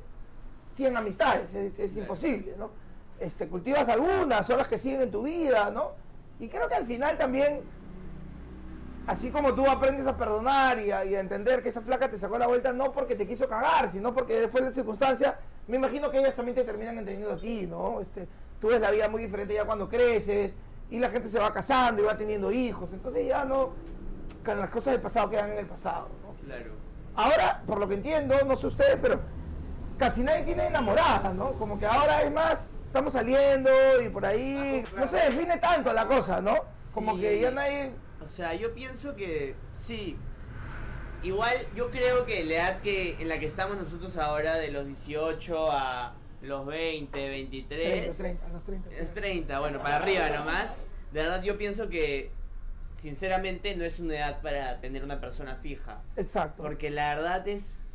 100 0.74 0.96
amistades, 0.96 1.54
es, 1.54 1.78
es 1.78 1.96
imposible, 1.96 2.54
¿no? 2.58 2.70
Este, 3.18 3.48
cultivas 3.48 3.88
algunas, 3.88 4.46
son 4.46 4.58
las 4.58 4.68
que 4.68 4.78
siguen 4.78 5.02
en 5.02 5.10
tu 5.10 5.22
vida, 5.22 5.70
¿no? 5.70 5.92
Y 6.40 6.48
creo 6.48 6.68
que 6.68 6.74
al 6.74 6.86
final 6.86 7.16
también, 7.16 7.60
así 9.06 9.30
como 9.30 9.54
tú 9.54 9.66
aprendes 9.68 10.06
a 10.06 10.16
perdonar 10.16 10.80
y 10.80 10.90
a, 10.90 11.04
y 11.04 11.14
a 11.14 11.20
entender 11.20 11.62
que 11.62 11.68
esa 11.68 11.82
flaca 11.82 12.10
te 12.10 12.18
sacó 12.18 12.36
la 12.36 12.46
vuelta 12.46 12.72
no 12.72 12.92
porque 12.92 13.14
te 13.14 13.26
quiso 13.26 13.48
cagar, 13.48 13.90
sino 13.90 14.12
porque 14.12 14.48
fue 14.48 14.60
la 14.60 14.72
circunstancia, 14.72 15.38
me 15.68 15.76
imagino 15.76 16.10
que 16.10 16.18
ellas 16.18 16.34
también 16.34 16.56
te 16.56 16.64
terminan 16.64 16.98
entendiendo 16.98 17.34
a 17.34 17.36
ti, 17.36 17.66
¿no? 17.66 18.00
Este, 18.00 18.26
tú 18.62 18.68
ves 18.68 18.80
la 18.80 18.92
vida 18.92 19.08
muy 19.08 19.22
diferente 19.24 19.54
ya 19.54 19.64
cuando 19.64 19.88
creces 19.88 20.52
y 20.88 21.00
la 21.00 21.10
gente 21.10 21.26
se 21.26 21.40
va 21.40 21.52
casando 21.52 22.00
y 22.00 22.04
va 22.04 22.16
teniendo 22.16 22.52
hijos, 22.52 22.92
entonces 22.92 23.26
ya 23.26 23.44
no, 23.44 23.72
las 24.46 24.70
cosas 24.70 24.92
del 24.92 25.00
pasado 25.02 25.28
quedan 25.28 25.50
en 25.50 25.58
el 25.58 25.66
pasado, 25.66 26.08
¿no? 26.22 26.32
Claro. 26.46 26.70
Ahora, 27.16 27.60
por 27.66 27.78
lo 27.80 27.88
que 27.88 27.94
entiendo, 27.94 28.36
no 28.46 28.54
sé 28.54 28.68
ustedes, 28.68 28.98
pero 29.02 29.18
casi 29.98 30.22
nadie 30.22 30.44
tiene 30.44 30.68
enamorada, 30.68 31.32
¿no? 31.32 31.54
Como 31.54 31.76
que 31.76 31.86
ahora 31.86 32.22
es 32.22 32.30
más, 32.30 32.70
estamos 32.86 33.14
saliendo 33.14 33.68
y 34.00 34.08
por 34.10 34.24
ahí, 34.24 34.84
no 34.96 35.08
se 35.08 35.16
define 35.16 35.56
tanto 35.56 35.92
la 35.92 36.06
cosa, 36.06 36.40
¿no? 36.40 36.54
Como 36.94 37.16
Sí. 37.16 37.20
que 37.22 37.40
ya 37.40 37.50
nadie... 37.50 37.90
O 38.22 38.28
sea, 38.28 38.54
yo 38.54 38.72
pienso 38.72 39.16
que 39.16 39.56
sí. 39.74 40.16
Igual 41.24 41.66
yo 41.74 41.90
creo 41.90 42.26
que 42.26 42.44
la 42.44 42.54
edad 42.54 42.80
que 42.80 43.16
en 43.18 43.28
la 43.28 43.40
que 43.40 43.46
estamos 43.46 43.76
nosotros 43.76 44.16
ahora, 44.16 44.54
de 44.54 44.70
los 44.70 44.86
18 44.86 45.72
a 45.72 46.12
los 46.42 46.66
20, 46.66 47.28
23, 47.28 48.16
30, 48.16 48.16
30, 48.16 48.46
a 48.46 48.48
los 48.50 48.64
30. 48.64 48.90
es 48.90 49.14
30, 49.14 49.60
bueno, 49.60 49.82
para 49.82 49.96
arriba 49.96 50.28
nomás. 50.30 50.84
De 51.12 51.22
verdad 51.22 51.42
yo 51.42 51.56
pienso 51.56 51.88
que 51.88 52.30
sinceramente 52.96 53.74
no 53.76 53.84
es 53.84 54.00
una 54.00 54.16
edad 54.16 54.42
para 54.42 54.80
tener 54.80 55.04
una 55.04 55.20
persona 55.20 55.56
fija. 55.56 56.02
Exacto. 56.16 56.62
Porque 56.62 56.90
la 56.90 57.14
verdad 57.14 57.46
es. 57.48 57.86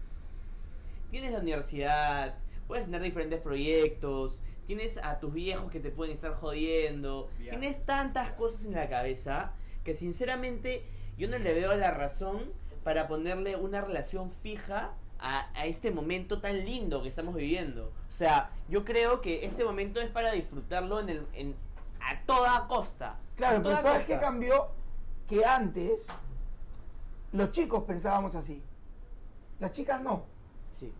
Tienes 1.12 1.32
la 1.32 1.40
universidad, 1.40 2.36
puedes 2.68 2.86
tener 2.86 3.02
diferentes 3.02 3.40
proyectos, 3.40 4.42
tienes 4.66 4.98
a 4.98 5.20
tus 5.20 5.34
viejos 5.34 5.72
que 5.72 5.80
te 5.80 5.90
pueden 5.90 6.14
estar 6.14 6.34
jodiendo, 6.34 7.30
tienes 7.38 7.86
tantas 7.86 8.32
cosas 8.34 8.66
en 8.66 8.74
la 8.74 8.90
cabeza 8.90 9.54
que 9.86 9.94
sinceramente 9.94 10.84
yo 11.18 11.30
no 11.30 11.40
le 11.40 11.54
veo 11.54 11.74
la 11.76 11.92
razón 11.92 12.52
para 12.84 13.08
ponerle 13.08 13.56
una 13.56 13.80
relación 13.80 14.32
fija 14.44 14.94
a, 15.20 15.50
a 15.54 15.66
este 15.66 15.92
momento 15.92 16.40
tan 16.40 16.66
lindo 16.66 17.02
que 17.02 17.10
estamos 17.10 17.36
viviendo. 17.36 17.88
O 17.88 18.12
sea, 18.12 18.52
yo 18.70 18.86
creo 18.86 19.22
que 19.22 19.46
este 19.46 19.64
momento 19.64 20.00
es 20.00 20.10
para 20.10 20.32
disfrutarlo 20.32 21.00
en 21.00 21.10
el, 21.10 21.28
en, 21.34 21.56
a 22.02 22.22
toda 22.26 22.68
costa. 22.68 23.18
Claro, 23.36 23.62
pero 23.64 23.82
¿sabes 23.82 24.06
qué 24.06 24.20
cambió? 24.20 24.68
Que 25.28 25.46
antes 25.46 26.08
los 27.32 27.52
chicos 27.52 27.84
pensábamos 27.84 28.36
así. 28.36 28.62
Las 29.60 29.72
chicas 29.72 30.02
no. 30.02 30.24
Sí. 30.78 30.92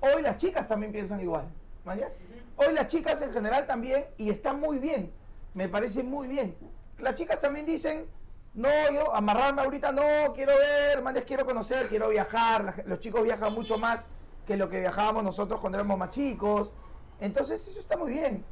Hoy 0.00 0.22
las 0.22 0.38
chicas 0.38 0.68
también 0.68 0.92
piensan 0.92 1.20
igual. 1.20 1.46
¿mañas? 1.84 2.12
Hoy 2.56 2.72
las 2.72 2.86
chicas 2.86 3.20
en 3.22 3.32
general 3.32 3.66
también, 3.66 4.04
y 4.18 4.30
está 4.30 4.52
muy 4.52 4.78
bien, 4.78 5.10
me 5.54 5.68
parece 5.68 6.02
muy 6.02 6.28
bien. 6.28 6.54
Las 6.98 7.14
chicas 7.14 7.40
también 7.40 7.66
dicen, 7.66 8.06
no, 8.54 8.68
yo 8.92 9.14
amarrarme 9.14 9.62
ahorita 9.62 9.92
no, 9.92 10.32
quiero 10.34 10.52
ver, 10.56 11.02
mañas 11.02 11.24
quiero 11.24 11.46
conocer, 11.46 11.88
quiero 11.88 12.08
viajar. 12.08 12.84
Los 12.86 13.00
chicos 13.00 13.22
viajan 13.22 13.54
mucho 13.54 13.78
más 13.78 14.08
que 14.46 14.56
lo 14.56 14.68
que 14.68 14.80
viajábamos 14.80 15.24
nosotros 15.24 15.60
cuando 15.60 15.78
éramos 15.78 15.98
más 15.98 16.10
chicos. 16.10 16.72
Entonces 17.20 17.66
eso 17.66 17.80
está 17.80 17.96
muy 17.96 18.12
bien. 18.12 18.44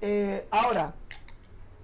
Eh, 0.00 0.46
ahora, 0.50 0.94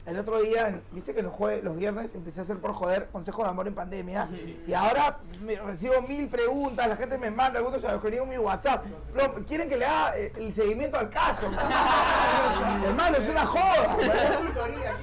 el 0.06 0.18
otro 0.18 0.40
día, 0.40 0.80
viste 0.92 1.12
que 1.14 1.22
los, 1.22 1.32
jue- 1.32 1.60
los 1.62 1.76
viernes 1.76 2.14
empecé 2.14 2.40
a 2.40 2.42
hacer 2.44 2.58
por 2.58 2.72
joder 2.72 3.08
consejo 3.10 3.42
de 3.42 3.48
amor 3.50 3.66
en 3.66 3.74
pandemia. 3.74 4.28
Y 4.66 4.72
ahora 4.72 5.18
me 5.44 5.56
recibo 5.56 6.00
mil 6.02 6.28
preguntas, 6.28 6.86
la 6.88 6.96
gente 6.96 7.18
me 7.18 7.30
manda, 7.30 7.58
algunos 7.58 7.82
se 7.82 7.88
escriben 7.88 8.22
en 8.22 8.28
mi 8.28 8.38
WhatsApp. 8.38 8.84
Pero 9.12 9.34
quieren 9.46 9.68
que 9.68 9.76
le 9.76 9.84
haga 9.84 10.16
eh, 10.16 10.32
el 10.36 10.54
seguimiento 10.54 10.96
al 10.96 11.10
caso. 11.10 11.46
Hermano, 12.86 13.16
es 13.16 13.28
una 13.28 13.44
joda. 13.46 13.96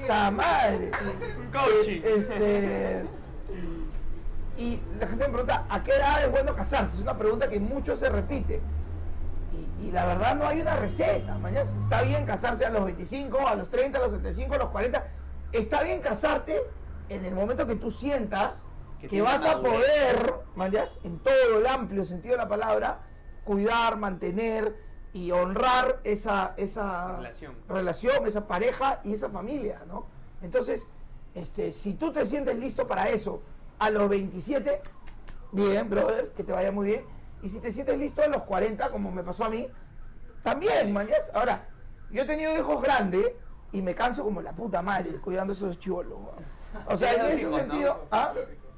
¡Ta 0.08 0.32
madre! 0.32 0.92
Un 1.38 1.52
coaching. 1.52 2.02
Este. 2.04 3.04
Y 4.58 4.80
la 5.00 5.08
gente 5.08 5.26
me 5.28 5.34
pregunta, 5.34 5.66
¿a 5.70 5.82
qué 5.84 5.92
edad 5.96 6.24
es 6.24 6.32
bueno 6.32 6.56
casarse? 6.56 6.96
Es 6.96 7.02
una 7.02 7.18
pregunta 7.18 7.50
que 7.50 7.60
mucho 7.60 7.98
se 7.98 8.08
repite. 8.08 8.62
Y, 9.54 9.88
y 9.88 9.92
la 9.92 10.06
verdad 10.06 10.36
no 10.36 10.48
hay 10.48 10.62
una 10.62 10.76
receta. 10.76 11.38
mañana 11.38 11.62
Está 11.62 12.02
bien 12.02 12.26
casarse 12.26 12.66
a 12.66 12.70
los 12.70 12.86
25, 12.86 13.48
a 13.48 13.56
los 13.56 13.70
30, 13.70 13.98
a 13.98 14.02
los 14.02 14.12
35, 14.12 14.56
a 14.56 14.58
los 14.58 14.70
40. 14.70 15.08
Está 15.52 15.84
bien 15.84 16.02
casarte 16.02 16.62
en 17.10 17.26
el 17.26 17.36
momento 17.36 17.68
que 17.68 17.76
tú 17.76 17.92
sientas 17.92 18.66
Que 19.10 19.22
vas 19.22 19.44
a 19.46 19.62
poder, 19.62 20.34
mañas, 20.56 21.00
en 21.04 21.20
todo 21.20 21.60
el 21.60 21.68
amplio 21.68 22.06
sentido 22.06 22.34
de 22.36 22.38
la 22.38 22.48
palabra, 22.48 23.00
cuidar, 23.44 23.98
mantener 23.98 24.76
y 25.12 25.30
honrar 25.32 26.00
esa, 26.06 26.54
esa 26.58 27.18
Relación. 27.18 27.56
relación, 27.68 28.26
esa 28.26 28.48
pareja 28.48 29.02
y 29.04 29.14
esa 29.14 29.30
familia, 29.30 29.82
¿no? 29.88 30.08
Entonces, 30.42 30.88
este, 31.36 31.72
si 31.74 31.94
tú 31.96 32.12
te 32.12 32.26
sientes 32.26 32.58
listo 32.58 32.88
para 32.88 33.10
eso 33.10 33.42
a 33.78 33.90
los 33.90 34.10
27, 34.10 34.82
bien, 35.52 35.90
brother, 35.90 36.32
que 36.36 36.44
te 36.44 36.52
vaya 36.52 36.72
muy 36.72 36.88
bien. 36.88 37.06
Y 37.44 37.50
si 37.50 37.60
te 37.60 37.72
sientes 37.72 37.98
listo 37.98 38.24
a 38.24 38.28
los 38.28 38.44
40, 38.44 38.90
como 38.90 39.12
me 39.12 39.22
pasó 39.22 39.44
a 39.46 39.50
mí, 39.50 39.68
también, 40.44 40.92
mañas. 40.94 41.20
Ahora, 41.34 41.68
yo 42.10 42.24
he 42.24 42.26
tenido 42.26 42.58
hijos 42.58 42.82
grandes 42.82 43.34
y 43.74 43.82
me 43.82 43.94
canso 43.94 44.24
como 44.24 44.42
la 44.42 44.54
puta 44.54 44.82
madre 44.82 45.12
cuidando 45.20 45.52
esos 45.52 45.78
chivolos. 45.78 46.20
O 46.88 46.96
sea, 46.96 47.14
en 47.14 47.22
ese 47.26 47.42
hijos, 47.42 47.52
¿no? 47.52 47.58
sentido, 47.60 48.08
¿ah? 48.12 48.34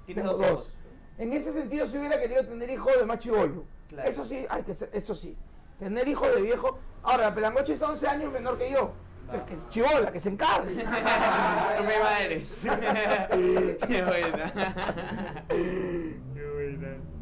Tienes 0.05 0.25
dos. 0.25 0.73
En 1.17 1.31
ese 1.31 1.53
sentido, 1.53 1.85
si 1.87 1.97
hubiera 1.99 2.19
querido 2.19 2.45
tener 2.45 2.69
hijos 2.69 2.91
de 2.97 3.05
más 3.05 3.19
chivolo. 3.19 3.63
Claro. 3.87 4.09
Eso 4.09 4.25
sí, 4.25 4.45
hay 4.49 4.63
que 4.63 4.73
ser- 4.73 4.89
eso 4.93 5.13
sí. 5.13 5.37
Tener 5.79 6.07
hijos 6.07 6.33
de 6.35 6.41
viejo. 6.41 6.79
Ahora, 7.03 7.23
la 7.29 7.35
pelangoche 7.35 7.73
es 7.73 7.81
11 7.81 8.07
años 8.07 8.33
menor 8.33 8.57
que 8.57 8.71
yo. 8.71 8.91
Entonces, 9.21 9.45
que 9.47 9.53
es 9.55 9.69
chivola, 9.69 10.11
que 10.11 10.19
se 10.19 10.29
encargue. 10.29 10.83
No 10.83 11.83
me 11.83 11.99
madres. 11.99 12.49
Qué 13.87 14.03
buena. 14.03 14.53
Qué 15.49 16.51
buena. 16.53 17.14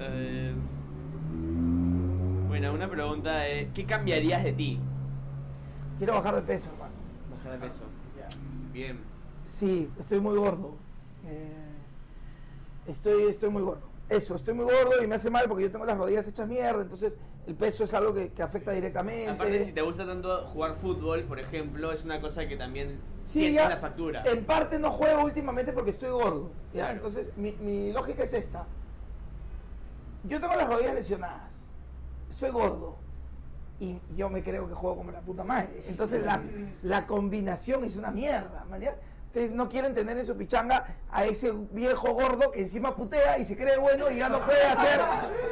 Eh, 0.00 0.54
bueno, 2.48 2.72
una 2.72 2.88
pregunta 2.88 3.46
es, 3.46 3.68
¿qué 3.72 3.84
cambiarías 3.84 4.44
de 4.44 4.52
ti? 4.52 4.78
Quiero 5.98 6.14
bajar 6.14 6.36
de 6.36 6.42
peso, 6.42 6.70
hermano. 6.72 6.92
Bajar 7.36 7.60
de 7.60 7.68
peso. 7.68 7.80
Bien. 8.72 8.98
Sí, 9.46 9.90
estoy 9.98 10.20
muy 10.20 10.36
gordo. 10.36 10.74
Eh, 11.26 11.48
estoy, 12.86 13.24
estoy 13.24 13.48
muy 13.50 13.62
gordo. 13.62 13.82
Eso, 14.08 14.36
estoy 14.36 14.54
muy 14.54 14.64
gordo 14.64 15.02
y 15.02 15.06
me 15.06 15.16
hace 15.16 15.30
mal 15.30 15.46
porque 15.48 15.64
yo 15.64 15.70
tengo 15.70 15.84
las 15.84 15.98
rodillas 15.98 16.26
hechas 16.26 16.48
mierda, 16.48 16.80
entonces 16.80 17.18
el 17.46 17.54
peso 17.54 17.84
es 17.84 17.92
algo 17.92 18.14
que, 18.14 18.30
que 18.30 18.42
afecta 18.42 18.72
directamente. 18.72 19.28
Aparte, 19.28 19.64
si 19.64 19.72
te 19.72 19.82
gusta 19.82 20.06
tanto 20.06 20.46
jugar 20.46 20.74
fútbol, 20.74 21.24
por 21.24 21.38
ejemplo, 21.38 21.92
es 21.92 22.04
una 22.04 22.20
cosa 22.20 22.46
que 22.48 22.56
también 22.56 22.98
Sí, 23.26 23.52
ya, 23.52 23.68
la 23.68 23.76
factura. 23.76 24.22
En 24.24 24.44
parte 24.44 24.78
no 24.78 24.90
juego 24.90 25.24
últimamente 25.24 25.72
porque 25.72 25.90
estoy 25.90 26.10
gordo. 26.10 26.50
¿ya? 26.72 26.84
Claro. 26.84 26.94
Entonces, 26.96 27.36
mi, 27.36 27.52
mi 27.60 27.92
lógica 27.92 28.22
es 28.22 28.32
esta. 28.32 28.64
Yo 30.24 30.40
tengo 30.40 30.54
las 30.54 30.68
rodillas 30.68 30.94
lesionadas. 30.94 31.64
Soy 32.30 32.50
gordo. 32.50 32.96
Y 33.80 34.00
yo 34.16 34.28
me 34.28 34.42
creo 34.42 34.68
que 34.68 34.74
juego 34.74 34.96
como 34.96 35.12
la 35.12 35.20
puta 35.20 35.44
madre. 35.44 35.84
Entonces, 35.86 36.24
la, 36.24 36.42
la 36.82 37.06
combinación 37.06 37.84
es 37.84 37.96
una 37.96 38.10
mierda. 38.10 38.64
Ustedes 39.26 39.52
no 39.52 39.68
quieren 39.68 39.94
tener 39.94 40.18
en 40.18 40.26
su 40.26 40.36
pichanga 40.36 40.86
a 41.10 41.24
ese 41.24 41.52
viejo 41.70 42.12
gordo 42.14 42.50
que 42.50 42.62
encima 42.62 42.96
putea 42.96 43.38
y 43.38 43.44
se 43.44 43.56
cree 43.56 43.76
bueno 43.76 44.10
y 44.10 44.16
ya 44.16 44.28
no 44.28 44.44
puede 44.44 44.64
hacer 44.64 45.00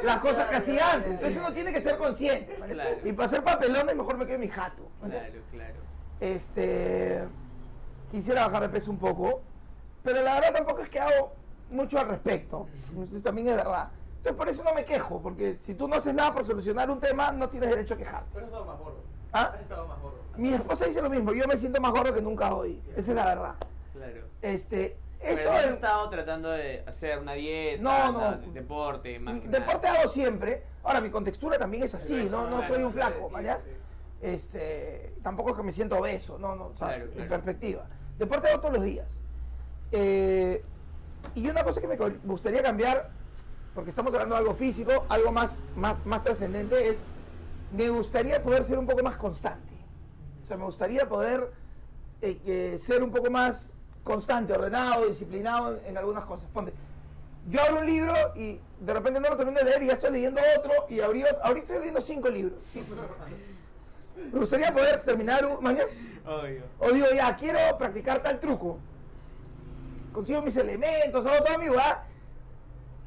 las 0.03 0.17
cosas 0.17 0.49
que 0.49 0.55
hacía 0.57 0.93
antes. 0.93 1.11
Entonces, 1.11 1.37
uno 1.37 1.53
tiene 1.53 1.71
que 1.71 1.81
ser 1.81 1.97
consciente. 1.97 2.57
Y 3.05 3.13
para 3.13 3.25
hacer 3.25 3.43
papelones, 3.43 3.95
mejor 3.95 4.17
me 4.17 4.25
quedo 4.25 4.35
en 4.35 4.41
mi 4.41 4.49
jato. 4.49 4.89
Claro, 4.99 5.41
claro. 5.51 5.75
Este. 6.19 7.23
Quisiera 8.11 8.45
bajar 8.45 8.63
de 8.63 8.69
peso 8.69 8.91
un 8.91 8.97
poco. 8.97 9.41
Pero 10.03 10.21
la 10.21 10.35
verdad 10.35 10.53
tampoco 10.53 10.81
es 10.81 10.89
que 10.89 10.99
hago 10.99 11.33
mucho 11.69 11.99
al 11.99 12.07
respecto. 12.07 12.67
Entonces 12.89 13.23
también 13.23 13.47
es 13.49 13.55
verdad. 13.55 13.89
Entonces 14.17 14.33
por 14.37 14.49
eso 14.49 14.63
no 14.63 14.73
me 14.73 14.83
quejo, 14.85 15.21
porque 15.21 15.57
si 15.59 15.73
tú 15.75 15.87
no 15.87 15.95
haces 15.95 16.13
nada 16.13 16.33
por 16.33 16.45
solucionar 16.45 16.89
un 16.89 16.99
tema, 16.99 17.31
no 17.31 17.49
tienes 17.49 17.69
derecho 17.69 17.93
a 17.93 17.97
quejarte. 17.97 18.29
Pero 18.33 18.45
has 18.45 18.51
estado 18.51 18.65
más 18.65 18.77
gordo. 18.79 18.97
¿Ah? 19.31 19.51
Has 19.55 19.61
estado 19.61 19.87
más 19.87 19.99
gordo. 20.01 20.17
Mi 20.37 20.53
esposa 20.53 20.85
dice 20.85 21.01
lo 21.01 21.09
mismo, 21.09 21.33
yo 21.33 21.47
me 21.47 21.57
siento 21.57 21.79
más 21.81 21.91
gordo 21.91 22.13
que 22.13 22.21
nunca 22.21 22.53
hoy. 22.53 22.81
Esa 22.95 23.11
es 23.11 23.15
la 23.17 23.25
verdad. 23.25 23.55
Claro. 23.93 24.21
Este, 24.41 24.97
Pero 25.21 25.33
eso 25.39 25.51
has 25.51 25.65
es... 25.65 25.73
estado 25.75 26.09
tratando 26.09 26.49
de 26.51 26.83
hacer 26.85 27.19
una 27.19 27.33
dieta, 27.33 27.81
No, 27.81 28.11
no. 28.11 28.19
nada, 28.19 28.37
deporte, 28.53 29.19
más 29.19 29.39
que 29.41 29.47
Deporte 29.47 29.87
nada. 29.87 29.99
hago 30.01 30.09
siempre. 30.09 30.63
Ahora, 30.83 31.01
mi 31.01 31.09
contextura 31.09 31.57
también 31.57 31.83
es 31.83 31.95
así, 31.95 32.27
no, 32.29 32.49
no 32.49 32.65
soy 32.67 32.83
un 32.83 32.93
flaco, 32.93 33.29
¿vale? 33.29 33.55
sí. 33.63 33.71
Este, 34.21 35.13
tampoco 35.21 35.51
es 35.51 35.55
que 35.57 35.63
me 35.63 35.71
siento 35.71 35.97
obeso, 35.97 36.37
no, 36.39 36.55
no, 36.55 36.67
o 36.67 36.77
sea, 36.77 36.87
Claro, 36.87 37.03
en 37.05 37.11
claro. 37.11 37.29
perspectiva. 37.29 37.85
Deporte 38.17 38.49
hago 38.49 38.59
todos 38.61 38.73
los 38.75 38.83
días. 38.83 39.07
Eh, 39.91 40.63
y 41.35 41.47
una 41.49 41.63
cosa 41.63 41.81
que 41.81 41.87
me 41.87 41.95
gustaría 41.97 42.63
cambiar, 42.63 43.11
porque 43.77 43.91
estamos 43.91 44.11
hablando 44.15 44.33
de 44.33 44.41
algo 44.41 44.55
físico, 44.55 45.05
algo 45.07 45.31
más, 45.31 45.61
más, 45.75 46.03
más 46.03 46.23
trascendente, 46.23 46.89
es, 46.89 46.97
me 47.71 47.89
gustaría 47.89 48.41
poder 48.41 48.63
ser 48.63 48.79
un 48.79 48.87
poco 48.87 49.03
más 49.03 49.17
constante. 49.17 49.71
O 50.43 50.47
sea, 50.47 50.57
me 50.57 50.63
gustaría 50.63 51.07
poder 51.07 51.51
eh, 52.23 52.75
ser 52.79 53.03
un 53.03 53.11
poco 53.11 53.29
más 53.29 53.75
constante, 54.03 54.53
ordenado, 54.53 55.05
disciplinado 55.05 55.77
en, 55.77 55.91
en 55.91 55.97
algunas 55.99 56.25
cosas. 56.25 56.49
Ponte, 56.51 56.73
yo 57.51 57.61
abro 57.61 57.81
un 57.81 57.85
libro 57.85 58.15
y 58.35 58.59
de 58.79 58.93
repente 58.95 59.19
no 59.19 59.29
lo 59.29 59.37
termino 59.37 59.59
de 59.59 59.65
leer 59.65 59.83
y 59.83 59.85
ya 59.85 59.93
estoy 59.93 60.11
leyendo 60.11 60.41
otro 60.57 60.71
y 60.89 60.99
abrí 60.99 61.23
ahorita 61.43 61.65
estoy 61.65 61.77
leyendo 61.77 62.01
cinco 62.01 62.29
libros. 62.29 62.57
Me 64.33 64.39
gustaría 64.39 64.73
poder 64.73 65.03
terminar 65.03 65.45
un, 65.45 65.63
mañana. 65.63 65.87
O 66.79 66.91
digo, 66.91 67.05
ya, 67.15 67.35
quiero 67.35 67.59
practicar 67.77 68.23
tal 68.23 68.39
truco. 68.39 68.79
Consigo 70.11 70.41
mis 70.41 70.57
elementos, 70.57 71.23
hago 71.27 71.43
todo 71.43 71.59
mi 71.59 71.67
va 71.67 72.07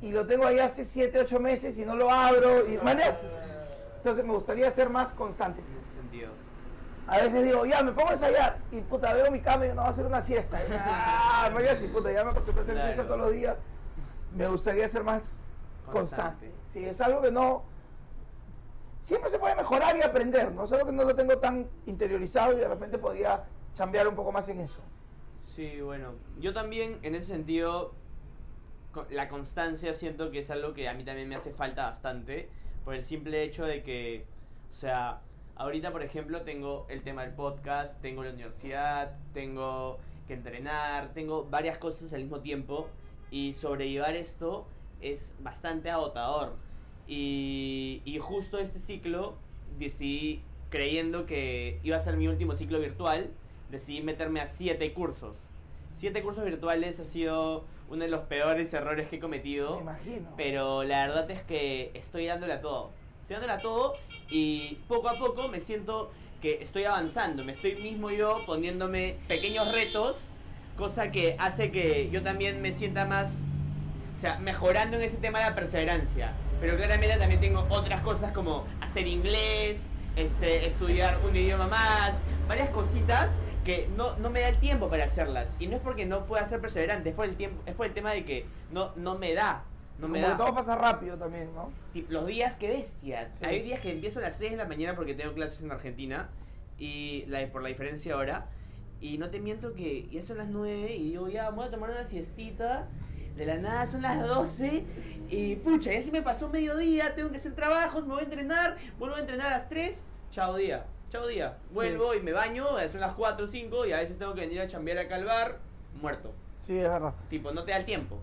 y 0.03 0.13
lo 0.13 0.27
tengo 0.27 0.47
ahí 0.47 0.59
hace 0.59 0.85
7, 0.85 1.21
8 1.21 1.41
meses 1.41 1.79
y 1.79 1.85
no 1.85 1.95
lo 1.95 2.11
abro. 2.11 2.67
Y. 2.69 2.75
Entonces 2.75 4.25
me 4.25 4.33
gustaría 4.33 4.71
ser 4.71 4.89
más 4.89 5.13
constante. 5.15 5.61
En 5.61 5.67
ese 5.77 6.01
sentido. 6.01 6.31
A 7.07 7.19
veces 7.19 7.45
digo, 7.45 7.67
ya, 7.67 7.83
me 7.83 7.93
pongo 7.93 8.11
a 8.11 8.13
ensayar 8.13 8.59
y 8.71 8.81
puta, 8.81 9.13
veo 9.13 9.31
mi 9.31 9.41
cama 9.41 9.67
y 9.67 9.71
no 9.71 9.77
va 9.77 9.87
a 9.89 9.91
hacer 9.91 10.07
una 10.07 10.23
siesta. 10.23 10.59
Y, 10.63 10.73
ah, 10.73 11.51
mañas, 11.53 11.83
y 11.83 11.89
puta, 11.89 12.13
ya 12.13 12.25
me 12.25 12.31
acostumbré 12.31 12.61
a 12.61 12.63
hacer 12.63 12.75
Claro. 12.77 12.89
siesta 12.89 13.05
todos 13.07 13.21
los 13.21 13.33
días. 13.33 13.57
Me 14.35 14.47
gustaría 14.47 14.89
ser 14.89 15.03
más 15.03 15.23
constante. 15.87 16.47
Constante. 16.47 16.53
Sí, 16.73 16.85
es 16.85 17.01
algo 17.01 17.21
que 17.21 17.33
no. 17.33 17.65
Siempre 19.03 19.31
se 19.31 19.39
puede 19.39 19.57
mejorar 19.57 19.97
y 19.97 20.03
aprender, 20.03 20.53
¿no? 20.53 20.65
Es 20.65 20.73
algo 20.73 20.87
que 20.87 20.93
no 20.93 21.05
lo 21.05 21.17
tengo 21.17 21.37
tan 21.39 21.69
interiorizado 21.87 22.53
y 22.53 22.57
de 22.57 22.69
repente 22.69 22.97
podría 22.99 23.45
chambear 23.75 24.07
un 24.07 24.15
poco 24.15 24.31
más 24.31 24.49
en 24.49 24.61
eso. 24.61 24.81
Sí, 25.39 25.81
bueno, 25.81 26.13
yo 26.39 26.53
también 26.53 26.99
en 27.03 27.15
ese 27.15 27.29
sentido, 27.29 27.93
la 29.11 29.29
constancia 29.29 29.95
siento 29.95 30.31
que 30.31 30.41
es 30.41 30.51
algo 30.51 30.75
que 30.75 30.89
a 30.89 30.95
mí 30.95 31.05
también 31.05 31.29
me 31.29 31.37
hace 31.37 31.53
falta 31.53 31.85
bastante, 31.85 32.49
por 32.85 32.95
el 32.95 33.05
simple 33.05 33.43
hecho 33.43 33.65
de 33.65 33.83
que, 33.83 34.25
o 34.71 34.75
sea, 34.75 35.21
ahorita 35.57 35.93
por 35.93 36.03
ejemplo 36.03 36.43
tengo 36.43 36.87
el 36.89 37.03
tema 37.03 37.23
del 37.23 37.35
podcast, 37.35 38.01
tengo 38.01 38.25
la 38.25 38.31
universidad, 38.31 39.17
tengo 39.33 39.99
que 40.27 40.35
entrenar, 40.35 41.13
tengo 41.13 41.45
varias 41.45 41.79
cosas 41.79 42.13
al 42.13 42.23
mismo 42.23 42.41
tiempo 42.41 42.89
y 43.31 43.53
sobrellevar 43.53 44.17
esto 44.17 44.67
es 45.01 45.35
bastante 45.41 45.91
agotador. 45.91 46.57
Y, 47.07 48.03
y 48.05 48.19
justo 48.19 48.59
este 48.59 48.79
ciclo 48.79 49.35
decidí, 49.79 50.43
creyendo 50.69 51.27
que 51.27 51.81
iba 51.83 51.97
a 51.97 52.01
ser 52.01 52.17
mi 52.17 52.29
último 52.29 52.55
ciclo 52.55 52.79
virtual, 52.79 53.31
decidí 53.71 54.03
meterme 54.03 54.41
a 54.41 54.47
siete 54.47 54.93
cursos. 54.93 55.49
Siete 55.95 56.23
cursos 56.23 56.45
virtuales 56.45 57.01
ha 57.01 57.05
sido 57.05 57.65
uno 57.91 58.05
de 58.05 58.11
los 58.11 58.21
peores 58.23 58.73
errores 58.73 59.09
que 59.09 59.17
he 59.17 59.21
cometido. 59.21 59.77
Me 59.77 59.83
imagino. 59.83 60.29
Pero 60.37 60.85
la 60.85 61.07
verdad 61.07 61.31
es 61.31 61.43
que 61.43 61.91
estoy 61.95 62.27
dándole 62.27 62.55
a 62.55 62.61
todo. 62.61 62.93
Estoy 63.23 63.35
dándole 63.35 63.53
a 63.53 63.59
todo 63.59 63.95
y 64.31 64.79
poco 64.89 65.09
a 65.09 65.15
poco 65.15 65.49
me 65.49 65.61
siento 65.61 66.11
que 66.41 66.63
estoy 66.63 66.85
avanzando. 66.85 67.45
Me 67.45 67.53
estoy 67.53 67.75
mismo 67.77 68.11
yo 68.11 68.39
poniéndome 68.47 69.17
pequeños 69.29 69.71
retos, 69.73 70.29
cosa 70.77 71.11
que 71.11 71.37
hace 71.39 71.73
que 71.73 72.09
yo 72.11 72.23
también 72.23 72.63
me 72.63 72.73
sienta 72.73 73.05
más, 73.05 73.39
o 74.17 74.21
sea, 74.21 74.39
mejorando 74.39 74.97
en 74.97 75.03
ese 75.03 75.19
tema 75.19 75.41
de 75.41 75.47
la 75.47 75.55
perseverancia. 75.55 76.33
Pero 76.61 76.77
claramente 76.77 77.17
también 77.17 77.41
tengo 77.41 77.67
otras 77.71 78.03
cosas 78.03 78.33
como 78.33 78.67
hacer 78.81 79.07
inglés, 79.07 79.81
este, 80.15 80.67
estudiar 80.67 81.19
un 81.29 81.35
idioma 81.35 81.67
más, 81.67 82.15
varias 82.47 82.71
cositas 82.71 83.33
que 83.65 83.89
no, 83.97 84.17
no 84.17 84.31
me 84.31 84.41
da 84.41 84.49
el 84.49 84.59
tiempo 84.59 84.89
para 84.89 85.05
hacerlas. 85.05 85.57
Y 85.59 85.67
no 85.67 85.77
es 85.77 85.83
porque 85.83 86.07
no 86.07 86.27
pueda 86.27 86.45
ser 86.45 86.61
perseverante, 86.61 87.11
es 87.11 87.15
por 87.15 87.25
el, 87.25 87.37
tiempo, 87.37 87.63
es 87.67 87.75
por 87.75 87.87
el 87.87 87.93
tema 87.93 88.13
de 88.13 88.25
que 88.25 88.47
no, 88.73 88.93
no 88.97 89.19
me 89.19 89.35
da. 89.35 89.65
No 89.99 90.09
me 90.09 90.21
Como 90.21 90.33
da. 90.33 90.39
todo 90.39 90.55
pasa 90.55 90.77
rápido 90.77 91.19
también, 91.19 91.51
¿no? 91.55 91.71
Los 92.09 92.27
días 92.27 92.57
que 92.57 92.69
bestia. 92.71 93.31
Sí. 93.39 93.45
Hay 93.45 93.63
días 93.63 93.81
que 93.81 93.93
empiezo 93.93 94.19
a 94.19 94.23
las 94.23 94.37
6 94.37 94.53
de 94.53 94.57
la 94.57 94.65
mañana 94.65 94.97
porque 94.97 95.15
tengo 95.15 95.35
clases 95.35 95.63
en 95.63 95.73
Argentina 95.73 96.31
y 96.79 97.25
la, 97.27 97.47
por 97.49 97.63
la 97.63 97.69
diferencia 97.69 98.15
ahora. 98.15 98.47
Y 99.01 99.19
no 99.19 99.31
te 99.31 99.41
miento 99.41 99.75
que 99.75 100.09
ya 100.11 100.23
son 100.23 100.39
las 100.39 100.49
9 100.49 100.95
y 100.97 101.11
digo, 101.11 101.29
ya, 101.29 101.51
voy 101.51 101.67
a 101.67 101.71
tomar 101.71 101.91
una 101.91 102.05
siestita. 102.05 102.89
De 103.37 103.47
la 103.47 103.57
nada 103.57 103.87
son 103.87 104.03
las 104.03 104.27
12 104.27 104.85
y 105.31 105.57
pucha, 105.57 105.93
ya 105.93 106.03
se 106.03 106.11
me 106.11 106.21
pasó 106.21 106.49
mediodía, 106.49 107.15
tengo 107.15 107.31
que 107.31 107.37
hacer 107.37 107.55
trabajos, 107.55 108.05
me 108.05 108.15
voy 108.15 108.23
a 108.23 108.25
entrenar, 108.25 108.77
vuelvo 108.99 109.15
a 109.17 109.21
entrenar 109.21 109.47
a 109.47 109.51
las 109.51 109.69
3, 109.69 110.03
chao 110.31 110.57
día, 110.57 110.85
chao 111.11 111.27
día. 111.27 111.59
Vuelvo 111.73 112.15
y 112.15 112.21
me 112.21 112.33
baño, 112.33 112.67
son 112.89 113.01
las 113.01 113.13
4 113.15 113.45
o 113.45 113.49
5 113.49 113.87
y 113.87 113.93
a 113.93 113.99
veces 113.99 114.17
tengo 114.17 114.33
que 114.33 114.41
venir 114.43 114.61
a 114.61 114.69
chambear 114.69 114.99
acá 114.99 115.17
al 115.17 115.25
bar, 115.25 115.59
muerto. 116.01 116.33
Sí, 116.63 116.79
es 116.79 116.85
verdad. 116.85 117.15
Tipo, 117.29 117.53
no 117.53 117.65
te 117.65 117.73
da 117.73 117.79
el 117.79 117.85
tiempo. 117.85 118.19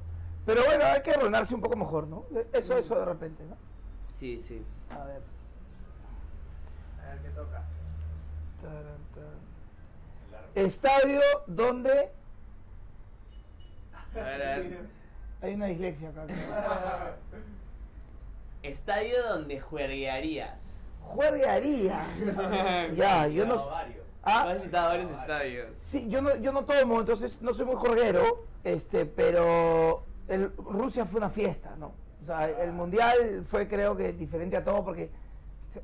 Pero 0.45 0.63
bueno, 0.63 0.85
hay 0.85 1.01
que 1.01 1.11
ordenarse 1.11 1.53
un 1.53 1.61
poco 1.61 1.75
mejor, 1.75 2.07
¿no? 2.07 2.25
Eso, 2.53 2.77
eso 2.77 2.97
de 2.97 3.05
repente, 3.05 3.43
¿no? 3.43 3.57
Sí, 4.13 4.39
sí. 4.39 4.63
A 4.89 5.03
ver. 5.03 5.21
A 7.03 7.09
ver 7.09 7.19
qué 7.21 7.29
toca. 7.29 7.63
Estadio 10.55 11.21
donde 11.45 12.11
A 13.93 14.19
ver, 14.19 14.41
a 14.41 14.57
ver. 14.57 14.79
hay 15.41 15.53
una 15.53 15.65
dislexia 15.67 16.09
acá. 16.09 16.25
Estadio 18.63 19.23
donde 19.27 19.59
jueguearías. 19.59 20.76
Juegaría. 21.07 22.05
ya, 22.95 23.27
yo 23.27 23.45
no. 23.45 23.55
Ah, 24.23 24.43
Has 24.43 24.55
visitado 24.55 24.89
varios 24.89 25.11
estadios. 25.11 25.77
sí, 25.81 26.07
yo 26.09 26.21
no, 26.21 26.35
yo 26.37 26.51
no 26.51 26.65
tomo, 26.65 26.99
entonces 26.99 27.41
no 27.41 27.53
soy 27.53 27.65
muy 27.65 27.75
jorguero, 27.77 28.43
este, 28.63 29.05
pero 29.05 30.03
el, 30.27 30.51
Rusia 30.57 31.05
fue 31.05 31.19
una 31.19 31.29
fiesta, 31.29 31.75
¿no? 31.77 31.93
O 32.23 32.25
sea, 32.25 32.49
el 32.49 32.73
mundial 32.73 33.43
fue 33.45 33.69
creo 33.69 33.95
que 33.95 34.11
diferente 34.11 34.57
a 34.57 34.63
todo 34.65 34.83
porque 34.83 35.09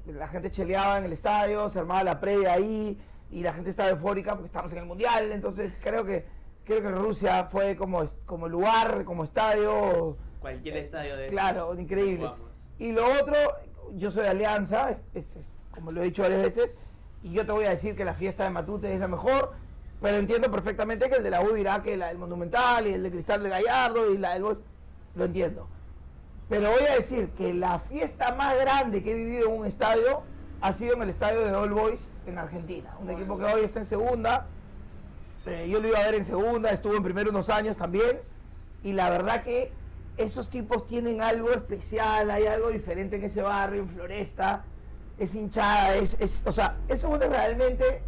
la 0.08 0.28
gente 0.28 0.52
cheleaba 0.52 0.98
en 0.98 1.06
el 1.06 1.14
estadio, 1.14 1.70
se 1.70 1.80
armaba 1.80 2.04
la 2.04 2.20
previa 2.20 2.54
ahí 2.54 3.00
y 3.32 3.44
la 3.44 3.54
gente 3.54 3.70
estaba 3.70 3.90
eufórica 3.90 4.32
porque 4.34 4.48
estábamos 4.48 4.74
en 4.74 4.80
el 4.80 4.86
mundial, 4.86 5.32
entonces 5.32 5.72
creo 5.82 6.04
que 6.04 6.26
creo 6.66 6.82
que 6.82 6.92
Rusia 6.92 7.46
fue 7.46 7.78
como 7.78 8.04
como 8.26 8.50
lugar, 8.50 9.06
como 9.06 9.24
estadio 9.24 10.18
Cualquier 10.44 10.76
estadio 10.76 11.16
de 11.16 11.28
Claro, 11.28 11.74
increíble. 11.80 12.30
Y 12.78 12.92
lo 12.92 13.06
otro, 13.06 13.36
yo 13.96 14.12
soy 14.12 14.24
de 14.24 14.30
Alianza, 14.30 14.92
es- 14.92 14.98
es- 15.14 15.36
es 15.36 15.46
como 15.72 15.92
lo 15.92 16.02
he 16.02 16.06
dicho 16.06 16.22
varias 16.22 16.42
veces, 16.42 16.76
y 17.24 17.32
yo 17.34 17.46
te 17.46 17.52
voy 17.52 17.66
a 17.66 17.70
decir 17.72 17.96
que 17.96 18.06
la 18.06 18.14
fiesta 18.14 18.44
de 18.44 18.50
Matute 18.50 18.94
es 18.94 19.00
la 19.00 19.08
mejor, 19.08 19.54
pero 20.02 20.18
entiendo 20.18 20.52
perfectamente 20.52 21.10
que 21.10 21.16
el 21.16 21.24
de 21.24 21.30
la 21.30 21.42
U 21.42 21.54
dirá 21.54 21.82
que 21.82 21.96
la 21.98 22.08
del 22.08 22.18
Monumental 22.18 22.86
y 22.88 22.94
el 22.94 23.04
de 23.04 23.12
Cristal 23.12 23.42
de 23.44 23.50
Gallardo 23.50 24.12
y 24.14 24.18
la 24.18 24.34
del 24.34 24.44
Boys, 24.44 24.58
lo 25.16 25.26
entiendo. 25.26 25.68
Pero 26.50 26.72
voy 26.72 26.84
a 26.90 26.96
decir 26.96 27.30
que 27.30 27.54
la 27.54 27.80
fiesta 27.80 28.36
más 28.36 28.60
grande 28.60 29.02
que 29.02 29.12
he 29.12 29.16
vivido 29.16 29.48
en 29.50 29.60
un 29.62 29.66
estadio 29.66 30.22
ha 30.62 30.74
sido 30.74 30.96
en 30.96 31.04
el 31.04 31.10
estadio 31.10 31.40
de 31.42 31.52
All 31.54 31.72
Boys 31.74 32.02
en 32.28 32.38
Argentina, 32.38 32.96
un 33.00 33.10
equipo 33.10 33.38
que 33.38 33.46
hoy 33.46 33.64
está 33.64 33.80
en 33.80 33.86
segunda. 33.86 34.48
Eh, 35.46 35.68
yo 35.70 35.80
lo 35.80 35.88
iba 35.88 36.00
a 36.00 36.04
ver 36.04 36.16
en 36.16 36.26
segunda, 36.26 36.70
estuvo 36.70 36.96
en 36.96 37.04
primero 37.04 37.30
unos 37.30 37.50
años 37.50 37.76
también. 37.78 38.20
Y 38.84 38.94
la 38.94 39.10
verdad 39.10 39.44
que 39.44 39.72
esos 40.18 40.50
tipos 40.50 40.86
tienen 40.86 41.22
algo 41.22 41.52
especial, 41.52 42.30
hay 42.32 42.46
algo 42.48 42.70
diferente 42.70 43.16
en 43.18 43.24
ese 43.24 43.42
barrio, 43.42 43.82
en 43.82 43.90
Floresta. 43.90 44.64
Es 45.18 45.36
hinchada, 45.36 45.96
es, 45.96 46.16
es- 46.20 46.42
o 46.46 46.52
sea, 46.52 46.76
eso 46.88 47.16
realmente 47.18 48.02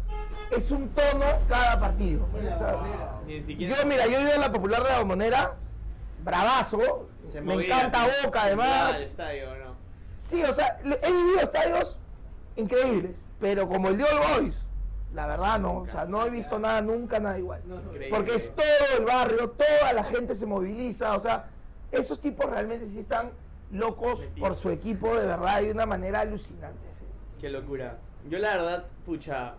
es 0.50 0.70
un 0.70 0.88
tono 0.90 1.24
cada 1.48 1.78
partido. 1.80 2.26
Mira, 2.32 2.76
mira. 3.26 3.58
Yo, 3.58 3.86
mira, 3.86 4.06
yo 4.06 4.18
he 4.18 4.22
ido 4.22 4.32
a 4.34 4.38
la 4.38 4.52
popular 4.52 4.82
de 4.82 4.88
la 4.90 4.98
Bombonera, 4.98 5.54
bravazo, 6.24 7.08
Se 7.30 7.40
me 7.40 7.54
movía, 7.54 7.76
encanta 7.78 8.06
Boca 8.24 8.42
además. 8.42 8.96
al 8.96 9.02
estadio, 9.02 9.46
¿no? 9.56 9.76
Sí, 10.24 10.42
o 10.42 10.52
sea, 10.52 10.78
he 11.02 11.12
vivido 11.12 11.40
estadios 11.40 11.98
increíbles, 12.56 13.24
pero 13.40 13.68
como 13.68 13.88
el 13.88 13.98
de 13.98 14.04
All 14.04 14.40
Boys, 14.42 14.66
la 15.14 15.26
verdad 15.28 15.58
no, 15.60 15.78
o 15.78 15.86
sea, 15.88 16.04
no 16.06 16.26
he 16.26 16.30
visto 16.30 16.58
nada 16.58 16.80
nunca, 16.82 17.20
nada 17.20 17.38
igual. 17.38 17.62
No, 17.66 17.76
no. 17.76 17.90
Porque 18.10 18.34
es 18.34 18.52
todo 18.54 18.98
el 18.98 19.04
barrio, 19.04 19.50
toda 19.50 19.92
la 19.92 20.02
gente 20.04 20.34
se 20.34 20.46
moviliza, 20.46 21.14
o 21.14 21.20
sea, 21.20 21.48
esos 21.98 22.20
tipos 22.20 22.48
realmente 22.48 22.86
sí 22.86 22.98
están 22.98 23.30
locos 23.70 24.20
por 24.38 24.54
su 24.54 24.70
equipo 24.70 25.14
de 25.16 25.26
verdad 25.26 25.62
de 25.62 25.72
una 25.72 25.86
manera 25.86 26.20
alucinante. 26.20 26.88
sí. 26.98 27.04
Qué 27.40 27.50
locura. 27.50 27.98
Yo 28.28 28.38
la 28.38 28.56
verdad, 28.56 28.86
pucha, 29.04 29.54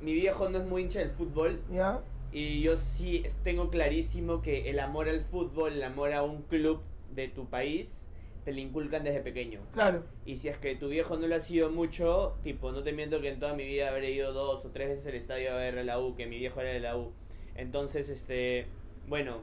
mi 0.00 0.12
viejo 0.14 0.48
no 0.48 0.58
es 0.58 0.64
muy 0.64 0.82
hincha 0.82 0.98
del 1.00 1.10
fútbol, 1.10 1.60
¿Ya? 1.70 2.00
Y 2.30 2.60
yo 2.60 2.76
sí 2.76 3.24
tengo 3.42 3.70
clarísimo 3.70 4.42
que 4.42 4.68
el 4.68 4.80
amor 4.80 5.08
al 5.08 5.22
fútbol, 5.22 5.72
el 5.72 5.82
amor 5.82 6.12
a 6.12 6.22
un 6.22 6.42
club 6.42 6.82
de 7.14 7.28
tu 7.28 7.46
país, 7.46 8.06
te 8.44 8.52
lo 8.52 8.60
inculcan 8.60 9.02
desde 9.02 9.20
pequeño. 9.20 9.60
Claro. 9.72 10.04
Y 10.26 10.36
si 10.36 10.48
es 10.48 10.58
que 10.58 10.74
tu 10.74 10.88
viejo 10.88 11.16
no 11.16 11.26
lo 11.26 11.34
ha 11.34 11.40
sido 11.40 11.70
mucho, 11.70 12.36
tipo, 12.42 12.70
no 12.70 12.82
te 12.82 12.92
miento 12.92 13.20
que 13.20 13.30
en 13.30 13.38
toda 13.38 13.54
mi 13.54 13.64
vida 13.64 13.88
habré 13.88 14.10
ido 14.10 14.32
dos 14.34 14.64
o 14.66 14.70
tres 14.70 14.88
veces 14.90 15.06
al 15.06 15.14
estadio 15.14 15.52
a 15.52 15.56
ver 15.56 15.78
a 15.78 15.84
la 15.84 15.98
U, 15.98 16.14
que 16.16 16.26
mi 16.26 16.38
viejo 16.38 16.60
era 16.60 16.70
de 16.70 16.80
la 16.80 16.96
U. 16.98 17.12
Entonces, 17.54 18.10
este, 18.10 18.66
bueno, 19.06 19.38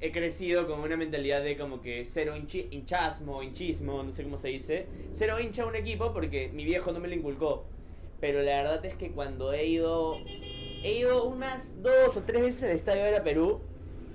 he 0.00 0.12
crecido 0.12 0.66
con 0.66 0.80
una 0.80 0.96
mentalidad 0.96 1.42
de 1.42 1.56
como 1.56 1.80
que 1.80 2.04
cero 2.04 2.34
hinchi- 2.36 2.68
hinchasmo, 2.70 3.42
hinchismo, 3.42 4.02
no 4.02 4.12
sé 4.12 4.22
cómo 4.22 4.38
se 4.38 4.48
dice. 4.48 4.86
Cero 5.12 5.40
hincha 5.40 5.64
a 5.64 5.66
un 5.66 5.76
equipo 5.76 6.12
porque 6.12 6.50
mi 6.52 6.64
viejo 6.64 6.92
no 6.92 7.00
me 7.00 7.08
lo 7.08 7.14
inculcó. 7.14 7.64
Pero 8.20 8.42
la 8.42 8.56
verdad 8.62 8.84
es 8.84 8.94
que 8.96 9.10
cuando 9.10 9.52
he 9.52 9.66
ido, 9.66 10.16
he 10.82 10.92
ido 10.98 11.24
unas 11.24 11.80
dos 11.82 12.16
o 12.16 12.22
tres 12.22 12.42
veces 12.42 12.62
al 12.64 12.70
estadio 12.76 13.04
de 13.04 13.12
la 13.12 13.22
Perú. 13.24 13.60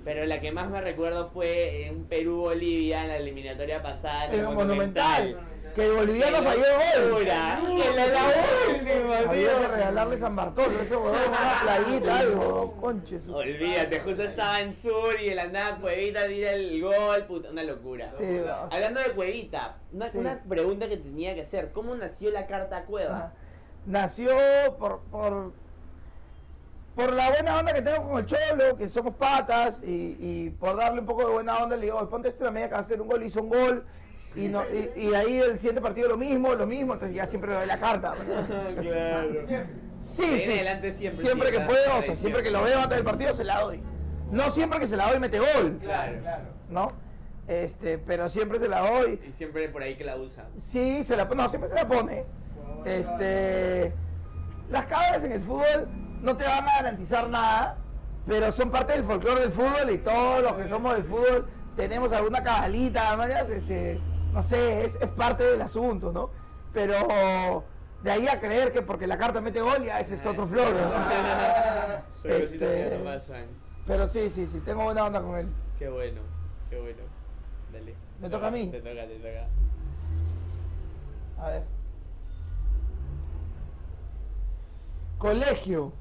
Pero 0.04 0.26
la 0.26 0.38
que 0.40 0.52
más 0.52 0.70
me 0.70 0.82
recuerdo 0.82 1.30
fue 1.30 1.86
en 1.86 2.04
Perú-Bolivia 2.04 3.02
en 3.02 3.08
la 3.08 3.16
eliminatoria 3.16 3.82
pasada. 3.82 4.26
en 4.26 4.32
el 4.34 4.40
En 4.40 4.46
el 4.48 4.54
Monumental. 4.54 5.40
Que 5.74 5.86
el 5.86 5.92
boliviano 5.92 6.36
falló 6.42 6.64
el 6.96 7.10
gol. 7.10 7.20
que 7.20 7.26
la- 7.26 8.06
la 8.06 8.24
última, 8.70 9.18
Había 9.30 9.48
tío. 9.50 9.60
que 9.60 9.68
regalarle 9.68 10.18
San 10.18 10.36
Bartolo, 10.36 10.80
ese 10.80 10.96
huevón, 10.96 11.18
una 11.28 11.60
playita, 11.62 12.18
algo, 12.18 12.72
conches. 12.80 13.28
Olvídate, 13.28 14.00
justo 14.00 14.22
estaba 14.22 14.60
en 14.60 14.72
Sur 14.72 15.20
y 15.20 15.30
de 15.30 15.34
la 15.34 15.46
nada 15.48 15.76
Cuevita 15.80 16.26
tira 16.28 16.52
el 16.52 16.80
gol, 16.80 17.24
puta, 17.26 17.50
una 17.50 17.64
locura. 17.64 18.12
Sí, 18.16 18.24
o 18.38 18.44
sea, 18.44 18.62
Hablando 18.70 19.00
de 19.00 19.10
Cuevita, 19.12 19.78
una, 19.92 20.12
Sí. 20.12 20.18
una 20.18 20.40
pregunta 20.48 20.86
que 20.88 20.96
tenía 20.96 21.34
que 21.34 21.40
hacer, 21.40 21.72
¿cómo 21.72 21.94
nació 21.96 22.30
la 22.30 22.46
carta 22.46 22.84
Cueva? 22.84 23.32
Nació 23.84 24.30
por, 24.78 25.00
por, 25.10 25.52
por 26.94 27.12
la 27.12 27.30
buena 27.30 27.58
onda 27.58 27.72
que 27.72 27.82
tengo 27.82 28.08
con 28.10 28.18
el 28.18 28.26
Cholo, 28.26 28.76
que 28.78 28.88
somos 28.88 29.16
patas, 29.16 29.82
y, 29.82 30.16
y 30.20 30.50
por 30.50 30.76
darle 30.76 31.00
un 31.00 31.06
poco 31.06 31.26
de 31.26 31.32
buena 31.32 31.58
onda, 31.58 31.74
le 31.74 31.86
digo, 31.86 31.98
"Oye, 31.98 32.06
ponte 32.06 32.28
esto 32.28 32.42
en 32.42 32.46
la 32.46 32.50
media 32.52 32.68
que 32.68 32.72
va 32.74 32.78
a 32.78 32.82
hacer 32.82 33.00
un 33.00 33.08
gol, 33.08 33.22
hizo 33.24 33.42
un 33.42 33.48
gol, 33.48 33.84
y, 34.36 34.48
no, 34.48 34.62
y, 34.96 35.00
y 35.00 35.14
ahí 35.14 35.38
el 35.38 35.56
siguiente 35.58 35.80
partido 35.80 36.08
lo 36.08 36.16
mismo, 36.16 36.54
lo 36.54 36.66
mismo, 36.66 36.94
entonces 36.94 37.16
ya 37.16 37.26
siempre 37.26 37.50
le 37.50 37.56
doy 37.58 37.66
la 37.66 37.78
carta. 37.78 38.14
claro. 38.80 39.28
Sí, 39.98 40.28
De 40.30 40.40
sí. 40.40 40.52
adelante 40.52 40.92
siempre, 40.92 41.18
Siempre 41.20 41.48
sí, 41.48 41.54
que 41.56 41.60
puedo, 41.60 41.98
o 41.98 42.02
sea, 42.02 42.16
siempre 42.16 42.42
que 42.42 42.50
lo 42.50 42.62
veo 42.62 42.78
antes 42.80 42.96
del 42.96 43.04
partido 43.04 43.32
se 43.32 43.44
la 43.44 43.60
doy. 43.60 43.82
No 44.30 44.50
siempre 44.50 44.78
que 44.80 44.86
se 44.86 44.96
la 44.96 45.08
doy 45.10 45.20
mete 45.20 45.38
gol, 45.38 45.78
Claro. 45.80 46.18
Claro. 46.20 46.44
¿no? 46.68 46.92
Este, 47.46 47.98
pero 47.98 48.28
siempre 48.28 48.58
se 48.58 48.68
la 48.68 48.80
doy. 48.80 49.20
Y 49.28 49.32
siempre 49.32 49.68
por 49.68 49.82
ahí 49.82 49.96
que 49.96 50.04
la 50.04 50.16
usa. 50.16 50.46
Sí, 50.70 51.04
se 51.04 51.16
la 51.16 51.28
pone, 51.28 51.42
no, 51.42 51.48
siempre 51.48 51.70
se 51.70 51.76
la 51.76 51.86
pone. 51.88 52.24
Este, 52.84 53.92
las 54.70 54.86
cámaras 54.86 55.24
en 55.24 55.32
el 55.32 55.40
fútbol 55.42 55.88
no 56.22 56.36
te 56.36 56.44
van 56.44 56.66
a 56.68 56.76
garantizar 56.76 57.28
nada, 57.28 57.76
pero 58.26 58.50
son 58.50 58.70
parte 58.70 58.94
del 58.94 59.04
folclore 59.04 59.40
del 59.42 59.52
fútbol 59.52 59.90
y 59.92 59.98
todos 59.98 60.42
los 60.42 60.52
que 60.54 60.68
somos 60.68 60.94
del 60.94 61.04
fútbol 61.04 61.46
tenemos 61.76 62.12
alguna 62.12 62.42
cabalita, 62.42 63.16
mañas, 63.16 63.48
este, 63.50 64.00
no 64.34 64.42
sé, 64.42 64.84
es, 64.84 64.96
es 64.96 65.08
parte 65.10 65.44
del 65.44 65.62
asunto, 65.62 66.12
¿no? 66.12 66.28
Pero 66.72 67.62
de 68.02 68.10
ahí 68.10 68.26
a 68.26 68.40
creer 68.40 68.72
que 68.72 68.82
porque 68.82 69.06
la 69.06 69.16
carta 69.16 69.40
mete 69.40 69.60
gol 69.60 69.82
ya 69.84 70.00
ese 70.00 70.16
es 70.16 70.26
otro 70.26 70.46
flor. 70.46 70.72
¿no? 70.72 70.90
Este-. 72.30 72.98
Pero 73.86 74.08
sí, 74.08 74.28
sí, 74.30 74.46
sí, 74.46 74.60
tengo 74.60 74.82
buena 74.84 75.04
onda 75.06 75.22
con 75.22 75.38
él. 75.38 75.46
Qué 75.78 75.88
bueno, 75.88 76.20
qué 76.68 76.80
bueno. 76.80 77.02
Dale. 77.72 77.94
¿Me 78.20 78.28
toca 78.28 78.46
a 78.48 78.50
mí? 78.50 78.66
Te 78.68 78.78
toca, 78.80 79.06
te 79.06 79.16
toca. 79.18 79.46
A 81.38 81.48
ver. 81.50 81.62
Colegio. 85.18 85.92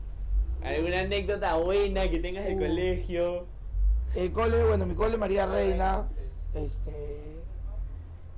¿Alguna 0.64 1.02
anécdota 1.02 1.56
buena 1.58 2.10
que 2.10 2.20
tengas 2.20 2.46
de 2.46 2.56
Uh. 2.56 2.60
colegio? 2.60 3.46
El 4.16 4.32
cole, 4.32 4.64
bueno, 4.66 4.86
mi 4.86 4.96
cole 4.96 5.18
María 5.18 5.46
Reina. 5.46 6.08
Este. 6.54 7.33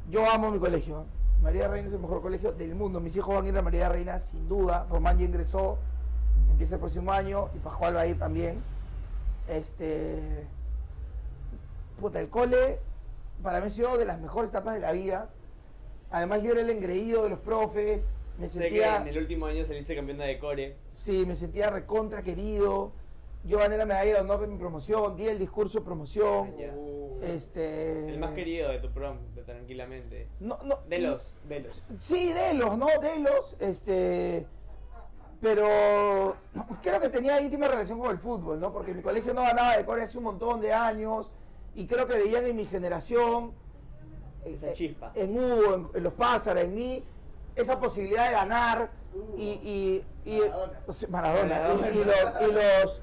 Yo 0.10 0.30
amo 0.30 0.52
mi 0.52 0.60
colegio. 0.60 1.06
María 1.42 1.68
Reina 1.68 1.88
es 1.88 1.94
el 1.94 2.00
mejor 2.00 2.22
colegio 2.22 2.52
del 2.52 2.76
mundo. 2.76 3.00
Mis 3.00 3.16
hijos 3.18 3.36
van 3.36 3.46
a 3.46 3.50
ir 3.50 3.58
a 3.58 3.62
María 3.62 3.90
Reina, 3.90 4.20
sin 4.20 4.48
duda. 4.48 4.88
Román 4.90 5.18
ya 5.18 5.26
ingresó, 5.26 5.78
empieza 6.52 6.76
el 6.76 6.80
próximo 6.80 7.12
año 7.12 7.50
y 7.56 7.60
Pascual 7.60 7.96
va 7.96 8.02
a 8.02 8.08
ir 8.08 8.18
también. 8.18 8.62
Este. 9.48 10.48
Puta, 12.00 12.20
el 12.20 12.30
cole 12.30 12.80
para 13.42 13.60
mí 13.60 13.68
ha 13.68 13.70
sido 13.70 13.98
de 13.98 14.06
las 14.06 14.20
mejores 14.20 14.50
etapas 14.50 14.76
de 14.76 14.80
la 14.80 14.92
vida. 14.92 15.30
Además, 16.12 16.42
yo 16.44 16.52
era 16.52 16.62
el 16.62 16.70
engreído 16.70 17.24
de 17.24 17.30
los 17.30 17.40
profes. 17.40 18.18
Me 18.38 18.50
Sé 18.50 18.70
que 18.70 18.84
en 18.84 19.08
el 19.08 19.18
último 19.18 19.46
año 19.46 19.64
saliste 19.66 19.96
campeona 19.96 20.26
de 20.26 20.40
core. 20.40 20.76
Sí, 20.92 21.26
me 21.26 21.36
sentía 21.36 21.70
recontra 21.70 22.22
querido. 22.22 22.92
Yo 23.46 23.60
gané 23.60 23.78
la 23.78 23.86
medalla 23.86 24.16
de 24.16 24.22
honor 24.22 24.42
de 24.42 24.48
mi 24.48 24.58
promoción, 24.58 25.16
di 25.16 25.28
el 25.28 25.40
discurso 25.40 25.80
de 25.80 25.86
promoción. 25.86 26.54
Este. 27.28 28.10
El 28.10 28.20
más 28.20 28.32
querido 28.32 28.70
de 28.70 28.80
tu 28.80 28.92
prom, 28.92 29.18
de 29.36 29.44
tranquilamente. 29.44 30.28
No, 30.40 30.60
no. 30.64 30.80
De 30.88 31.00
los, 31.00 31.34
de 31.48 31.60
los. 31.62 31.82
Sí, 32.00 32.32
de 32.34 32.54
los, 32.54 32.78
¿no? 32.78 32.88
De 33.02 33.20
los, 33.20 33.56
este. 33.60 34.46
Pero 35.42 36.36
creo 36.82 37.00
que 37.00 37.10
tenía 37.10 37.40
íntima 37.42 37.68
relación 37.68 38.00
con 38.00 38.10
el 38.12 38.18
fútbol, 38.18 38.60
¿no? 38.60 38.72
Porque 38.72 38.94
mi 38.94 39.02
colegio 39.02 39.34
no 39.34 39.42
ganaba 39.44 39.78
de 39.78 39.86
core 39.86 40.04
hace 40.04 40.18
un 40.18 40.24
montón 40.24 40.62
de 40.62 40.74
años 40.74 41.32
y 41.76 41.86
creo 41.88 42.08
que 42.08 42.18
veían 42.18 42.46
en 42.46 42.56
mi 42.56 42.66
generación, 42.66 43.52
Esa 44.46 44.70
eh, 44.70 44.74
chispa. 44.74 45.12
en 45.14 45.38
Hugo, 45.38 45.76
en, 45.76 45.90
en 45.94 46.04
los 46.04 46.14
Pázaros, 46.14 46.64
en 46.64 46.74
mí, 46.74 47.04
esa 47.56 47.80
posibilidad 47.80 48.28
de 48.28 48.32
ganar 48.34 48.90
y, 49.38 50.04
y, 50.26 50.32
y- 50.32 50.40
Maradona. 50.40 50.80
Maradona, 51.10 51.56
Maradona. 51.56 51.90
y, 51.90 51.98
y 51.98 52.04
lo- 52.04 52.48
y 52.50 52.54
los, 52.54 53.02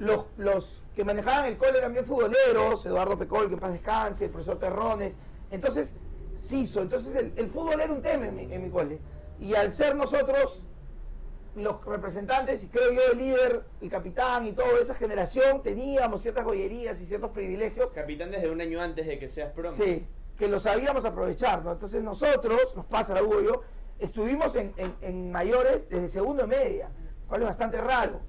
los, 0.00 0.26
los 0.38 0.82
que 0.96 1.04
manejaban 1.04 1.44
el 1.46 1.58
cole 1.58 1.78
eran 1.78 1.92
bien 1.92 2.04
futboleros, 2.06 2.84
Eduardo 2.86 3.18
Pecol, 3.18 3.48
que 3.48 3.54
en 3.54 3.60
paz 3.60 3.72
descanse, 3.72 4.24
el 4.24 4.30
profesor 4.30 4.58
Terrones, 4.58 5.16
entonces 5.50 5.94
se 6.38 6.56
hizo, 6.56 6.80
entonces 6.80 7.14
el, 7.14 7.32
el 7.36 7.50
fútbol 7.50 7.80
era 7.80 7.92
un 7.92 8.00
tema 8.00 8.26
en 8.26 8.34
mi, 8.34 8.52
en 8.52 8.62
mi 8.62 8.70
cole, 8.70 8.98
y 9.38 9.54
al 9.54 9.74
ser 9.74 9.94
nosotros 9.94 10.64
los 11.54 11.84
representantes, 11.84 12.64
y 12.64 12.68
creo 12.68 12.92
yo 12.92 13.00
el 13.12 13.18
líder, 13.18 13.64
el 13.82 13.90
capitán 13.90 14.46
y 14.46 14.52
toda 14.52 14.80
esa 14.80 14.94
generación, 14.94 15.62
teníamos 15.62 16.22
ciertas 16.22 16.44
joyerías 16.44 16.98
y 17.00 17.06
ciertos 17.06 17.30
privilegios 17.32 17.90
Capitán 17.90 18.30
desde 18.30 18.50
un 18.50 18.60
año 18.60 18.80
antes 18.80 19.06
de 19.06 19.18
que 19.18 19.28
seas 19.28 19.52
prom. 19.52 19.74
Sí, 19.76 20.06
que 20.38 20.48
lo 20.48 20.58
sabíamos 20.60 21.04
aprovechar, 21.04 21.62
¿no? 21.64 21.72
Entonces 21.72 22.02
nosotros, 22.02 22.74
nos 22.74 22.86
pasa 22.86 23.22
Hugo 23.22 23.40
y 23.42 23.44
yo, 23.44 23.60
estuvimos 23.98 24.54
en, 24.56 24.72
en- 24.78 24.94
en 25.02 25.30
mayores 25.30 25.88
desde 25.90 26.08
segundo 26.08 26.44
y 26.44 26.48
media, 26.48 26.88
cual 27.28 27.42
es 27.42 27.48
bastante 27.48 27.78
raro. 27.80 28.20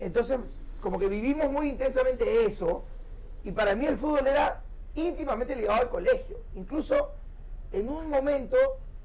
Entonces, 0.00 0.38
como 0.80 0.98
que 0.98 1.08
vivimos 1.08 1.50
muy 1.50 1.68
intensamente 1.68 2.44
eso, 2.44 2.84
y 3.44 3.52
para 3.52 3.74
mí 3.74 3.86
el 3.86 3.98
fútbol 3.98 4.26
era 4.26 4.62
íntimamente 4.94 5.54
ligado 5.56 5.80
al 5.80 5.88
colegio. 5.88 6.38
Incluso 6.54 7.12
en 7.72 7.88
un 7.88 8.08
momento 8.08 8.56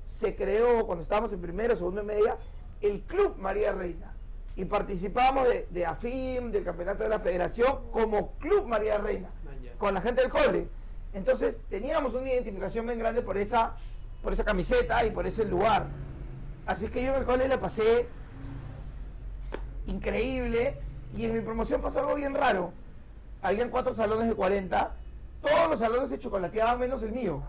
se 0.06 0.36
creó, 0.36 0.86
cuando 0.86 1.04
estábamos 1.04 1.34
en 1.34 1.42
primero, 1.42 1.76
segundo 1.76 2.02
y 2.02 2.06
media, 2.06 2.38
el 2.82 3.02
Club 3.02 3.38
María 3.38 3.72
Reina. 3.72 4.14
Y 4.56 4.66
participamos 4.66 5.48
de, 5.48 5.68
de 5.72 5.86
AFIM, 5.86 6.52
del 6.52 6.64
campeonato 6.64 7.04
de 7.04 7.10
la 7.10 7.20
federación, 7.20 7.90
como 7.92 8.34
Club 8.34 8.68
María 8.68 8.98
Reina 9.00 9.30
ya. 9.64 9.74
con 9.78 9.94
la 9.94 10.02
gente 10.02 10.22
del 10.22 10.30
cole. 10.30 10.68
Entonces 11.14 11.60
teníamos 11.70 12.14
una 12.14 12.32
identificación 12.32 12.86
bien 12.86 13.00
grande 13.00 13.22
por 13.22 13.38
esa, 13.38 13.76
por 14.22 14.34
esa 14.34 14.44
camiseta 14.44 15.06
y 15.06 15.12
por 15.12 15.26
ese 15.26 15.46
lugar. 15.46 15.88
Así 16.66 16.88
que 16.88 17.04
yo 17.04 17.14
en 17.14 17.20
el 17.20 17.26
cole 17.26 17.48
la 17.48 17.60
pasé 17.60 18.08
increíble 19.88 20.80
y 21.16 21.26
en 21.26 21.34
mi 21.34 21.42
promoción 21.42 21.82
pasó 21.82 22.00
algo 22.00 22.16
bien 22.16 22.34
raro. 22.34 22.72
Habían 23.42 23.70
cuatro 23.70 23.94
salones 23.94 24.28
de 24.28 24.36
40, 24.36 24.92
todos 25.42 25.70
los 25.70 25.80
salones 25.80 26.10
se 26.10 26.20
chocolateaban 26.20 26.80
menos 26.80 27.04
el 27.04 27.12
mío. 27.12 27.44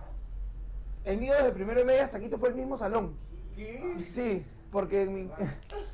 El 1.05 1.19
mío 1.19 1.35
desde 1.35 1.53
primero 1.53 1.81
y 1.81 1.85
media 1.85 2.05
hasta 2.05 2.19
quinto 2.19 2.39
fue 2.39 2.49
el 2.49 2.55
mismo 2.55 2.77
salón. 2.77 3.17
¿Qué? 3.55 4.03
Sí, 4.05 4.45
porque 4.73 5.03
en 5.03 5.15
mi, 5.15 5.31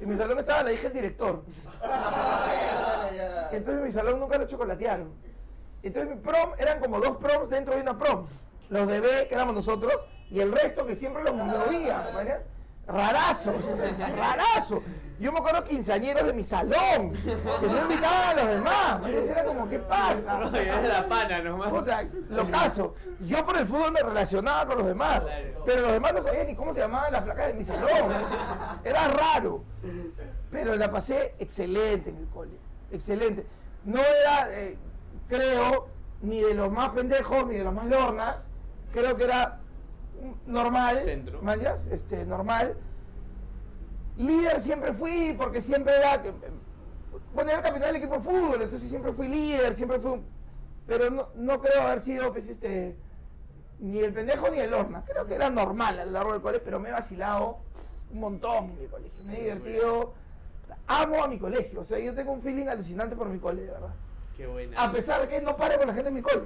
en 0.00 0.08
mi 0.08 0.16
salón 0.16 0.38
estaba 0.38 0.62
la 0.62 0.72
hija 0.72 0.84
del 0.84 0.92
director. 0.94 1.42
Entonces 3.52 3.78
en 3.78 3.84
mi 3.84 3.92
salón 3.92 4.20
nunca 4.20 4.38
lo 4.38 4.46
chocolatearon. 4.46 5.12
Entonces 5.82 6.14
mi 6.14 6.20
prom 6.20 6.50
eran 6.58 6.80
como 6.80 7.00
dos 7.00 7.16
proms 7.18 7.50
dentro 7.50 7.74
de 7.74 7.82
una 7.82 7.98
prom. 7.98 8.26
Los 8.70 8.86
de 8.86 9.00
B, 9.00 9.08
que 9.28 9.34
éramos 9.34 9.54
nosotros, 9.54 9.92
y 10.30 10.40
el 10.40 10.52
resto 10.52 10.86
que 10.86 10.94
siempre 10.94 11.24
los 11.24 11.34
movía. 11.34 12.10
Rarazos, 12.92 13.72
rarazo. 14.16 14.82
Yo 15.18 15.30
me 15.32 15.38
acuerdo 15.38 15.62
quinceañeros 15.64 16.26
de 16.26 16.32
mi 16.32 16.42
salón, 16.42 17.12
que 17.12 17.66
no 17.66 17.82
invitaban 17.82 18.38
a 18.38 18.42
los 18.42 18.46
demás. 18.48 19.02
¿verdad? 19.02 19.24
Era 19.28 19.44
como, 19.44 19.68
¿qué 19.68 19.78
pasa? 19.78 20.38
La 20.40 21.06
pana 21.06 21.40
nomás. 21.40 21.72
O 21.72 21.84
sea, 21.84 22.08
lo 22.30 22.50
caso. 22.50 22.94
Yo 23.20 23.44
por 23.44 23.58
el 23.58 23.66
fútbol 23.66 23.92
me 23.92 24.00
relacionaba 24.02 24.64
con 24.66 24.78
los 24.78 24.86
demás, 24.86 25.26
Claro. 25.26 25.62
pero 25.66 25.82
los 25.82 25.92
demás 25.92 26.14
no 26.14 26.22
sabían 26.22 26.46
ni 26.46 26.54
cómo 26.54 26.72
se 26.72 26.80
llamaban 26.80 27.12
las 27.12 27.24
flacas 27.24 27.46
de 27.48 27.52
mi 27.54 27.64
salón. 27.64 28.12
Era 28.82 29.08
raro. 29.08 29.62
Pero 30.50 30.74
la 30.76 30.90
pasé 30.90 31.34
excelente 31.38 32.08
en 32.10 32.16
el 32.16 32.26
cole. 32.28 32.56
Excelente. 32.90 33.46
No 33.84 33.98
era, 34.00 34.48
eh, 34.52 34.78
creo, 35.28 35.88
ni 36.22 36.40
de 36.40 36.54
los 36.54 36.72
más 36.72 36.88
pendejos 36.90 37.46
ni 37.46 37.56
de 37.56 37.64
los 37.64 37.74
más 37.74 37.84
lornas. 37.86 38.48
Creo 38.90 39.16
que 39.16 39.24
era 39.24 39.60
normal. 40.46 41.00
Centro. 41.04 41.40
Este, 41.90 42.24
normal. 42.24 42.76
Líder 44.16 44.60
siempre 44.60 44.92
fui 44.92 45.34
porque 45.38 45.60
siempre 45.60 45.96
era 45.96 46.20
que- 46.22 46.32
bueno, 47.34 47.50
era 47.50 47.62
capitán 47.62 47.88
del 47.92 47.96
equipo 47.96 48.14
de 48.16 48.20
fútbol, 48.20 48.62
entonces 48.62 48.88
siempre 48.88 49.12
fui 49.12 49.28
líder, 49.28 49.74
siempre 49.74 49.98
fui 49.98 50.12
un- 50.12 50.24
Pero 50.86 51.08
no, 51.10 51.28
no 51.36 51.60
creo 51.60 51.82
haber 51.82 52.00
sido, 52.00 52.32
pues, 52.32 52.48
este... 52.48 52.96
Ni 53.78 54.00
el 54.00 54.12
pendejo 54.12 54.50
ni 54.50 54.58
el 54.58 54.74
horna. 54.74 55.04
Creo 55.06 55.24
que 55.26 55.34
era 55.36 55.48
normal 55.48 55.98
a 56.00 56.04
lo 56.04 56.10
largo 56.10 56.32
del 56.32 56.42
colegio, 56.42 56.64
pero 56.64 56.80
me 56.80 56.88
he 56.88 56.92
vacilado 56.92 57.58
un 58.12 58.20
montón 58.20 58.64
en 58.70 58.80
mi 58.80 58.86
colegio. 58.88 59.24
Me 59.24 59.38
he 59.38 59.42
divertido. 59.44 60.12
Amo 60.86 61.22
a 61.24 61.28
mi 61.28 61.38
colegio. 61.38 61.80
O 61.80 61.84
sea, 61.84 61.98
yo 61.98 62.12
tengo 62.14 62.32
un 62.32 62.42
feeling 62.42 62.66
alucinante 62.66 63.14
por 63.16 63.28
mi 63.28 63.38
cole, 63.38 63.62
de 63.62 63.70
verdad. 63.70 63.94
Qué 64.36 64.46
buena. 64.46 64.82
A 64.82 64.92
pesar 64.92 65.22
de 65.22 65.28
que 65.28 65.40
no 65.40 65.56
pare 65.56 65.78
con 65.78 65.86
la 65.86 65.94
gente 65.94 66.08
en 66.08 66.14
mi 66.14 66.20
cole. 66.22 66.42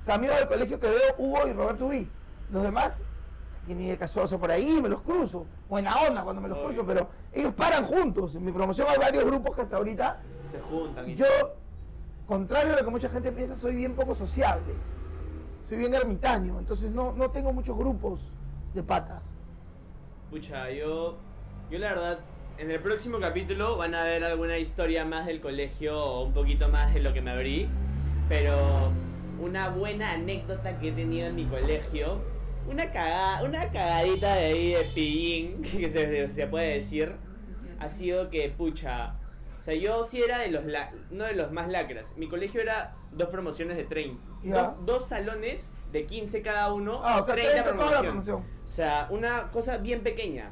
O 0.00 0.04
sea, 0.04 0.14
amigos 0.16 0.36
del 0.38 0.48
colegio 0.48 0.80
que 0.80 0.88
veo, 0.88 1.14
Hugo 1.18 1.46
y 1.46 1.52
Roberto 1.52 1.86
Ubí. 1.86 2.10
Los 2.50 2.62
demás, 2.62 2.98
tiene 3.66 3.88
de 3.90 3.96
casuoso 3.98 4.38
por 4.38 4.50
ahí, 4.50 4.78
me 4.82 4.88
los 4.88 5.02
cruzo. 5.02 5.46
Buena 5.68 5.96
onda 6.02 6.22
cuando 6.22 6.42
me 6.42 6.48
los 6.48 6.58
Obvio. 6.58 6.68
cruzo, 6.68 6.86
pero 6.86 7.08
ellos 7.32 7.54
paran 7.54 7.84
juntos. 7.84 8.34
En 8.34 8.44
mi 8.44 8.52
promoción 8.52 8.86
hay 8.90 8.98
varios 8.98 9.24
grupos 9.24 9.56
que 9.56 9.62
hasta 9.62 9.76
ahorita, 9.76 10.20
Se 10.50 10.60
juntan. 10.60 11.08
y- 11.10 11.14
yo, 11.16 11.26
contrario 12.26 12.74
a 12.74 12.78
lo 12.78 12.84
que 12.84 12.90
mucha 12.90 13.08
gente 13.08 13.32
piensa, 13.32 13.56
soy 13.56 13.74
bien 13.74 13.94
poco 13.94 14.14
sociable. 14.14 14.74
Soy 15.68 15.78
bien 15.78 15.94
ermitaño, 15.94 16.58
entonces 16.58 16.90
no, 16.90 17.12
no 17.12 17.30
tengo 17.30 17.52
muchos 17.52 17.76
grupos 17.76 18.30
de 18.74 18.82
patas. 18.82 19.34
Pucha, 20.30 20.70
yo. 20.70 21.16
Yo 21.70 21.78
la 21.78 21.88
verdad. 21.90 22.18
En 22.58 22.70
el 22.70 22.78
próximo 22.80 23.18
capítulo 23.18 23.76
van 23.76 23.94
a 23.96 24.04
ver 24.04 24.22
alguna 24.22 24.58
historia 24.58 25.04
más 25.04 25.26
del 25.26 25.40
colegio 25.40 25.98
o 26.00 26.22
un 26.24 26.32
poquito 26.32 26.68
más 26.68 26.92
de 26.94 27.00
lo 27.00 27.12
que 27.12 27.20
me 27.20 27.30
abrí. 27.32 27.68
Pero 28.28 28.90
una 29.40 29.70
buena 29.70 30.12
anécdota 30.12 30.78
que 30.78 30.90
he 30.90 30.92
tenido 30.92 31.26
en 31.28 31.34
mi 31.34 31.46
colegio. 31.46 32.18
Una 32.68 32.90
cagada, 32.92 33.42
una 33.42 33.70
cagadita 33.70 34.34
de 34.36 34.44
ahí 34.46 34.72
de 34.72 34.84
pillín, 34.94 35.62
que 35.78 35.90
se, 35.90 36.32
se 36.32 36.46
puede 36.46 36.74
decir. 36.74 37.14
Ha 37.78 37.88
sido 37.88 38.30
que, 38.30 38.48
pucha. 38.50 39.14
O 39.60 39.62
sea, 39.62 39.74
yo 39.74 40.04
sí 40.04 40.22
era 40.22 40.38
de 40.38 40.50
los 40.50 40.64
la- 40.64 40.90
no 41.10 41.24
de 41.24 41.34
los 41.34 41.52
más 41.52 41.68
lacras. 41.68 42.14
Mi 42.16 42.28
colegio 42.28 42.60
era 42.60 42.94
dos 43.12 43.28
promociones 43.28 43.76
de 43.76 43.84
30. 43.84 44.22
Ya. 44.44 44.52
Dos, 44.54 44.86
dos 44.86 45.08
salones 45.08 45.72
de 45.92 46.04
15 46.06 46.42
cada 46.42 46.72
uno. 46.72 47.00
Ah, 47.04 47.20
o 47.20 47.24
sea, 47.24 47.34
30 47.34 47.52
30 47.64 47.72
toda 47.72 47.90
la 47.90 47.98
promoción. 48.00 48.24
promoción. 48.24 48.62
O 48.64 48.68
sea, 48.68 49.06
una 49.10 49.50
cosa 49.50 49.78
bien 49.78 50.02
pequeña. 50.02 50.50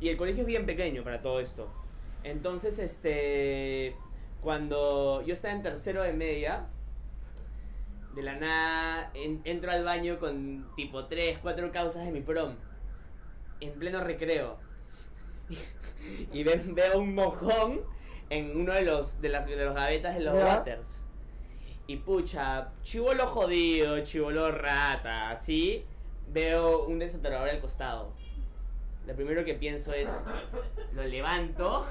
Y 0.00 0.08
el 0.08 0.16
colegio 0.16 0.42
es 0.42 0.46
bien 0.46 0.66
pequeño 0.66 1.02
para 1.04 1.22
todo 1.22 1.40
esto. 1.40 1.68
Entonces, 2.24 2.78
este. 2.78 3.96
Cuando 4.40 5.22
yo 5.22 5.34
estaba 5.34 5.52
en 5.54 5.62
tercero 5.62 6.02
de 6.02 6.12
media, 6.12 6.66
de 8.14 8.22
la 8.22 8.34
nada 8.36 9.10
en- 9.14 9.40
entro 9.44 9.70
al 9.70 9.84
baño 9.84 10.18
con 10.18 10.66
tipo 10.76 11.06
3, 11.06 11.38
4 11.40 11.70
causas 11.72 12.04
de 12.04 12.10
mi 12.12 12.20
prom. 12.20 12.56
En 13.60 13.72
pleno 13.78 14.02
recreo. 14.02 14.58
y 16.32 16.42
ve- 16.42 16.62
veo 16.66 16.98
un 16.98 17.14
mojón 17.14 17.80
en 18.30 18.56
uno 18.60 18.72
de 18.72 18.82
los, 18.82 19.20
de, 19.20 19.28
las- 19.30 19.46
de 19.46 19.64
los 19.64 19.74
gavetas 19.74 20.14
de 20.14 20.20
los 20.20 20.34
Ya. 20.34 20.46
waters. 20.58 21.04
Y 21.86 21.96
pucha, 21.96 22.68
chivolo 22.82 23.26
jodido, 23.26 24.00
chivolo 24.04 24.50
rata, 24.50 25.30
así. 25.30 25.86
Veo 26.30 26.84
un 26.84 26.98
desatorador 26.98 27.48
al 27.48 27.60
costado. 27.60 28.12
Lo 29.06 29.14
primero 29.14 29.42
que 29.46 29.54
pienso 29.54 29.94
es, 29.94 30.10
lo 30.92 31.02
levanto 31.04 31.86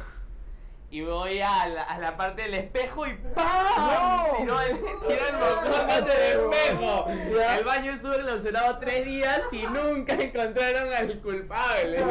y 0.90 1.02
voy 1.02 1.42
a 1.42 1.68
la, 1.68 1.84
a 1.84 2.00
la 2.00 2.16
parte 2.16 2.44
del 2.44 2.54
espejo 2.54 3.06
y 3.08 3.14
¡pam! 3.36 3.46
¡No! 3.78 4.38
Tiro 4.38 4.62
el, 4.62 4.78
tiro 4.78 5.28
el 5.28 5.36
mojón 5.38 5.90
ante 5.90 6.32
el 6.32 6.40
espejo. 6.40 7.10
El 7.10 7.64
baño 7.66 7.92
estuvo 7.92 8.14
clausurado 8.14 8.78
tres 8.80 9.06
días 9.06 9.42
y 9.52 9.64
nunca 9.64 10.14
encontraron 10.14 10.94
al 10.94 11.20
culpable. 11.20 12.06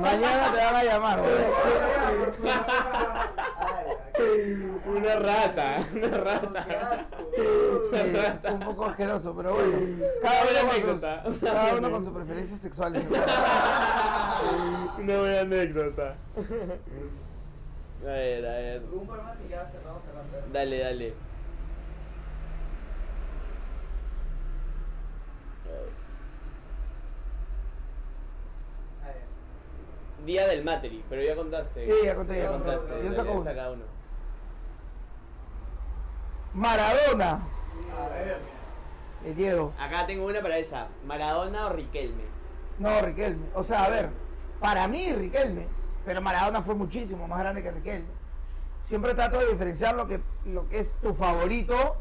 Mañana 0.00 0.52
te 0.52 0.64
van 0.64 0.76
a 0.76 0.84
llamar. 0.84 1.22
Una 4.86 5.16
rata, 5.16 5.84
una 5.92 6.08
rata. 6.16 6.66
Sí, 7.36 7.96
un 8.50 8.60
poco 8.60 8.86
asqueroso, 8.86 9.34
pero 9.36 9.54
bueno. 9.54 9.76
Cada 10.22 10.42
Una 10.42 10.50
uno, 10.50 10.60
con 10.70 10.80
sus, 10.80 11.04
anécdota. 11.04 11.24
cada 11.42 11.74
uno 11.74 11.90
con 11.90 12.04
sus 12.04 12.12
preferencias 12.14 12.60
sexuales. 12.60 13.04
Una 14.98 15.18
buena 15.18 15.40
anécdota. 15.40 16.14
A 18.02 18.08
ver, 18.08 18.46
a 18.46 18.50
ver. 18.50 18.82
Un 18.92 19.06
par 19.06 19.22
más 19.22 19.38
y 19.44 19.48
ya 19.48 19.66
cerramos 19.66 20.02
cerrando. 20.04 20.52
Dale, 20.52 20.78
dale. 20.78 21.14
A 29.02 29.06
ver. 29.08 29.16
Día 30.26 30.46
del 30.48 30.64
Materi, 30.64 31.04
pero 31.08 31.22
ya 31.22 31.36
contaste. 31.36 31.84
Sí, 31.84 31.92
ya 32.04 32.14
conté, 32.14 32.38
ya 32.38 32.48
contaste. 32.50 32.92
Yo 33.04 33.12
saco 33.12 33.32
uno. 33.32 33.44
saca 33.44 33.70
uno. 33.70 33.84
Maradona, 36.54 37.32
A 38.02 38.08
ver. 38.08 38.38
de 39.22 39.34
Diego. 39.34 39.72
Acá 39.78 40.06
tengo 40.06 40.24
una 40.26 40.40
para 40.40 40.56
esa. 40.58 40.88
¿Maradona 41.04 41.66
o 41.66 41.70
Riquelme? 41.70 42.22
No, 42.78 43.00
Riquelme. 43.02 43.46
O 43.54 43.62
sea, 43.62 43.84
a 43.84 43.90
ver, 43.90 44.08
para 44.58 44.88
mí 44.88 45.12
Riquelme, 45.12 45.66
pero 46.06 46.22
Maradona 46.22 46.62
fue 46.62 46.76
muchísimo 46.76 47.26
más 47.26 47.40
grande 47.40 47.64
que 47.64 47.72
Riquelme. 47.72 48.06
Siempre 48.84 49.12
trato 49.14 49.40
de 49.40 49.48
diferenciar 49.48 49.96
lo 49.96 50.06
que, 50.06 50.20
lo 50.44 50.68
que 50.68 50.78
es 50.78 50.94
tu 51.02 51.12
favorito 51.12 51.96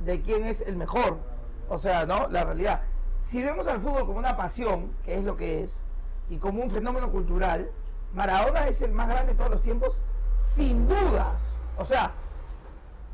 de 0.00 0.20
quién 0.20 0.44
es 0.44 0.62
el 0.62 0.76
mejor. 0.76 1.20
O 1.68 1.78
sea, 1.78 2.04
¿no? 2.06 2.26
La 2.28 2.42
realidad. 2.42 2.82
Si 3.20 3.40
vemos 3.40 3.68
al 3.68 3.80
fútbol 3.80 4.04
como 4.04 4.18
una 4.18 4.36
pasión, 4.36 4.90
que 5.04 5.14
es 5.14 5.22
lo 5.22 5.36
que 5.36 5.62
es, 5.62 5.80
y 6.28 6.38
como 6.38 6.60
un 6.60 6.70
fenómeno 6.70 7.12
cultural, 7.12 7.70
Maradona 8.14 8.66
es 8.66 8.82
el 8.82 8.90
más 8.90 9.08
grande 9.08 9.32
de 9.32 9.38
todos 9.38 9.52
los 9.52 9.62
tiempos, 9.62 10.00
sin 10.36 10.88
dudas. 10.88 11.40
O 11.78 11.84
sea, 11.84 12.10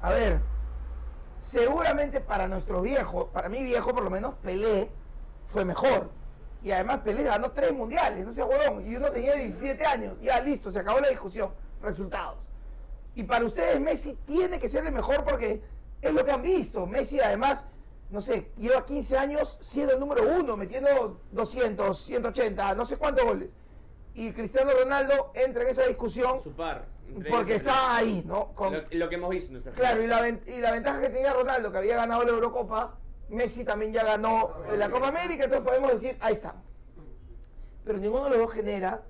a 0.00 0.10
ver, 0.10 0.40
seguramente 1.38 2.20
para 2.20 2.48
nuestros 2.48 2.82
viejos, 2.82 3.26
para 3.34 3.50
mi 3.50 3.62
viejo 3.62 3.92
por 3.92 4.02
lo 4.02 4.08
menos, 4.08 4.34
Pelé 4.36 4.90
fue 5.48 5.66
mejor. 5.66 6.08
Y 6.64 6.70
además 6.70 7.00
Pelé 7.00 7.24
ganó 7.24 7.50
tres 7.50 7.72
mundiales, 7.72 8.24
no 8.24 8.32
sea 8.32 8.44
huevón. 8.44 8.86
Y 8.86 8.94
uno 8.96 9.10
tenía 9.10 9.34
17 9.34 9.84
años. 9.84 10.16
Ya 10.22 10.40
listo, 10.40 10.70
se 10.70 10.78
acabó 10.78 11.00
la 11.00 11.08
discusión. 11.08 11.50
Resultados. 11.82 12.36
Y 13.14 13.24
para 13.24 13.44
ustedes 13.44 13.80
Messi 13.80 14.14
tiene 14.24 14.58
que 14.58 14.68
ser 14.68 14.86
el 14.86 14.92
mejor 14.92 15.24
porque 15.24 15.60
es 16.00 16.12
lo 16.12 16.24
que 16.24 16.30
han 16.30 16.42
visto. 16.42 16.86
Messi 16.86 17.20
además, 17.20 17.66
no 18.10 18.20
sé, 18.20 18.52
lleva 18.56 18.86
15 18.86 19.18
años 19.18 19.58
siendo 19.60 19.94
el 19.94 20.00
número 20.00 20.22
uno, 20.38 20.56
metiendo 20.56 21.20
200, 21.32 21.98
180, 21.98 22.74
no 22.74 22.84
sé 22.84 22.96
cuántos 22.96 23.24
goles. 23.24 23.48
Y 24.14 24.32
Cristiano 24.32 24.70
Ronaldo 24.78 25.32
entra 25.34 25.62
en 25.62 25.68
esa 25.70 25.82
discusión 25.86 26.40
Su 26.42 26.54
par. 26.54 26.84
porque 27.30 27.56
está 27.56 27.96
ahí, 27.96 28.22
¿no? 28.26 28.52
Con- 28.54 28.72
Lo, 28.74 28.82
lo 28.90 29.08
que 29.08 29.14
hemos 29.16 29.30
visto 29.30 29.58
Claro, 29.74 30.02
y 30.02 30.06
la, 30.06 30.28
y 30.28 30.60
la 30.60 30.72
ventaja 30.72 31.00
que 31.00 31.08
tenía 31.08 31.32
Ronaldo, 31.32 31.72
que 31.72 31.78
había 31.78 31.96
ganado 31.96 32.22
la 32.22 32.30
Eurocopa, 32.30 32.94
Messi 33.32 33.64
también 33.64 33.92
ya 33.92 34.04
ganó 34.04 34.54
la 34.76 34.90
Copa 34.90 35.08
América, 35.08 35.44
entonces 35.44 35.66
podemos 35.66 35.92
decir, 35.92 36.16
ahí 36.20 36.34
están. 36.34 36.62
Pero 37.84 37.98
ninguno 37.98 38.24
de 38.24 38.30
los 38.30 38.38
dos 38.40 38.52
genera 38.52 39.02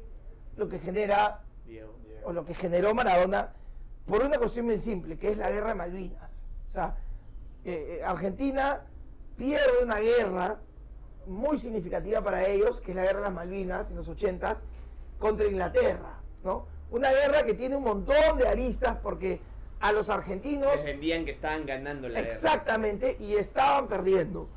lo 0.56 0.68
que 0.68 0.78
genera, 0.78 1.42
o 2.24 2.32
lo 2.32 2.44
que 2.44 2.54
generó 2.54 2.94
Maradona, 2.94 3.52
por 4.06 4.22
una 4.22 4.38
cuestión 4.38 4.66
bien 4.66 4.78
simple, 4.78 5.18
que 5.18 5.30
es 5.30 5.38
la 5.38 5.50
guerra 5.50 5.68
de 5.68 5.74
Malvinas. 5.74 6.36
O 6.68 6.72
sea, 6.72 6.96
eh, 7.64 7.98
eh, 7.98 8.04
Argentina 8.04 8.82
pierde 9.36 9.82
una 9.82 9.98
guerra 9.98 10.60
muy 11.26 11.58
significativa 11.58 12.22
para 12.22 12.46
ellos, 12.46 12.80
que 12.80 12.92
es 12.92 12.96
la 12.96 13.02
guerra 13.02 13.18
de 13.18 13.24
las 13.24 13.34
Malvinas 13.34 13.90
en 13.90 13.96
los 13.96 14.08
80 14.08 14.56
contra 15.18 15.46
Inglaterra, 15.46 16.20
¿no? 16.42 16.66
Una 16.90 17.10
guerra 17.10 17.44
que 17.44 17.54
tiene 17.54 17.76
un 17.76 17.84
montón 17.84 18.38
de 18.38 18.48
aristas 18.48 18.98
porque 19.02 19.40
a 19.82 19.90
los 19.90 20.08
argentinos 20.10 20.70
Defendían 20.72 21.24
que 21.24 21.32
estaban 21.32 21.66
ganando 21.66 22.08
la 22.08 22.14
guerra. 22.14 22.28
Exactamente, 22.28 23.16
y 23.18 23.34
estaban 23.34 23.88
perdiendo. 23.88 24.48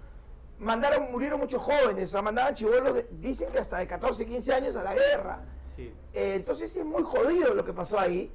Mandaron, 0.59 1.11
murieron 1.11 1.39
muchos 1.39 1.61
jóvenes, 1.61 2.09
o 2.09 2.11
sea, 2.11 2.21
mandaban 2.21 2.53
chivolos, 2.53 3.03
dicen 3.09 3.51
que 3.51 3.57
hasta 3.57 3.79
de 3.79 3.87
14, 3.87 4.25
15 4.25 4.53
años 4.53 4.75
a 4.75 4.83
la 4.83 4.93
guerra. 4.93 5.41
Sí. 5.75 5.91
Eh, 6.13 6.35
entonces 6.35 6.71
sí 6.71 6.79
es 6.79 6.85
muy 6.85 7.01
jodido 7.01 7.55
lo 7.55 7.65
que 7.65 7.73
pasó 7.73 7.99
ahí. 7.99 8.31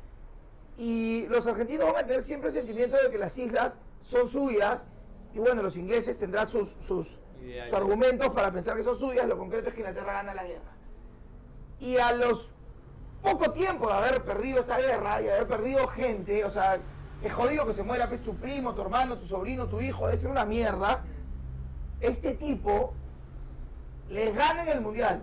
Y 0.77 1.27
los 1.29 1.47
argentinos 1.47 1.87
van 1.87 2.05
a 2.05 2.07
tener 2.07 2.25
siempre 2.25 2.49
el 2.49 2.55
sentimiento 2.55 2.97
de 3.01 3.11
que 3.11 3.19
las 3.19 3.39
islas 3.39 3.79
son 4.03 4.29
suyas. 4.29 4.85
Y 5.33 5.39
bueno, 5.39 5.63
los 5.63 5.77
ingleses 5.77 6.19
tendrán 6.19 6.49
sus, 6.49 6.71
sus, 6.81 7.07
sus 7.07 7.73
argumentos 7.73 8.31
para 8.31 8.51
pensar 8.51 8.77
que 8.77 8.83
son 8.83 8.97
suyas. 8.97 9.29
Lo 9.29 9.39
concreto 9.39 9.69
es 9.69 9.75
que 9.75 9.81
Inglaterra 9.81 10.15
gana 10.15 10.35
la 10.35 10.45
guerra. 10.45 10.73
Y 11.79 11.99
a 11.99 12.13
los 12.13 12.51
poco 13.23 13.51
tiempo 13.53 13.87
de 13.89 13.95
haber 13.95 14.23
perdido 14.23 14.61
esta 14.61 14.79
guerra 14.79 15.21
y 15.23 15.29
haber 15.29 15.47
perdido 15.47 15.87
gente, 15.89 16.45
o 16.45 16.51
sea, 16.51 16.79
es 17.23 17.33
jodido 17.33 17.67
que 17.67 17.75
se 17.75 17.83
muera 17.83 18.09
pues, 18.09 18.23
tu 18.23 18.35
primo, 18.37 18.75
tu 18.75 18.83
hermano, 18.83 19.19
tu 19.19 19.27
sobrino, 19.27 19.67
tu 19.67 19.81
hijo, 19.81 20.07
debe 20.07 20.19
ser 20.19 20.31
una 20.31 20.47
mierda. 20.47 21.05
Este 22.01 22.35
tipo 22.35 22.95
les 24.09 24.35
gana 24.35 24.63
en 24.63 24.69
el 24.71 24.81
mundial, 24.81 25.23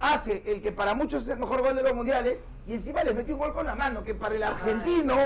hace 0.00 0.42
el 0.46 0.60
que 0.60 0.72
para 0.72 0.94
muchos 0.94 1.22
es 1.22 1.28
el 1.28 1.38
mejor 1.38 1.62
gol 1.62 1.76
de 1.76 1.82
los 1.82 1.94
mundiales 1.94 2.38
y 2.66 2.74
encima 2.74 3.02
les 3.02 3.14
mete 3.14 3.32
un 3.32 3.38
gol 3.38 3.54
con 3.54 3.66
la 3.66 3.74
mano, 3.74 4.04
que 4.04 4.14
para 4.14 4.34
el 4.34 4.42
argentino, 4.42 5.16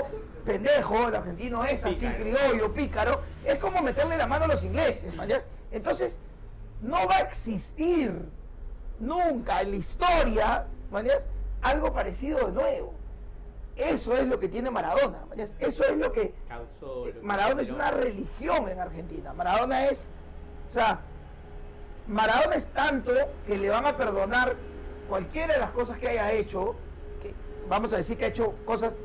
pendejo, 0.45 1.09
el 1.09 1.15
argentino 1.15 1.65
es 1.65 1.83
así, 1.83 1.95
Pícaro. 1.95 2.17
criollo, 2.19 2.73
pícaro, 2.73 3.21
es 3.43 3.57
como 3.57 3.81
meterle 3.81 4.15
la 4.15 4.27
mano 4.27 4.45
a 4.45 4.47
los 4.47 4.63
ingleses, 4.63 5.13
¿mañas? 5.15 5.47
Entonces, 5.71 6.19
no 6.81 7.05
va 7.07 7.17
a 7.17 7.19
existir 7.21 8.13
nunca 8.99 9.61
en 9.61 9.71
la 9.71 9.77
historia, 9.77 10.67
¿mañas? 10.91 11.27
Algo 11.63 11.93
parecido 11.93 12.47
de 12.47 12.51
nuevo. 12.51 12.93
Eso 13.75 14.15
es 14.15 14.27
lo 14.27 14.39
que 14.39 14.47
tiene 14.47 14.69
Maradona. 14.69 15.25
Eso 15.35 15.83
es 15.85 15.97
lo 15.97 16.11
que... 16.11 16.33
Causó. 16.47 17.07
eh, 17.07 17.13
que 17.13 17.21
Maradona 17.21 17.61
es 17.61 17.71
una 17.71 17.89
religión 17.89 18.69
en 18.69 18.79
Argentina. 18.79 19.33
Maradona 19.33 19.85
es... 19.87 20.11
O 20.69 20.71
sea, 20.71 21.01
Maradona 22.07 22.55
es 22.55 22.67
tanto 22.67 23.11
que 23.47 23.57
le 23.57 23.69
van 23.69 23.85
a 23.85 23.97
perdonar 23.97 24.55
cualquiera 25.09 25.53
de 25.53 25.59
las 25.59 25.71
cosas 25.71 25.97
que 25.97 26.09
haya 26.09 26.31
hecho, 26.31 26.75
que 27.21 27.33
vamos 27.67 27.93
a 27.93 27.97
decir 27.97 28.17
que 28.17 28.25
ha 28.25 28.27
hecho 28.27 28.55
cosas 28.65 28.95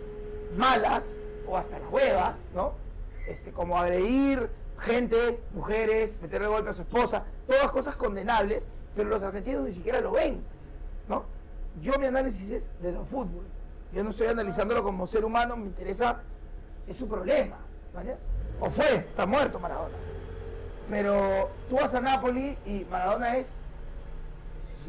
malas 0.57 1.17
o 1.47 1.57
hasta 1.57 1.79
las 1.79 1.91
huevas, 1.91 2.37
¿no? 2.55 2.73
Este, 3.27 3.53
como 3.53 3.79
agredir 3.79 4.51
gente, 4.79 5.41
mujeres, 5.55 6.19
meterle 6.21 6.49
golpe 6.49 6.71
a 6.71 6.73
su 6.73 6.83
esposa, 6.83 7.25
todas 7.47 7.71
cosas 7.71 7.97
condenables, 7.97 8.69
pero 8.95 9.09
los 9.09 9.23
argentinos 9.23 9.65
ni 9.65 9.73
siquiera 9.73 10.01
lo 10.01 10.13
ven, 10.13 10.43
¿no? 11.09 11.25
Yo 11.83 11.99
mi 11.99 12.07
análisis 12.07 12.51
es 12.51 12.67
de 12.81 12.93
lo 12.93 13.05
fútbol. 13.05 13.45
Yo 13.93 14.05
no 14.05 14.11
estoy 14.11 14.27
analizándolo 14.27 14.83
como 14.83 15.07
ser 15.07 15.25
humano, 15.25 15.57
me 15.57 15.67
interesa, 15.67 16.21
es 16.87 16.97
su 16.97 17.09
problema, 17.09 17.57
¿vale? 17.95 18.17
O 18.61 18.69
fue, 18.69 18.97
está 18.97 19.27
muerto 19.27 19.59
Maradona. 19.59 19.97
Pero 20.91 21.51
tú 21.69 21.77
vas 21.77 21.95
a 21.95 22.01
Nápoli 22.01 22.57
y 22.67 22.87
Maradona 22.91 23.37
es 23.37 23.51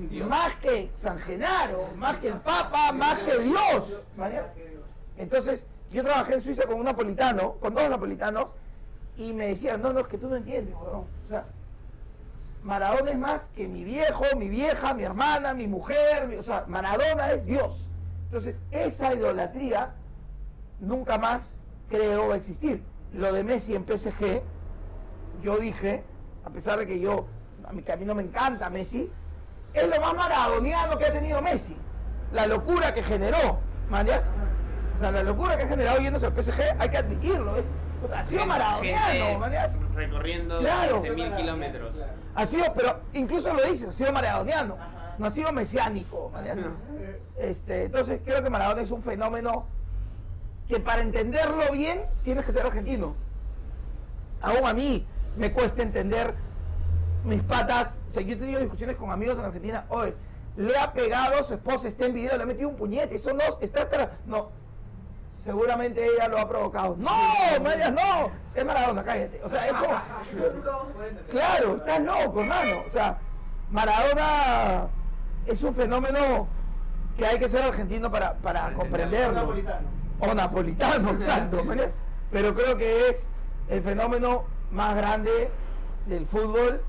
Dios. 0.09 0.27
más 0.27 0.55
que 0.55 0.91
San 0.95 1.19
Genaro, 1.19 1.89
más 1.97 2.17
que 2.17 2.29
el 2.29 2.37
Papa, 2.37 2.91
más 2.91 3.19
que 3.19 3.37
Dios. 3.39 4.03
¿vale? 4.15 4.41
Entonces, 5.17 5.65
yo 5.91 6.03
trabajé 6.03 6.35
en 6.35 6.41
Suiza 6.41 6.65
con 6.65 6.75
un 6.75 6.85
napolitano, 6.85 7.53
con 7.55 7.73
dos 7.73 7.89
napolitanos, 7.89 8.53
y 9.17 9.33
me 9.33 9.47
decían, 9.47 9.81
no, 9.81 9.91
no, 9.91 9.99
es 9.99 10.07
que 10.07 10.17
tú 10.17 10.29
no 10.29 10.37
entiendes, 10.37 10.73
weón. 10.75 11.05
O 11.25 11.27
sea, 11.27 11.45
Maradona 12.63 13.11
es 13.11 13.17
más 13.17 13.49
que 13.55 13.67
mi 13.67 13.83
viejo, 13.83 14.25
mi 14.37 14.49
vieja, 14.49 14.93
mi 14.93 15.03
hermana, 15.03 15.53
mi 15.53 15.67
mujer, 15.67 16.27
mi- 16.27 16.35
o 16.35 16.43
sea, 16.43 16.65
Maradona 16.67 17.31
es 17.31 17.45
Dios. 17.45 17.87
Entonces, 18.25 18.61
esa 18.71 19.13
idolatría 19.13 19.91
nunca 20.79 21.17
más 21.17 21.53
creo 21.89 22.27
va 22.27 22.33
a 22.35 22.37
existir. 22.37 22.83
Lo 23.13 23.31
de 23.33 23.43
Messi 23.43 23.75
en 23.75 23.85
PSG, 23.85 24.41
yo 25.41 25.57
dije, 25.57 26.03
a 26.45 26.49
pesar 26.49 26.79
de 26.79 26.85
que 26.85 26.99
yo, 26.99 27.25
a 27.67 27.71
mí, 27.73 27.81
que 27.81 27.91
a 27.93 27.97
mí 27.97 28.05
no 28.05 28.13
me 28.13 28.23
encanta 28.23 28.69
Messi, 28.69 29.09
es 29.73 29.87
lo 29.87 29.99
más 30.01 30.13
maradoniano 30.13 30.97
que 30.97 31.05
ha 31.05 31.13
tenido 31.13 31.41
Messi. 31.41 31.75
La 32.33 32.45
locura 32.45 32.93
que 32.93 33.01
generó, 33.01 33.59
¿manías? 33.89 34.31
O 34.95 34.99
sea, 34.99 35.11
la 35.11 35.23
locura 35.23 35.57
que 35.57 35.63
ha 35.63 35.67
generado 35.67 35.99
yéndose 35.99 36.25
al 36.27 36.33
PSG, 36.33 36.61
hay 36.77 36.89
que 36.89 36.97
admitirlo, 36.97 37.55
es, 37.55 37.65
ha 38.13 38.23
sido 38.25 38.45
maradoniano, 38.45 39.39
¿manías? 39.39 39.71
Recorriendo 39.95 40.59
Claro. 40.59 41.01
15.000 41.01 41.35
kilómetros. 41.37 41.95
Claro. 41.95 42.18
Ha 42.35 42.45
sido, 42.45 42.65
pero 42.73 42.99
incluso 43.13 43.53
lo 43.53 43.63
dice, 43.63 43.87
ha 43.87 43.91
sido 43.91 44.11
maradoniano, 44.13 44.75
Ajá. 44.75 45.15
no 45.17 45.25
ha 45.25 45.29
sido 45.29 45.51
mesiánico, 45.51 46.31
Este, 47.37 47.85
entonces 47.85 48.21
creo 48.23 48.43
que 48.43 48.49
Maradona 48.49 48.81
es 48.81 48.91
un 48.91 49.01
fenómeno 49.01 49.65
que 50.67 50.79
para 50.79 51.01
entenderlo 51.01 51.71
bien 51.71 52.03
tienes 52.23 52.45
que 52.45 52.51
ser 52.51 52.65
argentino. 52.65 53.15
Aún 54.41 54.65
a 54.67 54.73
mí 54.73 55.05
me 55.37 55.51
cuesta 55.51 55.81
entender 55.81 56.33
mis 57.25 57.41
patas. 57.43 58.01
O 58.07 58.11
sea, 58.11 58.21
yo 58.23 58.33
he 58.33 58.37
tenido 58.37 58.59
discusiones 58.59 58.95
con 58.95 59.09
amigos 59.11 59.37
en 59.39 59.45
Argentina. 59.45 59.85
Oye, 59.89 60.15
le 60.55 60.77
ha 60.77 60.93
pegado, 60.93 61.43
su 61.43 61.55
esposa 61.55 61.87
está 61.87 62.05
en 62.05 62.13
video, 62.13 62.37
le 62.37 62.43
ha 62.43 62.45
metido 62.45 62.69
un 62.69 62.75
puñete. 62.75 63.15
Eso 63.15 63.33
no, 63.33 63.41
está, 63.61 63.81
está- 63.83 64.11
no. 64.25 64.51
Seguramente 65.45 66.05
ella 66.05 66.27
lo 66.27 66.37
ha 66.37 66.47
provocado. 66.47 66.95
No, 66.97 67.11
Mayas, 67.63 67.93
no. 67.93 68.31
Es 68.53 68.65
Maradona, 68.65 69.03
cállate. 69.03 69.41
O 69.43 69.49
sea, 69.49 69.67
es 69.67 69.73
como. 69.73 70.01
Claro, 71.29 71.77
estás 71.77 72.01
loco, 72.01 72.41
hermano. 72.41 72.83
O 72.87 72.91
sea, 72.91 73.17
Maradona 73.71 74.87
es 75.45 75.63
un 75.63 75.73
fenómeno 75.73 76.47
que 77.17 77.25
hay 77.25 77.39
que 77.39 77.47
ser 77.47 77.63
argentino 77.63 78.11
para, 78.11 78.35
para 78.35 78.73
comprenderlo. 78.73 79.33
Napolitano. 79.41 79.87
O 80.19 80.33
napolitano, 80.33 81.11
exacto. 81.11 81.63
Pero 82.31 82.53
creo 82.53 82.77
que 82.77 83.09
es 83.09 83.27
el 83.69 83.81
fenómeno 83.81 84.43
más 84.71 84.95
grande 84.95 85.49
del 86.05 86.25
fútbol. 86.25 86.81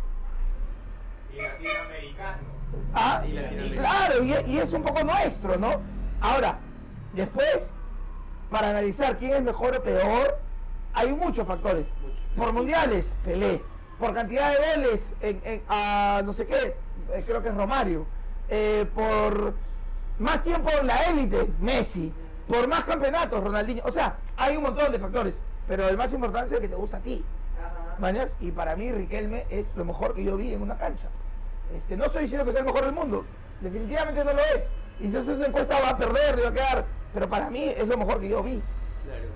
Y 1.32 1.40
latinoamericano. 1.40 2.50
Ah, 2.94 3.22
Y 3.26 3.66
y, 3.66 3.70
claro, 3.74 4.22
y, 4.24 4.32
y 4.50 4.58
es 4.58 4.72
un 4.72 4.82
poco 4.82 5.02
nuestro, 5.04 5.56
¿no? 5.56 5.80
Ahora, 6.20 6.58
después, 7.12 7.72
para 8.50 8.70
analizar 8.70 9.16
quién 9.16 9.34
es 9.36 9.42
mejor 9.42 9.76
o 9.76 9.82
peor, 9.82 10.38
hay 10.94 11.12
muchos 11.14 11.46
factores. 11.46 11.92
Mucho. 12.02 12.16
Por 12.36 12.52
mundiales, 12.52 13.16
Pelé. 13.24 13.62
Por 13.98 14.14
cantidad 14.14 14.50
de 14.52 14.76
goles, 14.82 15.14
en, 15.20 15.40
en- 15.44 15.62
a 15.68 16.22
no 16.24 16.32
sé 16.32 16.46
qué, 16.46 16.74
eh, 17.14 17.22
creo 17.26 17.42
que 17.42 17.48
es 17.50 17.54
Romario. 17.54 18.06
Eh, 18.48 18.86
por 18.94 19.54
más 20.18 20.42
tiempo 20.42 20.70
en 20.80 20.86
la 20.86 20.96
élite, 21.04 21.50
Messi. 21.60 22.12
Por 22.48 22.66
más 22.66 22.84
campeonatos, 22.84 23.44
Ronaldinho. 23.44 23.82
O 23.84 23.90
sea, 23.92 24.16
hay 24.36 24.56
un 24.56 24.62
montón 24.64 24.90
de 24.90 24.98
factores. 24.98 25.42
Pero 25.68 25.86
el 25.88 25.96
más 25.96 26.12
importante 26.12 26.46
es 26.46 26.52
el 26.52 26.60
que 26.60 26.68
te 26.68 26.74
gusta 26.74 26.96
a 26.96 27.00
ti. 27.00 27.24
Mañas, 27.98 28.36
y 28.40 28.50
para 28.50 28.74
mí 28.74 28.90
Riquelme 28.90 29.46
es 29.50 29.66
lo 29.76 29.84
mejor 29.84 30.14
que 30.14 30.24
yo 30.24 30.36
vi 30.36 30.52
en 30.54 30.62
una 30.62 30.76
cancha. 30.76 31.06
Este, 31.76 31.96
no 31.96 32.06
estoy 32.06 32.22
diciendo 32.22 32.44
que 32.44 32.50
sea 32.52 32.60
el 32.62 32.66
mejor 32.66 32.84
del 32.86 32.92
mundo, 32.94 33.24
definitivamente 33.60 34.24
no 34.24 34.32
lo 34.32 34.40
es. 34.40 34.68
Y 35.00 35.10
si 35.10 35.16
haces 35.16 35.38
una 35.38 35.46
encuesta 35.46 35.80
va 35.80 35.90
a 35.90 35.96
perder, 35.96 36.44
va 36.44 36.48
a 36.48 36.52
quedar, 36.52 36.84
pero 37.14 37.28
para 37.28 37.48
mí 37.50 37.64
es 37.64 37.86
lo 37.88 37.96
mejor 37.96 38.20
que 38.20 38.28
yo 38.28 38.42
vi. 38.42 38.60
Claro. 39.04 39.28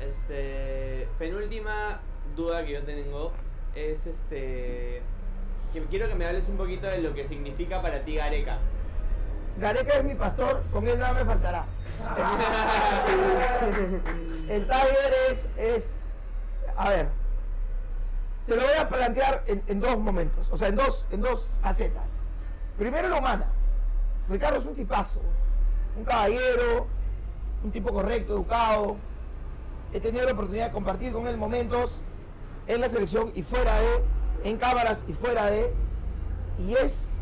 Este. 0.00 1.08
Penúltima 1.18 2.00
duda 2.36 2.64
que 2.64 2.72
yo 2.72 2.82
tengo 2.82 3.32
es 3.74 4.06
este. 4.06 5.02
Que 5.72 5.82
quiero 5.90 6.08
que 6.08 6.14
me 6.14 6.26
hables 6.26 6.48
un 6.48 6.58
poquito 6.58 6.86
de 6.86 6.98
lo 6.98 7.14
que 7.14 7.26
significa 7.26 7.80
para 7.80 8.00
ti 8.00 8.16
Gareca. 8.16 8.58
Gareca 9.58 9.94
es 9.94 10.04
mi 10.04 10.14
pastor, 10.14 10.62
con 10.70 10.86
él 10.86 10.98
nada 10.98 11.14
me 11.14 11.24
faltará. 11.24 11.64
El 14.48 14.66
Tiger 14.66 15.14
es, 15.30 15.48
es, 15.56 16.12
a 16.76 16.90
ver, 16.90 17.08
te 18.46 18.54
lo 18.54 18.62
voy 18.62 18.74
a 18.78 18.86
plantear 18.88 19.42
en, 19.46 19.62
en 19.66 19.80
dos 19.80 19.98
momentos, 19.98 20.48
o 20.50 20.58
sea, 20.58 20.68
en 20.68 20.76
dos, 20.76 21.06
en 21.10 21.22
dos 21.22 21.48
facetas. 21.62 22.10
Primero 22.78 23.08
la 23.08 23.16
humana. 23.16 23.46
Ricardo 24.28 24.58
es 24.58 24.66
un 24.66 24.74
tipazo, 24.74 25.20
un 25.96 26.04
caballero, 26.04 26.86
un 27.62 27.70
tipo 27.70 27.92
correcto, 27.92 28.34
educado. 28.34 28.96
He 29.92 30.00
tenido 30.00 30.24
la 30.26 30.32
oportunidad 30.32 30.66
de 30.66 30.72
compartir 30.72 31.12
con 31.12 31.26
él 31.26 31.36
momentos 31.36 32.02
en 32.66 32.80
la 32.80 32.88
selección 32.88 33.30
y 33.34 33.42
fuera 33.42 33.78
de, 33.78 34.50
en 34.50 34.56
cámaras 34.56 35.04
y 35.06 35.12
fuera 35.12 35.46
de, 35.46 35.72
y 36.58 36.74
es, 36.74 37.14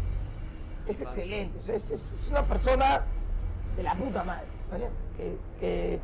es 0.87 1.01
excelente. 1.01 1.59
Es, 1.73 2.29
una 2.31 2.43
persona 2.43 3.03
de 3.77 3.83
la 3.83 3.95
puta 3.95 4.25
madre, 4.25 4.47
¿vale? 4.71 4.89
que, 5.61 6.01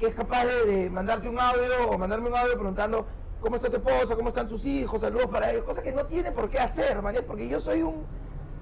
es 0.00 0.14
capaz 0.14 0.44
de, 0.44 0.64
de 0.66 0.90
mandarte 0.90 1.28
un 1.28 1.40
audio 1.40 1.90
o 1.90 1.96
mandarme 1.96 2.28
un 2.28 2.36
audio 2.36 2.54
preguntando 2.54 3.06
cómo 3.40 3.56
está 3.56 3.70
tu 3.70 3.76
esposa, 3.76 4.14
cómo 4.16 4.28
están 4.28 4.46
tus 4.46 4.66
hijos, 4.66 5.00
saludos 5.00 5.26
para 5.26 5.50
ellos, 5.50 5.64
cosa 5.64 5.82
que 5.82 5.92
no 5.92 6.04
tiene 6.04 6.32
por 6.32 6.50
qué 6.50 6.58
hacer, 6.58 7.00
¿vale? 7.00 7.22
porque 7.22 7.48
yo 7.48 7.60
soy 7.60 7.82
un 7.82 8.04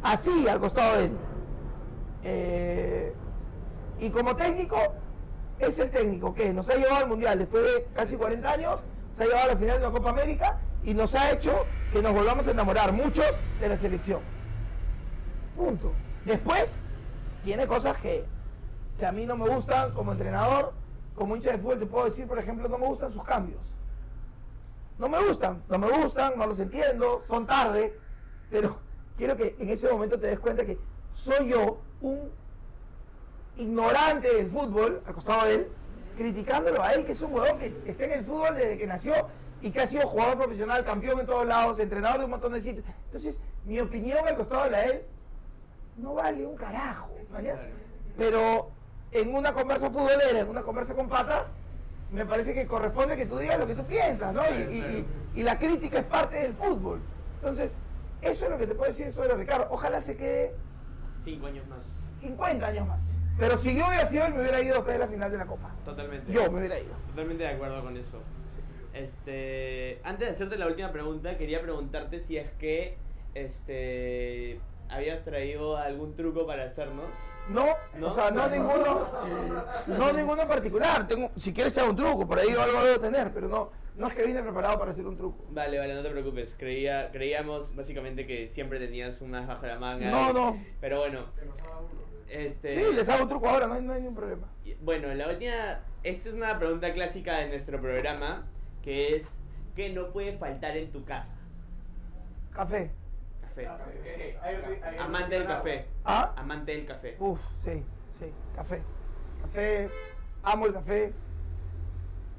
así 0.03 0.47
al 0.47 0.61
costado 0.61 0.99
de 0.99 1.07
él. 1.07 1.12
Eh, 2.25 3.12
y 4.01 4.11
como 4.11 4.35
técnico, 4.35 4.77
es 5.59 5.79
el 5.79 5.91
técnico 5.91 6.35
que 6.35 6.53
nos 6.53 6.68
ha 6.70 6.75
llevado 6.75 6.97
al 6.97 7.09
Mundial 7.09 7.39
después 7.39 7.62
de 7.62 7.87
casi 7.95 8.16
40 8.16 8.51
años, 8.51 8.81
se 9.16 9.22
ha 9.22 9.27
llevado 9.27 9.45
a 9.45 9.53
la 9.53 9.57
final 9.57 9.79
de 9.79 9.85
la 9.85 9.91
Copa 9.91 10.11
América 10.11 10.59
y 10.83 10.95
nos 10.95 11.14
ha 11.14 11.31
hecho 11.31 11.64
que 11.93 12.03
nos 12.03 12.12
volvamos 12.12 12.49
a 12.49 12.51
enamorar 12.51 12.93
muchos 12.93 13.27
de 13.61 13.68
la 13.68 13.79
selección. 13.79 14.20
Punto. 15.57 15.93
Después, 16.25 16.81
tiene 17.45 17.66
cosas 17.66 17.97
que, 17.99 18.25
que 18.99 19.07
a 19.07 19.12
mí 19.12 19.27
no 19.27 19.37
me 19.37 19.49
gustan 19.49 19.93
como 19.93 20.12
entrenador, 20.12 20.72
como 21.14 21.37
hincha 21.37 21.53
de 21.53 21.59
fútbol 21.59 21.79
te 21.79 21.87
puedo 21.87 22.05
decir, 22.07 22.27
por 22.27 22.39
ejemplo, 22.39 22.68
no 22.68 22.79
me 22.79 22.87
gustan 22.87 23.12
sus 23.12 23.22
cambios. 23.22 23.61
No 24.99 25.09
me 25.09 25.18
gustan, 25.25 25.62
no 25.68 25.79
me 25.79 25.89
gustan, 25.91 26.35
no 26.37 26.47
los 26.47 26.59
entiendo, 26.59 27.22
son 27.27 27.47
tarde, 27.47 27.99
pero 28.51 28.79
quiero 29.16 29.37
que 29.37 29.57
en 29.59 29.68
ese 29.68 29.91
momento 29.91 30.18
te 30.18 30.29
des 30.29 30.41
cuenta 30.41 30.64
que 30.64 30.79
soy 31.12 31.49
yo 31.49 31.79
un 32.01 32.30
ignorante 33.57 34.34
del 34.34 34.51
fútbol, 34.51 35.03
al 35.07 35.14
costado 35.14 35.47
de 35.47 35.55
él, 35.55 35.68
criticándolo 36.16 36.82
a 36.82 36.92
él, 36.92 37.05
que 37.05 37.12
es 37.12 37.22
un 37.22 37.32
huevón 37.34 37.59
que 37.59 37.74
está 37.86 38.05
en 38.05 38.12
el 38.12 38.24
fútbol 38.24 38.55
desde 38.57 38.78
que 38.78 38.86
nació 38.86 39.14
y 39.62 39.70
que 39.70 39.80
ha 39.80 39.86
sido 39.86 40.07
jugador 40.07 40.36
profesional, 40.38 40.84
campeón 40.84 41.20
en 41.20 41.26
todos 41.26 41.47
lados, 41.47 41.78
entrenador 41.80 42.18
de 42.18 42.24
un 42.24 42.30
montón 42.32 42.53
de 42.53 42.61
sitios. 42.61 42.84
Entonces, 43.07 43.38
mi 43.64 43.80
opinión 43.80 44.26
al 44.26 44.36
costado 44.36 44.64
de 44.64 44.70
la 44.70 44.84
él 44.84 45.03
no 45.97 46.14
vale 46.14 46.45
un 46.47 46.57
carajo. 46.57 47.11
Pero 48.18 48.70
en 49.12 49.34
una 49.34 49.53
conversa 49.53 49.90
futbolera, 49.90 50.40
en 50.40 50.49
una 50.49 50.62
conversa 50.62 50.95
con 50.95 51.09
patas, 51.09 51.53
me 52.12 52.26
parece 52.26 52.55
que 52.55 52.66
corresponde 52.66 53.16
que 53.16 53.26
tú 53.26 53.38
digas 53.38 53.59
lo 53.59 53.66
que 53.66 53.74
tú 53.74 53.84
piensas, 53.84 54.32
¿no? 54.34 54.42
Y, 54.51 54.62
y- 54.74 54.78
y- 55.34 55.40
y 55.40 55.42
la 55.42 55.59
crítica 55.59 55.99
es 56.01 56.05
parte 56.05 56.36
del 56.40 56.55
fútbol. 56.55 57.01
Entonces, 57.40 57.76
eso 58.22 58.45
es 58.45 58.51
lo 58.51 58.59
que 58.59 58.66
te 58.66 58.74
puedo 58.74 58.90
decir 58.92 59.11
sobre 59.12 59.34
Ricardo. 59.34 59.66
Ojalá 59.70 60.01
se 60.01 60.16
quede 60.16 60.55
Cinco 61.25 61.47
años 61.47 61.66
más. 61.68 61.85
50 62.20 62.66
años 62.66 62.87
más. 62.87 62.99
Pero 63.39 63.57
si 63.57 63.77
yo 63.77 63.87
hubiera 63.89 64.07
sido 64.07 64.27
él, 64.27 64.35
me 64.35 64.43
hubiera 64.43 64.61
ido 64.61 64.75
después 64.77 64.95
de 64.95 64.99
la 65.05 65.09
final 65.09 65.31
de 65.31 65.39
la 65.39 65.47
Copa. 65.47 65.70
Totalmente. 65.85 66.33
Yo 66.33 66.51
me 66.51 66.61
hubiera 66.61 66.79
ido. 66.79 66.95
Totalmente 67.09 67.43
de 67.43 67.49
acuerdo 67.51 67.83
con 67.83 67.97
eso. 67.97 68.20
Este, 68.93 70.01
antes 70.05 70.29
de 70.29 70.35
hacerte 70.35 70.57
la 70.57 70.66
última 70.66 70.93
pregunta, 70.93 71.37
quería 71.37 71.61
preguntarte 71.61 72.20
si 72.20 72.37
es 72.37 72.49
que 72.53 72.97
este 73.35 74.61
habías 74.89 75.25
traído 75.25 75.77
algún 75.77 76.14
truco 76.14 76.47
para 76.47 76.64
hacernos. 76.64 77.07
No, 77.49 77.66
¿No? 77.99 78.09
o 78.09 78.12
sea, 78.12 78.31
no 78.31 78.47
ninguno, 78.49 79.09
no 79.87 80.12
ninguno 80.12 80.43
en 80.43 80.49
particular. 80.49 81.07
Tengo, 81.09 81.31
si 81.37 81.53
quieres 81.53 81.77
hago 81.79 81.91
un 81.91 81.97
truco, 81.97 82.27
por 82.27 82.39
ahí 82.39 82.51
algo 82.51 82.85
debo 82.85 83.01
tener, 83.01 83.33
pero 83.33 83.49
no, 83.49 83.70
no 83.97 84.07
es 84.09 84.14
que 84.14 84.24
vine 84.24 84.42
preparado 84.42 84.78
para 84.78 84.90
hacer 84.90 85.07
un 85.07 85.16
truco. 85.16 85.45
Vale, 85.51 85.78
vale, 85.78 85.95
no 85.95 86.03
te 86.03 86.11
preocupes. 86.11 86.55
Creía, 86.59 87.11
creíamos 87.12 87.74
básicamente 87.76 88.26
que 88.26 88.49
siempre 88.49 88.78
tenías 88.78 89.20
unas 89.20 89.47
bajo 89.47 89.66
la 89.66 89.78
manga. 89.78 90.11
No, 90.11 90.32
no. 90.32 90.61
Pero 90.80 90.99
bueno, 91.01 91.26
este. 92.28 92.74
Sí, 92.74 92.92
les 92.95 93.09
hago 93.09 93.22
un 93.24 93.28
truco 93.28 93.49
ahora, 93.49 93.66
no 93.66 93.74
hay, 93.74 93.82
no 93.82 93.92
hay 93.92 94.01
ningún 94.01 94.16
problema. 94.16 94.49
Bueno, 94.80 95.12
la 95.14 95.28
última. 95.28 95.80
Esta 96.03 96.28
es 96.28 96.34
una 96.34 96.59
pregunta 96.59 96.92
clásica 96.92 97.38
de 97.38 97.49
nuestro 97.49 97.80
programa. 97.80 98.47
Que 98.82 99.16
es: 99.16 99.40
¿Qué 99.76 99.90
no 99.90 100.12
puede 100.12 100.36
faltar 100.36 100.76
en 100.76 100.90
tu 100.92 101.05
casa? 101.05 101.38
Café. 102.53 102.90
Café. 103.40 103.64
Café. 103.64 104.38
Ahí 104.42 104.57
lo- 104.97 105.03
Amante 105.03 105.34
del 105.36 105.47
café. 105.47 105.86
¿Ah? 106.05 106.34
Amante 106.36 106.72
del 106.72 106.84
café. 106.86 107.16
Uf, 107.18 107.40
sí, 107.61 107.82
sí, 108.12 108.26
café. 108.55 108.82
Café, 109.42 109.88
amo 110.42 110.66
el 110.66 110.72
café. 110.74 111.12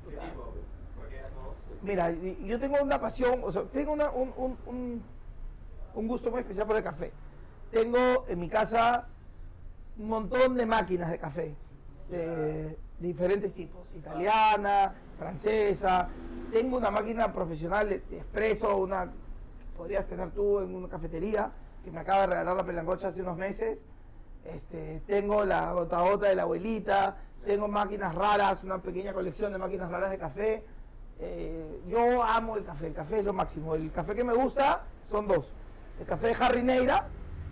¿Qué 0.07 0.15
tipo? 0.15 0.53
Porque 0.97 1.15
ya 1.15 1.29
todos. 1.29 1.55
Mira, 1.85 2.11
yo 2.11 2.59
tengo 2.59 2.77
una 2.81 2.99
pasión, 2.99 3.41
o 3.43 3.51
sea, 3.51 3.63
tengo 3.63 3.93
una- 3.93 4.09
un, 4.09 4.33
un- 4.37 4.57
un- 4.65 5.03
un 5.93 6.07
gusto 6.07 6.31
muy 6.31 6.39
especial 6.39 6.65
por 6.65 6.75
el 6.75 6.83
café. 6.83 7.11
Tengo 7.71 8.25
en 8.27 8.39
mi 8.39 8.49
casa 8.49 9.07
un 9.97 10.07
montón 10.09 10.55
de 10.55 10.65
máquinas 10.65 11.11
de 11.11 11.19
café, 11.19 11.55
de 12.09 12.77
diferentes 12.99 13.53
tipos, 13.53 13.87
italiana, 13.95 14.93
francesa. 15.17 16.09
Tengo 16.51 16.77
una 16.77 16.89
máquina 16.89 17.31
profesional 17.31 17.87
de, 17.87 17.99
de 17.99 18.17
espresso, 18.17 18.77
una 18.77 19.05
que 19.05 19.77
podrías 19.77 20.05
tener 20.07 20.31
tú 20.31 20.59
en 20.61 20.73
una 20.75 20.89
cafetería, 20.89 21.51
que 21.83 21.91
me 21.91 21.99
acaba 21.99 22.21
de 22.21 22.27
regalar 22.27 22.55
la 22.57 22.65
pelangocha 22.65 23.09
hace 23.09 23.21
unos 23.21 23.37
meses. 23.37 23.83
Este, 24.43 25.01
tengo 25.05 25.45
la 25.45 25.71
gota 25.73 26.01
gota 26.01 26.27
de 26.29 26.35
la 26.35 26.43
abuelita, 26.43 27.17
tengo 27.45 27.67
máquinas 27.67 28.15
raras, 28.15 28.63
una 28.63 28.81
pequeña 28.81 29.13
colección 29.13 29.51
de 29.51 29.59
máquinas 29.59 29.89
raras 29.91 30.09
de 30.09 30.17
café. 30.17 30.65
Eh, 31.19 31.81
yo 31.87 32.21
amo 32.21 32.57
el 32.57 32.65
café, 32.65 32.87
el 32.87 32.93
café 32.93 33.19
es 33.19 33.25
lo 33.25 33.33
máximo. 33.33 33.75
El 33.75 33.91
café 33.91 34.15
que 34.15 34.23
me 34.23 34.33
gusta 34.33 34.83
son 35.05 35.27
dos. 35.27 35.51
El 35.99 36.05
café 36.05 36.27
de 36.27 36.35
Harry 36.39 36.63
Neira 36.63 37.07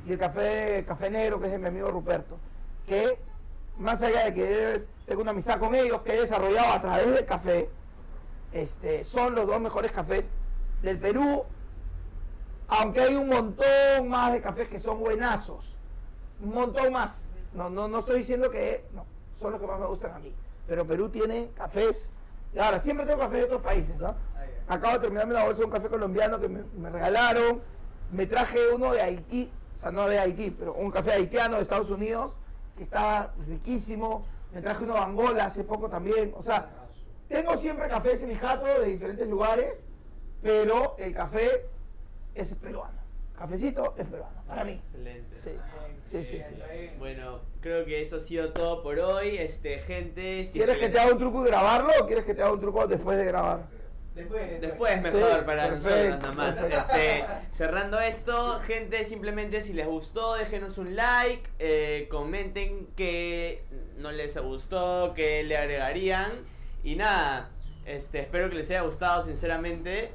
y 0.05 0.13
el 0.13 0.19
café, 0.19 0.83
café 0.87 1.09
negro, 1.09 1.39
que 1.39 1.47
es 1.47 1.51
de 1.51 1.59
mi 1.59 1.67
amigo 1.67 1.89
Ruperto. 1.89 2.37
Que 2.85 3.17
más 3.77 4.01
allá 4.01 4.25
de 4.25 4.33
que 4.33 4.81
tengo 5.05 5.21
una 5.21 5.31
amistad 5.31 5.59
con 5.59 5.73
ellos, 5.75 6.01
que 6.01 6.13
he 6.13 6.19
desarrollado 6.21 6.73
a 6.73 6.81
través 6.81 7.13
del 7.13 7.25
café, 7.25 7.69
este, 8.51 9.03
son 9.03 9.35
los 9.35 9.47
dos 9.47 9.59
mejores 9.61 9.91
cafés 9.91 10.29
del 10.81 10.99
Perú. 10.99 11.43
Aunque 12.67 13.01
hay 13.01 13.15
un 13.15 13.29
montón 13.29 14.09
más 14.09 14.33
de 14.33 14.41
cafés 14.41 14.67
que 14.67 14.79
son 14.79 14.99
buenazos. 14.99 15.77
Un 16.41 16.53
montón 16.53 16.91
más. 16.91 17.27
No, 17.53 17.69
no, 17.69 17.87
no 17.87 17.99
estoy 17.99 18.19
diciendo 18.19 18.49
que 18.49 18.85
no, 18.93 19.05
son 19.35 19.51
los 19.51 19.61
que 19.61 19.67
más 19.67 19.79
me 19.79 19.85
gustan 19.85 20.11
a 20.13 20.19
mí. 20.19 20.33
Pero 20.67 20.85
Perú 20.85 21.09
tiene 21.09 21.49
cafés. 21.55 22.11
Ahora, 22.59 22.79
siempre 22.79 23.05
tengo 23.05 23.19
cafés 23.19 23.39
de 23.39 23.43
otros 23.45 23.61
países. 23.61 24.01
¿ah? 24.01 24.15
Acabo 24.67 24.93
de 24.93 24.99
terminarme 24.99 25.33
la 25.33 25.45
bolsa 25.45 25.59
de 25.59 25.65
un 25.65 25.71
café 25.71 25.87
colombiano 25.89 26.39
que 26.39 26.47
me, 26.47 26.61
me 26.77 26.89
regalaron. 26.89 27.61
Me 28.11 28.27
traje 28.27 28.59
uno 28.73 28.93
de 28.93 29.01
Haití, 29.01 29.51
o 29.75 29.79
sea, 29.79 29.91
no 29.91 30.07
de 30.07 30.19
Haití, 30.19 30.51
pero 30.51 30.73
un 30.75 30.91
café 30.91 31.13
haitiano 31.13 31.55
de 31.55 31.63
Estados 31.63 31.89
Unidos 31.89 32.37
que 32.77 32.83
estaba 32.83 33.33
riquísimo. 33.47 34.25
Me 34.53 34.61
traje 34.61 34.83
uno 34.83 34.93
de 34.93 34.99
Angola 34.99 35.45
hace 35.45 35.63
poco 35.63 35.89
también. 35.89 36.33
O 36.37 36.43
sea, 36.43 36.69
tengo 37.27 37.57
siempre 37.57 37.87
cafés 37.87 38.21
en 38.21 38.29
mi 38.29 38.35
jato 38.35 38.65
de 38.65 38.85
diferentes 38.85 39.27
lugares, 39.27 39.87
pero 40.43 40.95
el 40.99 41.13
café 41.15 41.67
es 42.35 42.53
peruano. 42.53 43.01
Cafecito 43.37 43.95
es 43.97 44.05
peruano, 44.05 44.43
para 44.47 44.63
mí. 44.63 44.73
Excelente. 44.73 45.37
Sí, 45.37 45.57
sí, 46.03 46.23
sí, 46.23 46.39
sí. 46.41 46.53
Bueno, 46.99 47.41
creo 47.61 47.85
que 47.85 48.01
eso 48.01 48.17
ha 48.17 48.19
sido 48.19 48.51
todo 48.53 48.83
por 48.83 48.99
hoy. 48.99 49.37
Este, 49.37 49.79
gente. 49.79 50.45
Si 50.45 50.53
¿Quieres 50.53 50.75
que 50.77 50.85
les- 50.85 50.93
te 50.93 50.99
haga 50.99 51.13
un 51.13 51.19
truco 51.19 51.43
y 51.43 51.47
grabarlo 51.47 51.91
o 52.01 52.05
quieres 52.05 52.25
que 52.25 52.33
te 52.33 52.41
haga 52.41 52.53
un 52.53 52.59
truco 52.59 52.85
después 52.87 53.17
de 53.17 53.25
grabar? 53.25 53.65
Después, 54.15 54.61
Después 54.61 54.93
Sí, 54.93 55.01
mejor 55.11 55.43
para 55.43 55.69
perfecto, 55.69 55.89
nosotros 55.89 56.21
nada 56.21 56.33
más. 56.33 56.63
Este, 56.63 57.25
cerrando 57.51 57.99
esto, 57.99 58.59
gente, 58.59 59.03
simplemente 59.05 59.61
si 59.63 59.73
les 59.73 59.87
gustó, 59.87 60.35
déjenos 60.35 60.77
un 60.77 60.95
like, 60.95 61.49
eh, 61.57 62.07
comenten 62.11 62.85
que 62.95 63.63
no 63.97 64.11
les 64.11 64.37
gustó, 64.37 65.13
que 65.15 65.41
le 65.43 65.57
agregarían. 65.57 66.31
Y 66.83 66.95
nada, 66.95 67.49
este, 67.85 68.19
espero 68.19 68.49
que 68.51 68.55
les 68.57 68.69
haya 68.69 68.81
gustado 68.81 69.23
sinceramente. 69.23 70.11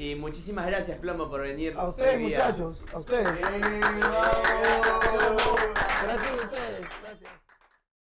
Y 0.00 0.14
muchísimas 0.14 0.64
gracias, 0.64 0.98
Plomo, 0.98 1.28
por 1.28 1.42
venir. 1.42 1.74
A 1.76 1.86
ustedes, 1.88 2.18
muchachos, 2.18 2.82
a 2.94 3.00
ustedes. 3.00 3.26
¡Eh! 3.26 3.80
Gracias 6.02 6.30
a 6.30 6.42
ustedes. 6.42 7.39